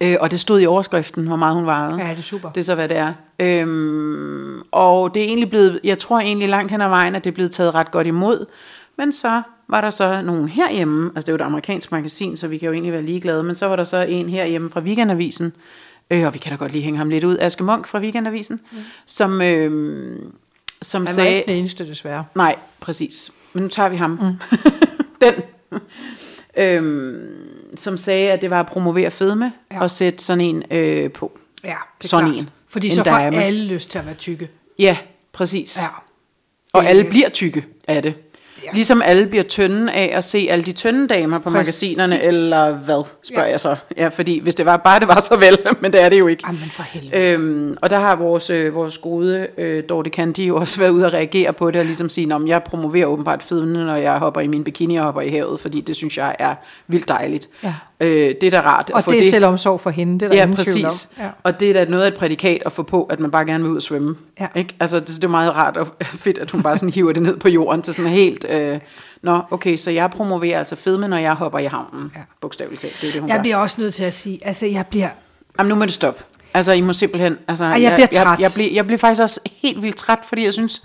Øh, 0.00 0.16
og 0.20 0.30
det 0.30 0.40
stod 0.40 0.60
i 0.60 0.66
overskriften, 0.66 1.26
hvor 1.26 1.36
meget 1.36 1.54
hun 1.54 1.66
vejede. 1.66 1.96
ja, 1.98 2.10
det 2.10 2.18
er 2.18 2.22
super. 2.22 2.50
Det 2.50 2.60
er 2.60 2.64
så, 2.64 2.74
hvad 2.74 2.88
det 2.88 2.96
er. 2.96 3.12
Øhm, 3.38 4.62
og 4.70 5.14
det 5.14 5.22
er 5.22 5.26
egentlig 5.26 5.50
blevet, 5.50 5.80
jeg 5.84 5.98
tror 5.98 6.20
egentlig 6.20 6.48
langt 6.48 6.70
hen 6.72 6.80
ad 6.80 6.88
vejen, 6.88 7.14
at 7.14 7.24
det 7.24 7.30
er 7.30 7.34
blevet 7.34 7.50
taget 7.50 7.74
ret 7.74 7.90
godt 7.90 8.06
imod. 8.06 8.46
Men 8.98 9.12
så 9.12 9.42
var 9.68 9.80
der 9.80 9.90
så 9.90 10.22
nogen 10.22 10.48
herhjemme, 10.48 11.06
altså 11.14 11.20
det 11.20 11.28
er 11.28 11.32
jo 11.32 11.44
et 11.44 11.48
amerikansk 11.48 11.92
magasin, 11.92 12.36
så 12.36 12.48
vi 12.48 12.58
kan 12.58 12.66
jo 12.66 12.72
egentlig 12.72 12.92
være 12.92 13.02
ligeglade, 13.02 13.42
men 13.42 13.56
så 13.56 13.66
var 13.66 13.76
der 13.76 13.84
så 13.84 13.96
en 13.96 14.28
herhjemme 14.28 14.70
fra 14.70 14.80
Weekendavisen, 14.80 15.52
øh, 16.10 16.26
og 16.26 16.34
vi 16.34 16.38
kan 16.38 16.50
da 16.50 16.56
godt 16.56 16.72
lige 16.72 16.82
hænge 16.82 16.98
ham 16.98 17.08
lidt 17.08 17.24
ud, 17.24 17.36
Aske 17.40 17.64
Munk 17.64 17.86
fra 17.86 17.98
Weekendavisen, 17.98 18.60
mm. 18.72 18.78
som, 19.06 19.42
øh, 19.42 20.16
som 20.82 21.00
Han 21.02 21.06
var 21.06 21.12
sagde... 21.12 21.36
ikke 21.36 21.48
den 21.48 21.58
eneste, 21.58 21.88
desværre. 21.88 22.24
Nej, 22.34 22.56
præcis. 22.80 23.30
Men 23.52 23.62
nu 23.62 23.68
tager 23.68 23.88
vi 23.88 23.96
ham. 23.96 24.10
Mm. 24.10 24.58
Den. 25.20 25.34
Øhm, 26.56 27.53
som 27.76 27.96
sagde, 27.96 28.30
at 28.32 28.42
det 28.42 28.50
var 28.50 28.60
at 28.60 28.66
promovere 28.66 29.10
fedme 29.10 29.52
ja. 29.72 29.80
Og 29.82 29.90
sætte 29.90 30.24
sådan 30.24 30.40
en 30.40 30.62
øh, 30.70 31.10
på. 31.12 31.38
Ja, 31.64 31.68
det 31.98 32.04
er 32.04 32.08
Sådan 32.08 32.26
klart. 32.26 32.38
en. 32.38 32.50
Fordi 32.68 32.90
så 32.90 32.96
får 32.96 33.02
dame. 33.18 33.36
alle 33.42 33.64
lyst 33.64 33.90
til 33.90 33.98
at 33.98 34.06
være 34.06 34.14
tykke. 34.14 34.48
Ja, 34.78 34.96
præcis. 35.32 35.78
Ja. 35.82 35.86
Og 36.72 36.82
Det- 36.82 36.88
alle 36.88 37.04
bliver 37.10 37.28
tykke 37.28 37.64
af 37.88 38.02
det. 38.02 38.14
Ja. 38.64 38.70
Ligesom 38.74 39.02
alle 39.04 39.26
bliver 39.26 39.42
tynde 39.42 39.92
af 39.92 40.10
at 40.14 40.24
se 40.24 40.46
alle 40.50 40.64
de 40.64 40.72
tynde 40.72 41.08
damer 41.08 41.38
på 41.38 41.50
Præcis. 41.50 41.56
magasinerne, 41.56 42.22
eller 42.22 42.70
hvad, 42.72 43.04
spørger 43.22 43.44
ja. 43.44 43.50
Jeg 43.50 43.60
så. 43.60 43.76
Ja, 43.96 44.08
fordi 44.08 44.38
hvis 44.38 44.54
det 44.54 44.66
var 44.66 44.76
bare 44.76 45.00
det 45.00 45.08
var 45.08 45.20
så 45.20 45.36
vel, 45.36 45.58
men 45.82 45.92
det 45.92 46.02
er 46.02 46.08
det 46.08 46.18
jo 46.18 46.26
ikke. 46.26 46.42
Jamen 46.46 46.70
for 46.72 46.82
helvede. 46.82 47.32
Øhm, 47.32 47.76
og 47.82 47.90
der 47.90 47.98
har 47.98 48.16
vores, 48.16 48.50
øh, 48.50 48.74
vores 48.74 48.98
gode 48.98 49.46
øh, 49.58 49.84
Dorte 49.88 50.10
Candy 50.10 50.38
jo 50.38 50.56
også 50.56 50.80
været 50.80 50.90
ude 50.90 51.06
og 51.06 51.12
reagere 51.12 51.52
på 51.52 51.70
det, 51.70 51.78
og 51.78 51.84
ligesom 51.84 52.08
sige, 52.08 52.34
at 52.34 52.40
jeg 52.46 52.62
promoverer 52.62 53.06
åbenbart 53.06 53.42
fedme, 53.42 53.84
når 53.84 53.96
jeg 53.96 54.18
hopper 54.18 54.40
i 54.40 54.46
min 54.46 54.64
bikini 54.64 54.96
og 54.96 55.04
hopper 55.04 55.20
i 55.20 55.30
havet, 55.30 55.60
fordi 55.60 55.80
det 55.80 55.96
synes 55.96 56.18
jeg 56.18 56.36
er 56.38 56.54
vildt 56.86 57.08
dejligt. 57.08 57.48
Ja. 57.62 57.74
Øh, 58.04 58.34
det 58.40 58.42
er 58.42 58.50
da 58.50 58.60
rart 58.60 58.88
at 58.88 58.94
Og 58.94 59.04
få 59.04 59.10
det 59.10 59.16
er 59.18 59.22
det. 59.22 59.30
selvomsorg 59.30 59.80
for 59.80 59.90
hende, 59.90 60.12
det 60.14 60.22
er 60.22 60.28
der 60.28 60.36
Ja, 60.36 60.42
ingen 60.42 60.56
tvivl 60.56 60.84
om. 60.84 60.90
præcis. 60.90 61.08
Ja. 61.18 61.28
Og 61.42 61.60
det 61.60 61.70
er 61.70 61.72
da 61.72 61.90
noget 61.90 62.04
af 62.04 62.08
et 62.08 62.14
prædikat 62.16 62.62
at 62.66 62.72
få 62.72 62.82
på, 62.82 63.04
at 63.04 63.20
man 63.20 63.30
bare 63.30 63.44
gerne 63.46 63.64
vil 63.64 63.70
ud 63.72 63.76
og 63.76 63.82
svømme. 63.82 64.16
Ja. 64.40 64.46
Ikke? 64.54 64.74
Altså, 64.80 64.98
det, 64.98 65.08
det 65.08 65.24
er 65.24 65.28
meget 65.28 65.54
rart 65.54 65.76
og 65.76 65.88
fedt, 66.24 66.38
at 66.38 66.50
hun 66.50 66.62
bare 66.62 66.76
sådan 66.76 66.92
hiver 66.92 67.12
det 67.12 67.22
ned 67.22 67.36
på 67.36 67.48
jorden 67.48 67.82
til 67.82 67.94
sådan 67.94 68.10
helt... 68.10 68.46
Øh, 68.48 68.80
Nå, 69.22 69.40
okay, 69.50 69.76
så 69.76 69.90
jeg 69.90 70.10
promoverer 70.10 70.58
altså 70.58 70.76
fedme, 70.76 71.08
når 71.08 71.16
jeg 71.16 71.34
hopper 71.34 71.58
i 71.58 71.64
havnen. 71.64 72.12
Ja. 72.16 72.20
Bogstaveligt 72.40 72.80
talt, 72.80 72.96
det 73.00 73.08
er 73.08 73.12
det, 73.12 73.20
hun 73.20 73.28
Jeg 73.30 73.36
gør. 73.36 73.42
bliver 73.42 73.56
også 73.56 73.80
nødt 73.80 73.94
til 73.94 74.04
at 74.04 74.14
sige, 74.14 74.38
altså 74.42 74.66
jeg 74.66 74.86
bliver, 74.86 75.08
Jamen, 75.58 75.68
nu 75.68 75.74
må 75.74 75.84
det 75.84 75.92
stoppe. 75.92 76.22
Altså, 76.54 76.72
I 76.72 76.80
må 76.80 76.92
simpelthen... 76.92 77.38
Altså, 77.48 77.64
Ej, 77.64 77.82
jeg 77.82 77.92
bliver 77.94 78.06
træt. 78.06 78.26
Jeg, 78.26 78.40
jeg, 78.40 78.50
bliver, 78.54 78.70
jeg 78.72 78.86
bliver 78.86 78.98
faktisk 78.98 79.22
også 79.22 79.40
helt 79.56 79.82
vildt 79.82 79.96
træt, 79.96 80.18
fordi 80.28 80.44
jeg 80.44 80.52
synes, 80.52 80.82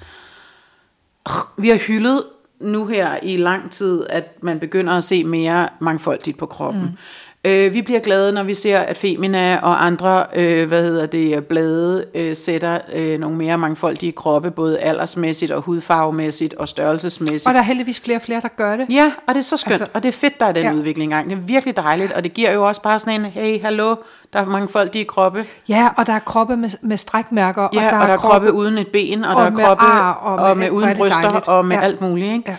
vi 1.57 1.69
har 1.69 1.75
hyldet 1.77 2.23
nu 2.59 2.85
her 2.85 3.19
i 3.23 3.37
lang 3.37 3.71
tid, 3.71 4.05
at 4.09 4.43
man 4.43 4.59
begynder 4.59 4.93
at 4.93 5.03
se 5.03 5.23
mere 5.23 5.69
mangfoldigt 5.79 6.37
på 6.37 6.45
kroppen. 6.45 6.81
Mm. 6.81 6.97
Øh, 7.45 7.73
vi 7.73 7.81
bliver 7.81 7.99
glade, 7.99 8.31
når 8.31 8.43
vi 8.43 8.53
ser, 8.53 8.79
at 8.79 8.97
Femina 8.97 9.57
og 9.57 9.85
andre, 9.85 10.25
øh, 10.35 10.67
hvad 10.67 10.83
hedder 10.83 11.05
det, 11.05 11.45
blade 11.45 12.05
øh, 12.15 12.35
sætter 12.35 12.79
øh, 12.93 13.19
nogle 13.19 13.37
mere 13.37 13.57
mangfoldige 13.57 14.11
kroppe, 14.11 14.51
både 14.51 14.79
aldersmæssigt 14.79 15.51
og 15.51 15.61
hudfarvemæssigt 15.61 16.53
og 16.53 16.67
størrelsesmæssigt. 16.67 17.47
og 17.47 17.53
der 17.53 17.59
er 17.59 17.63
heldigvis 17.63 17.99
flere 17.99 18.17
og 18.17 18.21
flere, 18.21 18.41
der 18.41 18.47
gør 18.47 18.75
det. 18.75 18.85
Ja, 18.89 19.11
og 19.27 19.35
det 19.35 19.39
er 19.39 19.43
så 19.43 19.57
skønt, 19.57 19.81
Altså, 19.81 19.87
og 19.93 20.03
det 20.03 20.09
er 20.09 20.13
fedt, 20.13 20.39
der 20.39 20.45
er 20.45 20.51
den 20.51 20.63
ja. 20.63 20.73
udvikling 20.73 21.11
gang. 21.11 21.29
Det 21.29 21.35
er 21.37 21.41
virkelig 21.41 21.75
dejligt, 21.75 22.11
og 22.11 22.23
det 22.23 22.33
giver 22.33 22.51
jo 22.51 22.67
også 22.67 22.81
bare 22.81 22.99
sådan 22.99 23.21
en, 23.21 23.25
hey, 23.25 23.61
hallo, 23.61 23.95
der 24.33 24.39
er 24.39 24.45
mangfoldige 24.45 25.05
kroppe. 25.05 25.45
Ja, 25.69 25.89
og 25.97 26.05
der 26.07 26.13
er 26.13 26.19
kroppe 26.19 26.57
med, 26.57 26.69
med 26.81 26.97
strækmærker, 26.97 27.61
Ja, 27.73 27.85
og 27.85 27.91
der, 27.91 27.99
og 28.01 28.07
der 28.07 28.13
er 28.13 28.17
kroppe 28.17 28.53
uden 28.53 28.77
et 28.77 28.87
ben, 28.87 29.23
og, 29.25 29.35
og 29.35 29.51
der 29.51 29.57
er 29.61 29.65
kroppe 29.65 29.83
ar, 29.83 30.13
og 30.13 30.37
med- 30.39 30.45
og 30.49 30.57
med 30.57 30.67
er 30.67 30.71
uden 30.71 30.97
bryster 30.97 31.21
dejligt. 31.21 31.47
og 31.47 31.65
med 31.65 31.75
Ja. 31.75 31.81
alt 31.81 32.01
muligt. 32.01 32.33
Ikke? 32.33 32.57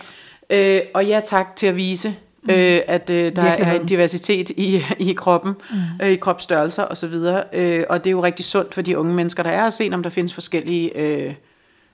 Ja. 0.49 0.75
Øh, 0.77 0.81
og 0.93 1.05
ja 1.05 1.21
tak 1.25 1.55
til 1.55 1.67
at 1.67 1.75
vise, 1.75 2.15
mm. 2.43 2.49
øh, 2.49 2.81
at 2.87 3.09
øh, 3.09 3.35
der 3.35 3.41
er 3.41 3.73
en 3.79 3.85
diversitet 3.85 4.49
i, 4.49 4.83
i 4.99 5.13
kroppen, 5.13 5.53
mm. 5.71 5.77
øh, 6.05 6.09
i 6.11 6.15
kropsstørrelser 6.15 6.85
osv. 6.85 7.13
Øh, 7.53 7.83
og 7.89 8.03
det 8.03 8.09
er 8.09 8.11
jo 8.11 8.23
rigtig 8.23 8.45
sundt 8.45 8.73
for 8.73 8.81
de 8.81 8.97
unge 8.97 9.13
mennesker, 9.13 9.43
der 9.43 9.49
er 9.49 9.65
at 9.65 9.73
se, 9.73 9.89
om 9.93 10.03
der 10.03 10.09
findes 10.09 10.33
forskellige... 10.33 10.97
Øh, 10.97 11.33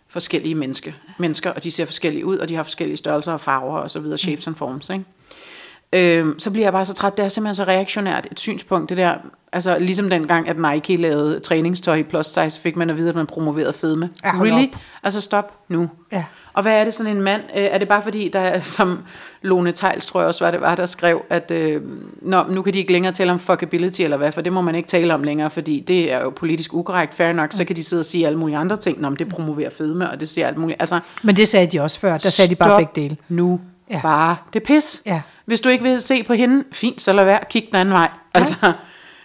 forskellige 0.10 0.56
menneske, 0.56 0.96
mennesker, 1.18 1.50
og 1.52 1.64
de 1.64 1.72
ser 1.72 1.86
forskellige 1.86 2.26
ud, 2.26 2.38
og 2.38 2.50
de 2.50 2.56
har 2.56 2.64
forskellige 2.64 2.98
størrelser 2.98 3.34
og 3.34 3.40
farver 3.40 3.78
og 3.78 3.90
så 3.92 4.00
videre, 4.00 4.18
shapes 4.18 4.48
and 4.48 4.56
forms, 4.56 4.90
ikke? 4.90 5.04
Øhm, 5.94 6.40
så 6.40 6.52
bliver 6.52 6.66
jeg 6.66 6.74
bare 6.74 6.86
så 6.86 6.94
træt. 6.94 7.18
Det 7.18 7.26
er 7.26 7.30
simpelthen 7.30 7.56
så 7.56 7.64
reaktionært 7.72 8.28
et 8.32 8.40
synspunkt, 8.40 8.90
det 8.90 8.98
der. 8.98 9.14
Altså 9.54 9.80
ligesom 9.80 10.10
dengang, 10.10 10.50
at 10.50 10.56
Nike 10.60 10.96
lavede 10.96 11.40
træningstøj 11.40 11.96
i 11.96 12.04
plus 12.04 12.26
size, 12.26 12.60
fik 12.62 12.76
man 12.76 12.90
at 12.90 12.98
vide, 12.98 13.10
at 13.10 13.16
man 13.16 13.26
promoverede 13.26 13.74
fedme. 13.74 14.10
Ja, 14.26 14.32
really? 14.32 14.64
op. 14.68 14.80
Altså 15.04 15.22
stop 15.22 15.54
nu. 15.70 15.90
Ja. 16.12 16.24
Og 16.54 16.62
hvad 16.62 16.74
er 16.80 16.84
det 16.84 16.94
sådan 16.94 17.16
en 17.18 17.22
mand? 17.22 17.42
Øh, 17.56 17.64
er 17.64 17.78
det 17.78 17.88
bare 17.88 18.02
fordi, 18.02 18.30
der 18.34 18.40
er, 18.40 18.62
som 18.62 19.00
Lone 19.42 19.72
Tejls, 19.72 20.06
tror 20.08 20.20
jeg 20.20 20.28
også 20.28 20.46
var 20.46 20.52
det 20.52 20.62
var, 20.62 20.76
der 20.76 20.86
skrev, 20.86 21.22
at 21.30 21.52
øh, 21.52 21.82
Nå, 22.22 22.44
nu 22.50 22.62
kan 22.62 22.74
de 22.74 22.80
ikke 22.80 22.92
længere 22.92 23.14
tale 23.14 23.32
om 23.32 23.40
fuckability 23.40 24.02
eller 24.02 24.18
hvad, 24.18 24.32
for 24.32 24.42
det 24.42 24.54
må 24.54 24.62
man 24.62 24.76
ikke 24.76 24.88
tale 24.88 25.14
om 25.14 25.24
længere, 25.24 25.50
fordi 25.50 25.80
det 25.88 26.12
er 26.14 26.22
jo 26.22 26.30
politisk 26.30 26.74
ukorrekt, 26.74 27.14
fair 27.14 27.32
nok, 27.32 27.52
så 27.54 27.66
kan 27.66 27.76
de 27.76 27.84
sidde 27.84 28.02
og 28.02 28.06
sige 28.06 28.26
alle 28.28 28.40
mulige 28.40 28.58
andre 28.58 28.76
ting, 28.76 29.02
men 29.02 29.16
det 29.16 29.30
promoverer 29.30 29.70
fedme, 29.70 30.10
og 30.10 30.20
det 30.20 30.30
siger 30.30 30.48
alt 30.48 30.58
muligt. 30.58 30.82
Altså, 30.82 31.00
Men 31.24 31.36
det 31.36 31.48
sagde 31.48 31.68
de 31.68 31.80
også 31.80 32.00
før, 32.00 32.18
der 32.18 32.30
sagde 32.30 32.50
de 32.50 32.56
bare 32.56 32.78
begge 32.80 32.92
dele. 32.96 33.18
nu 33.30 33.60
Ja. 33.92 34.00
bare. 34.04 34.36
Det 34.54 34.64
pis. 34.64 35.02
Ja. 35.06 35.22
Hvis 35.48 35.62
du 35.62 35.70
ikke 35.70 35.84
vil 35.84 36.02
se 36.02 36.24
på 36.24 36.34
hende, 36.34 36.64
fint, 36.72 37.02
så 37.02 37.14
lad 37.14 37.26
være. 37.26 37.40
Kig 37.50 37.68
den 37.72 37.76
anden 37.76 37.94
vej. 37.94 38.10
Altså, 38.34 38.56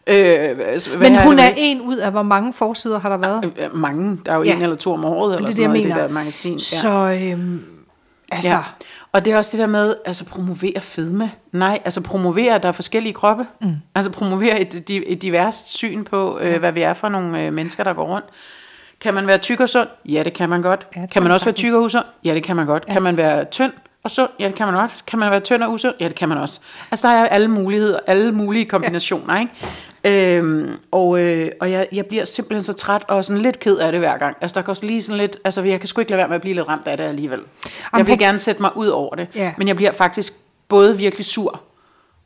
øh, 0.06 0.56
hvad 0.56 0.96
Men 0.98 1.22
hun 1.22 1.38
er 1.38 1.48
en 1.56 1.80
ud 1.80 1.96
af, 1.96 2.10
hvor 2.10 2.22
mange 2.22 2.52
forsider 2.52 3.00
har 3.00 3.08
der 3.08 3.16
været? 3.16 3.52
Øh, 3.58 3.76
mange. 3.76 4.18
Der 4.26 4.32
er 4.32 4.36
jo 4.36 4.42
Ja. 4.42 4.48
ja. 4.50 4.56
en 4.56 4.62
eller 4.62 4.76
to 4.76 4.92
om 4.94 5.04
året, 5.04 5.34
eller 5.36 5.46
det 5.50 5.58
er 5.58 5.62
sådan 5.62 5.70
noget 5.70 5.84
det 5.86 5.96
der 5.96 6.08
magasin. 6.08 6.52
Ja. 6.54 6.58
Så, 6.58 7.18
øhm, 7.22 7.62
altså, 8.32 8.50
Ja. 8.50 8.58
Og 9.12 9.24
det 9.24 9.32
er 9.32 9.36
også 9.36 9.50
det 9.52 9.58
der 9.58 9.66
med, 9.66 9.94
altså 10.04 10.24
promovere 10.24 10.80
fedme. 10.80 11.30
Nej, 11.52 11.78
altså 11.84 12.00
promovere, 12.00 12.58
der 12.58 12.68
er 12.68 12.72
forskellige 12.72 13.12
kroppe. 13.12 13.46
Mm. 13.60 13.72
Altså 13.94 14.10
promovere 14.10 14.60
et, 14.60 14.90
et 15.06 15.22
diverst 15.22 15.76
syn 15.76 16.04
på, 16.04 16.38
øh, 16.42 16.58
hvad 16.60 16.72
vi 16.72 16.82
er 16.82 16.94
for 16.94 17.08
nogle 17.08 17.40
øh, 17.40 17.52
mennesker, 17.52 17.84
der 17.84 17.92
går 17.92 18.04
rundt. 18.04 18.26
Kan 19.00 19.14
man 19.14 19.26
være 19.26 19.38
tyk 19.38 19.60
og 19.60 19.68
sund? 19.68 19.88
Ja, 20.08 20.22
det 20.22 20.32
kan 20.32 20.48
man 20.48 20.62
godt. 20.62 20.86
Ja, 20.96 21.00
Ja, 21.00 21.02
det 21.06 21.10
kan 21.10 21.22
man 21.22 21.32
også 21.32 21.44
være 21.46 21.50
sagtens. 21.56 21.70
tyk 21.70 21.74
og 21.74 21.82
usund? 21.82 22.04
Ja, 22.24 22.34
det 22.34 22.44
kan 22.44 22.56
man 22.56 22.66
godt. 22.66 22.84
Ja. 22.88 22.92
Kan 22.92 23.02
man 23.02 23.16
være 23.16 23.44
tynd 23.44 23.72
og 24.04 24.10
sund? 24.10 24.30
Ja, 24.38 24.48
det 24.48 24.54
kan 24.54 24.66
man 24.66 24.74
godt. 24.74 25.04
Kan 25.06 25.18
man 25.18 25.30
være 25.30 25.40
tynd 25.40 25.62
og 25.62 25.72
usund? 25.72 25.94
Ja, 26.00 26.08
det 26.08 26.14
kan 26.14 26.28
man 26.28 26.38
også. 26.38 26.60
Altså, 26.90 27.08
der 27.08 27.14
er 27.14 27.28
alle 27.28 27.48
muligheder, 27.48 27.98
alle 28.06 28.32
mulige 28.32 28.64
kombinationer, 28.64 29.34
ja. 29.34 29.40
ikke? 29.40 29.52
Øhm, 30.04 30.76
og 30.90 31.18
øh, 31.20 31.50
og 31.60 31.70
jeg, 31.70 31.88
jeg 31.92 32.06
bliver 32.06 32.24
simpelthen 32.24 32.62
så 32.62 32.72
træt 32.72 33.02
og 33.08 33.24
sådan 33.24 33.42
lidt 33.42 33.58
ked 33.58 33.76
af 33.78 33.92
det 33.92 34.00
hver 34.00 34.18
gang. 34.18 34.36
Altså, 34.40 34.54
der 34.54 34.62
går 34.62 34.70
også 34.72 34.86
lige 34.86 35.02
sådan 35.02 35.18
lidt, 35.18 35.36
altså, 35.44 35.62
jeg 35.62 35.80
kan 35.80 35.88
sgu 35.88 36.00
ikke 36.00 36.10
lade 36.10 36.18
være 36.18 36.28
med 36.28 36.34
at 36.36 36.40
blive 36.42 36.54
lidt 36.54 36.68
ramt 36.68 36.86
af 36.88 36.96
det 36.96 37.04
alligevel. 37.04 37.40
Jeg 37.96 38.06
vil 38.06 38.18
gerne 38.18 38.38
sætte 38.38 38.62
mig 38.62 38.76
ud 38.76 38.86
over 38.88 39.14
det, 39.14 39.28
Ja. 39.34 39.52
men 39.58 39.68
jeg 39.68 39.76
bliver 39.76 39.92
faktisk 39.92 40.32
både 40.68 40.96
virkelig 40.96 41.26
sur 41.26 41.60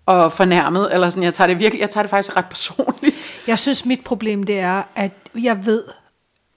og 0.07 0.33
fornærmet, 0.33 0.95
eller 0.95 1.11
sådan, 1.11 1.23
jeg 1.23 1.35
tager 1.35 1.49
det 1.49 1.59
virkelig, 1.59 1.81
jeg 1.81 1.91
tager 1.91 2.03
det 2.03 2.11
faktisk 2.11 2.37
ret 2.37 2.47
personligt. 2.47 3.43
jeg 3.47 3.59
synes, 3.59 3.85
mit 3.87 4.05
problem 4.05 4.43
det 4.43 4.59
er, 4.61 4.83
at 4.95 5.13
jeg 5.35 5.67
ved, 5.67 5.83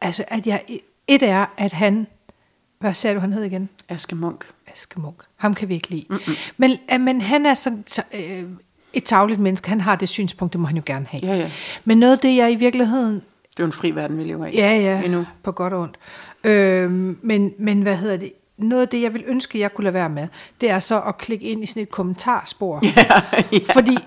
altså, 0.01 0.23
at 0.27 0.47
jeg, 0.47 0.63
et 1.07 1.23
er, 1.23 1.45
at 1.57 1.71
han, 1.73 2.07
hvad 2.79 2.93
sagde 2.93 3.15
du, 3.15 3.19
han 3.19 3.33
hed 3.33 3.43
igen? 3.43 3.69
Aske 3.89 4.15
Munk. 4.15 4.45
Aske 4.73 5.01
Munk. 5.01 5.23
Ham 5.37 5.53
kan 5.53 5.69
vi 5.69 5.73
ikke 5.73 5.89
lide. 5.89 6.05
Mm-mm. 6.09 6.35
Men, 6.57 6.77
men 6.99 7.21
han 7.21 7.45
er 7.45 7.55
sådan 7.55 7.83
så, 7.87 8.01
øh, 8.13 8.43
et 8.93 9.03
tagligt 9.03 9.39
menneske. 9.39 9.69
Han 9.69 9.81
har 9.81 9.95
det 9.95 10.09
synspunkt, 10.09 10.53
det 10.53 10.61
må 10.61 10.67
han 10.67 10.75
jo 10.75 10.83
gerne 10.85 11.05
have. 11.09 11.25
Ja, 11.25 11.35
ja. 11.35 11.51
Men 11.85 11.97
noget 11.97 12.13
af 12.13 12.19
det, 12.19 12.35
jeg 12.35 12.51
i 12.51 12.55
virkeligheden... 12.55 13.15
Det 13.15 13.59
er 13.59 13.63
jo 13.63 13.65
en 13.65 13.71
fri 13.71 13.91
verden, 13.91 14.17
vi 14.17 14.23
lever 14.23 14.45
i. 14.45 14.55
Ja, 14.55 14.75
ja, 14.77 15.01
Endnu. 15.01 15.25
på 15.43 15.51
godt 15.51 15.73
og 15.73 15.81
ondt. 15.81 15.97
Øh, 16.43 16.91
men, 17.21 17.53
men 17.59 17.81
hvad 17.81 17.95
hedder 17.95 18.17
det? 18.17 18.33
Noget 18.57 18.81
af 18.81 18.87
det, 18.87 19.01
jeg 19.01 19.13
vil 19.13 19.23
ønske, 19.27 19.59
jeg 19.59 19.73
kunne 19.73 19.83
lade 19.83 19.93
være 19.93 20.09
med, 20.09 20.27
det 20.61 20.69
er 20.69 20.79
så 20.79 21.01
at 21.01 21.17
klikke 21.17 21.45
ind 21.45 21.63
i 21.63 21.65
sådan 21.65 21.83
et 21.83 21.89
kommentarspor. 21.89 22.79
Ja, 22.83 23.21
ja. 23.51 23.59
Fordi 23.73 23.97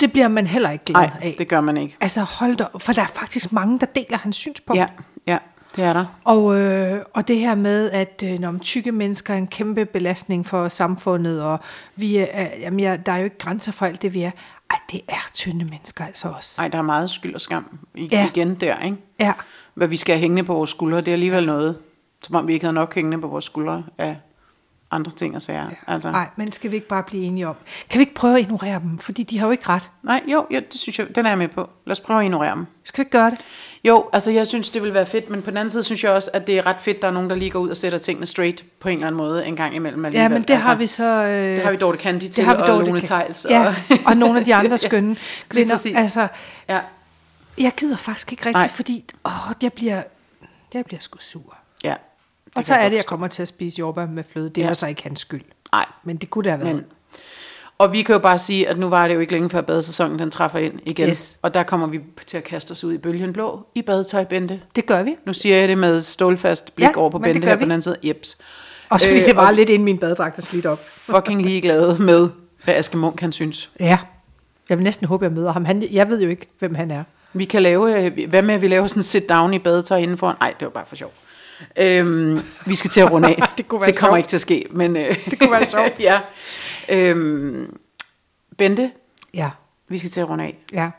det 0.00 0.12
bliver 0.12 0.28
man 0.28 0.46
heller 0.46 0.70
ikke 0.70 0.84
glad 0.84 1.00
Nej, 1.00 1.10
af. 1.22 1.34
det 1.38 1.48
gør 1.48 1.60
man 1.60 1.76
ikke. 1.76 1.96
Altså 2.00 2.20
hold 2.20 2.56
da, 2.56 2.64
for 2.78 2.92
der 2.92 3.02
er 3.02 3.06
faktisk 3.14 3.52
mange, 3.52 3.80
der 3.80 3.86
deler 3.86 4.18
hans 4.18 4.36
synspunkt. 4.36 4.80
Ja, 4.80 4.86
ja, 5.26 5.38
det 5.76 5.84
er 5.84 5.92
der. 5.92 6.04
Og, 6.24 6.60
øh, 6.60 7.00
og 7.14 7.28
det 7.28 7.38
her 7.38 7.54
med, 7.54 7.90
at 7.90 8.22
øh, 8.26 8.38
når 8.40 8.54
tykke 8.62 8.92
mennesker 8.92 9.34
er 9.34 9.38
en 9.38 9.46
kæmpe 9.46 9.84
belastning 9.84 10.46
for 10.46 10.68
samfundet, 10.68 11.42
og 11.42 11.58
vi 11.96 12.16
er, 12.16 12.26
øh, 12.40 12.60
jamen, 12.60 12.80
ja, 12.80 12.96
der 13.06 13.12
er 13.12 13.16
jo 13.18 13.24
ikke 13.24 13.38
grænser 13.38 13.72
for 13.72 13.86
alt 13.86 14.02
det, 14.02 14.14
vi 14.14 14.22
er. 14.22 14.30
Ej, 14.70 14.78
det 14.92 15.00
er 15.08 15.30
tynde 15.34 15.64
mennesker 15.64 16.04
altså 16.06 16.28
også. 16.28 16.54
Ej, 16.62 16.68
der 16.68 16.78
er 16.78 16.82
meget 16.82 17.10
skyld 17.10 17.34
og 17.34 17.40
skam 17.40 17.78
i, 17.94 18.08
Ja. 18.12 18.26
igen 18.34 18.54
der, 18.54 18.78
ikke? 18.84 18.96
Ja, 19.20 19.32
Hvad 19.74 19.88
vi 19.88 19.96
skal 19.96 20.14
have 20.14 20.20
hængende 20.20 20.42
på 20.44 20.54
vores 20.54 20.70
skuldre, 20.70 20.98
det 20.98 21.08
er 21.08 21.12
alligevel 21.12 21.46
noget, 21.46 21.76
som 22.22 22.36
om 22.36 22.48
vi 22.48 22.52
ikke 22.52 22.64
havde 22.64 22.74
nok 22.74 22.94
hængende 22.94 23.20
på 23.20 23.26
vores 23.28 23.44
skuldre 23.44 23.84
af 23.98 24.16
andre 24.94 25.12
ting 25.12 25.36
og 25.36 25.42
sager. 25.42 25.62
Ja. 25.88 25.92
Altså. 25.92 26.10
nej, 26.10 26.28
men 26.36 26.52
skal 26.52 26.70
vi 26.70 26.76
ikke 26.76 26.88
bare 26.88 27.02
blive 27.02 27.24
enige 27.24 27.48
om? 27.48 27.54
Kan 27.90 27.98
vi 27.98 28.02
ikke 28.02 28.14
prøve 28.14 28.34
at 28.34 28.40
ignorere 28.40 28.80
dem? 28.80 28.98
Fordi 28.98 29.22
de 29.22 29.38
har 29.38 29.46
jo 29.46 29.50
ikke 29.50 29.68
ret. 29.68 29.90
Nej, 30.02 30.22
jo, 30.26 30.46
ja, 30.50 30.56
det 30.72 30.80
synes 30.80 30.98
jeg, 30.98 31.14
den 31.16 31.26
er 31.26 31.30
jeg 31.30 31.38
med 31.38 31.48
på. 31.48 31.70
Lad 31.86 31.92
os 31.92 32.00
prøve 32.00 32.20
at 32.20 32.24
ignorere 32.24 32.54
dem. 32.54 32.66
Skal 32.84 32.98
vi 32.98 33.02
ikke 33.02 33.10
gøre 33.10 33.30
det? 33.30 33.40
Jo, 33.84 34.08
altså 34.12 34.30
jeg 34.30 34.46
synes, 34.46 34.70
det 34.70 34.82
vil 34.82 34.94
være 34.94 35.06
fedt, 35.06 35.30
men 35.30 35.42
på 35.42 35.50
den 35.50 35.56
anden 35.58 35.70
side 35.70 35.82
synes 35.82 36.04
jeg 36.04 36.12
også, 36.12 36.30
at 36.32 36.46
det 36.46 36.58
er 36.58 36.66
ret 36.66 36.76
fedt, 36.80 37.02
der 37.02 37.08
er 37.08 37.12
nogen, 37.12 37.30
der 37.30 37.36
lige 37.36 37.50
går 37.50 37.58
ud 37.58 37.68
og 37.68 37.76
sætter 37.76 37.98
tingene 37.98 38.26
straight 38.26 38.64
på 38.80 38.88
en 38.88 38.94
eller 38.94 39.06
anden 39.06 39.16
måde 39.18 39.46
en 39.46 39.56
gang 39.56 39.74
imellem 39.76 40.04
alligevel. 40.04 40.22
Ja, 40.22 40.28
men 40.38 40.42
det 40.42 40.56
har 40.56 40.74
vi 40.74 40.86
så... 40.86 41.04
Øh, 41.04 41.30
Det 41.54 41.60
har 41.62 41.70
vi 41.70 41.76
Dorte 41.76 41.98
Candy 41.98 42.20
til, 42.22 42.36
det 42.36 42.44
har 42.44 42.56
vi 42.56 42.62
og 42.62 42.80
Lone 42.82 43.00
Tejls. 43.00 43.46
Ja, 43.50 43.74
og 44.06 44.16
nogle 44.16 44.38
af 44.38 44.44
de 44.44 44.54
andre 44.54 44.78
skønne 44.88 45.16
kvinder. 45.48 45.74
præcis. 45.74 45.96
Altså, 45.96 46.28
Ja, 46.68 46.80
jeg 47.58 47.72
gider 47.76 47.96
faktisk 47.96 48.32
ikke 48.32 48.40
rigtigt, 48.46 48.54
Nej. 48.60 48.68
fordi 48.68 49.04
åh, 49.24 49.32
jeg 49.62 49.72
bliver, 49.72 50.02
jeg 50.74 50.84
bliver 50.84 51.00
sgu 51.00 51.18
sur. 51.20 51.56
ja. 51.84 51.94
Og 52.54 52.64
så 52.64 52.74
er 52.74 52.88
det, 52.88 52.96
jeg 52.96 53.06
kommer 53.06 53.26
til 53.28 53.42
at 53.42 53.48
spise 53.48 53.78
jordbær 53.78 54.06
med 54.06 54.24
fløde. 54.32 54.48
Det 54.48 54.60
Ja. 54.62 54.66
var 54.66 54.74
så 54.74 54.86
ikke 54.86 55.02
hans 55.02 55.20
skyld. 55.20 55.42
Nej, 55.72 55.84
Men 56.04 56.16
det 56.16 56.30
kunne 56.30 56.42
det 56.44 56.50
have 56.52 56.60
været. 56.64 56.74
Men, 56.74 56.84
og 57.78 57.92
vi 57.92 58.02
kan 58.02 58.12
jo 58.12 58.18
bare 58.18 58.38
sige, 58.38 58.68
at 58.68 58.78
nu 58.78 58.88
var 58.88 59.08
det 59.08 59.14
jo 59.14 59.20
ikke 59.20 59.32
længe 59.32 59.50
før 59.50 59.60
badesæsonen 59.60 60.18
den 60.18 60.30
træffer 60.30 60.58
ind 60.58 60.74
igen. 60.86 61.08
Yes. 61.08 61.38
Og 61.42 61.54
der 61.54 61.62
kommer 61.62 61.86
vi 61.86 62.00
til 62.26 62.36
at 62.36 62.44
kaste 62.44 62.72
os 62.72 62.84
ud 62.84 62.92
i 62.92 62.98
bølgen 62.98 63.32
blå 63.32 63.66
i 63.74 63.82
badetøj, 63.82 64.24
Bente. 64.24 64.60
det 64.76 64.86
gør 64.86 65.02
vi. 65.02 65.16
Nu 65.26 65.32
siger 65.34 65.56
jeg 65.56 65.68
det 65.68 65.78
med 65.78 66.02
stålfast 66.02 66.74
blik 66.76 66.88
Ja, 66.88 66.96
over 66.96 67.10
på 67.10 67.18
Bente 67.18 67.46
her 67.46 67.54
vi. 67.54 67.58
på 67.58 67.64
den 67.64 67.70
anden 67.72 67.82
side. 67.82 67.96
Jeps. 68.02 68.38
Og 68.88 69.00
så 69.00 69.10
øh, 69.12 69.16
det 69.24 69.36
var 69.36 69.46
og- 69.48 69.54
lidt 69.54 69.68
inden 69.68 69.84
min 69.84 69.98
badedragt 69.98 70.38
er 70.38 70.42
slidt 70.42 70.66
op. 70.66 70.78
Fucking 70.88 71.42
ligeglade 71.42 71.96
med, 72.02 72.28
hvad 72.64 72.74
Aske 72.74 72.96
Munk 72.96 73.20
han 73.20 73.32
synes. 73.32 73.70
Ja. 73.80 73.98
Jeg 74.68 74.78
vil 74.78 74.84
næsten 74.84 75.06
håbe, 75.06 75.24
jeg 75.24 75.32
møder 75.32 75.52
ham. 75.52 75.64
Han, 75.64 75.82
jeg 75.92 76.08
ved 76.10 76.22
jo 76.22 76.28
ikke, 76.28 76.46
hvem 76.58 76.74
han 76.74 76.90
er. 76.90 77.04
Vi 77.32 77.44
kan 77.44 77.62
lave, 77.62 78.04
øh, 78.06 78.28
hvad 78.28 78.42
med 78.42 78.54
at 78.54 78.62
vi 78.62 78.68
laver 78.68 78.86
sådan 78.86 79.00
en 79.00 79.02
sit-down 79.04 79.54
i 79.54 79.58
badetøj 79.58 79.98
indenfor? 79.98 80.36
Nej, 80.40 80.54
det 80.60 80.64
var 80.66 80.70
bare 80.70 80.84
for 80.86 80.96
sjov. 80.96 81.12
Øhm, 81.76 82.40
vi 82.66 82.74
skal 82.74 82.90
til 82.90 83.00
at 83.00 83.10
runde 83.12 83.28
af. 83.28 83.42
Det 83.58 83.68
kunne 83.68 83.80
være 83.80 83.90
det 83.90 83.98
kommer 83.98 84.10
sjovt. 84.12 84.18
ikke 84.18 84.28
til 84.28 84.36
at 84.36 84.40
ske, 84.42 84.66
men... 84.70 84.96
Øh, 84.96 85.24
Det 85.30 85.38
kunne 85.38 85.50
være 85.50 85.64
sjovt. 85.66 86.00
ja. 86.08 86.20
Øhm, 86.88 87.76
Bente, 88.58 88.90
Ja. 89.34 89.50
vi 89.88 89.98
skal 89.98 90.10
til 90.10 90.20
at 90.20 90.28
runde 90.30 90.44
af. 90.44 90.58
Ja. 90.72 90.90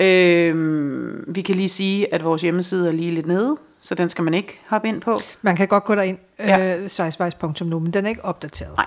Øhm, 0.00 1.24
vi 1.28 1.42
kan 1.42 1.54
lige 1.54 1.68
sige, 1.68 2.14
at 2.14 2.24
vores 2.24 2.42
hjemmeside 2.42 2.88
er 2.88 2.92
lige 2.92 3.10
lidt 3.10 3.26
nede, 3.26 3.56
så 3.80 3.94
den 3.94 4.08
skal 4.08 4.24
man 4.24 4.34
ikke 4.34 4.60
hoppe 4.68 4.88
ind 4.88 5.00
på. 5.00 5.16
Man 5.42 5.56
kan 5.56 5.68
godt 5.68 5.84
gå 5.84 5.94
derind, 5.94 6.18
Ja. 6.38 6.78
øh, 6.82 6.88
sizewise.nu, 6.90 7.78
men 7.78 7.92
den 7.92 8.04
er 8.04 8.08
ikke 8.08 8.24
opdateret. 8.24 8.76
Nej. 8.76 8.86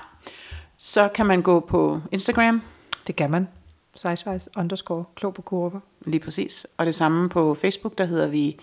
Så 0.78 1.10
kan 1.16 1.26
man 1.26 1.42
gå 1.42 1.60
på 1.60 2.02
Instagram, 2.12 2.62
Det 3.08 3.16
kan 3.16 3.32
man. 3.32 3.48
Sizewise 3.96 4.50
underscore 4.58 5.04
klog 5.16 5.34
på 5.34 5.42
kurver. 5.42 5.80
lige 6.06 6.20
præcis. 6.20 6.68
Og 6.78 6.86
det 6.86 6.96
samme 6.96 7.30
på 7.30 7.54
Facebook, 7.62 7.98
der 7.98 8.06
hedder 8.06 8.28
vi 8.28 8.60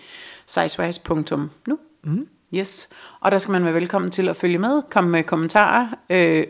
sizewise.nu. 0.47 1.79
Mm. 2.03 2.27
Yes. 2.55 2.89
Og 3.19 3.31
der 3.31 3.37
skal 3.37 3.51
man 3.51 3.65
være 3.65 3.73
velkommen 3.73 4.11
til 4.11 4.29
at 4.29 4.35
følge 4.37 4.57
med, 4.57 4.81
komme 4.89 5.09
med 5.09 5.23
kommentarer, 5.23 5.87
øh, 6.09 6.43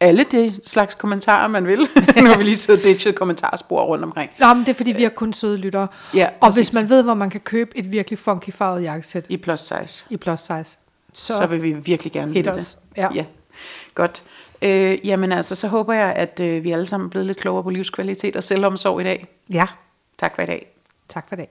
alle 0.00 0.24
det 0.24 0.60
slags 0.64 0.94
kommentarer, 0.94 1.48
man 1.48 1.66
vil. 1.66 1.78
nu 2.22 2.26
har 2.28 2.36
vi 2.36 2.42
lige 2.42 2.56
siddet 2.56 2.84
ditchet 2.84 3.14
kommentarspor 3.14 3.84
rundt 3.84 4.04
omkring. 4.04 4.30
Nå, 4.38 4.54
men 4.54 4.60
det 4.64 4.68
er 4.68 4.74
fordi, 4.74 4.92
vi 4.92 5.02
har 5.02 5.10
kun 5.10 5.32
søde 5.32 5.56
lyttere. 5.56 5.88
Ja, 6.14 6.28
og 6.40 6.46
præcis. 6.46 6.68
hvis 6.68 6.80
man 6.80 6.88
ved, 6.90 7.02
hvor 7.02 7.14
man 7.14 7.30
kan 7.30 7.40
købe 7.40 7.78
et 7.78 7.92
virkelig 7.92 8.18
funky 8.18 8.50
farvet 8.52 8.82
jakkesæt 8.82 9.26
I 9.28 9.36
plus 9.36 9.60
size. 9.60 10.06
i 10.10 10.16
plus 10.16 10.40
size, 10.40 10.64
så, 11.12 11.36
Så, 11.36 11.46
vil 11.46 11.62
vi 11.62 11.72
virkelig 11.72 12.12
gerne 12.12 12.32
vide 12.32 12.50
det. 12.50 12.76
Ja. 12.96 13.08
ja. 13.14 13.24
Godt. 13.94 14.22
Øh, 14.62 15.06
jamen 15.06 15.32
altså, 15.32 15.54
så 15.54 15.68
håber 15.68 15.92
jeg, 15.92 16.12
at 16.12 16.40
øh, 16.40 16.64
vi 16.64 16.72
alle 16.72 16.86
sammen 16.86 17.06
er 17.06 17.10
blevet 17.10 17.26
lidt 17.26 17.38
klogere 17.38 17.62
på 17.62 17.70
livskvalitet 17.70 18.36
og 18.36 18.44
selvomsorg 18.44 19.00
i 19.00 19.04
dag. 19.04 19.26
ja, 19.50 19.66
Tak 20.18 20.34
for 20.34 20.42
i 20.42 20.46
dag. 20.46 20.74
tak 21.08 21.28
for 21.28 21.36
det. 21.36 21.46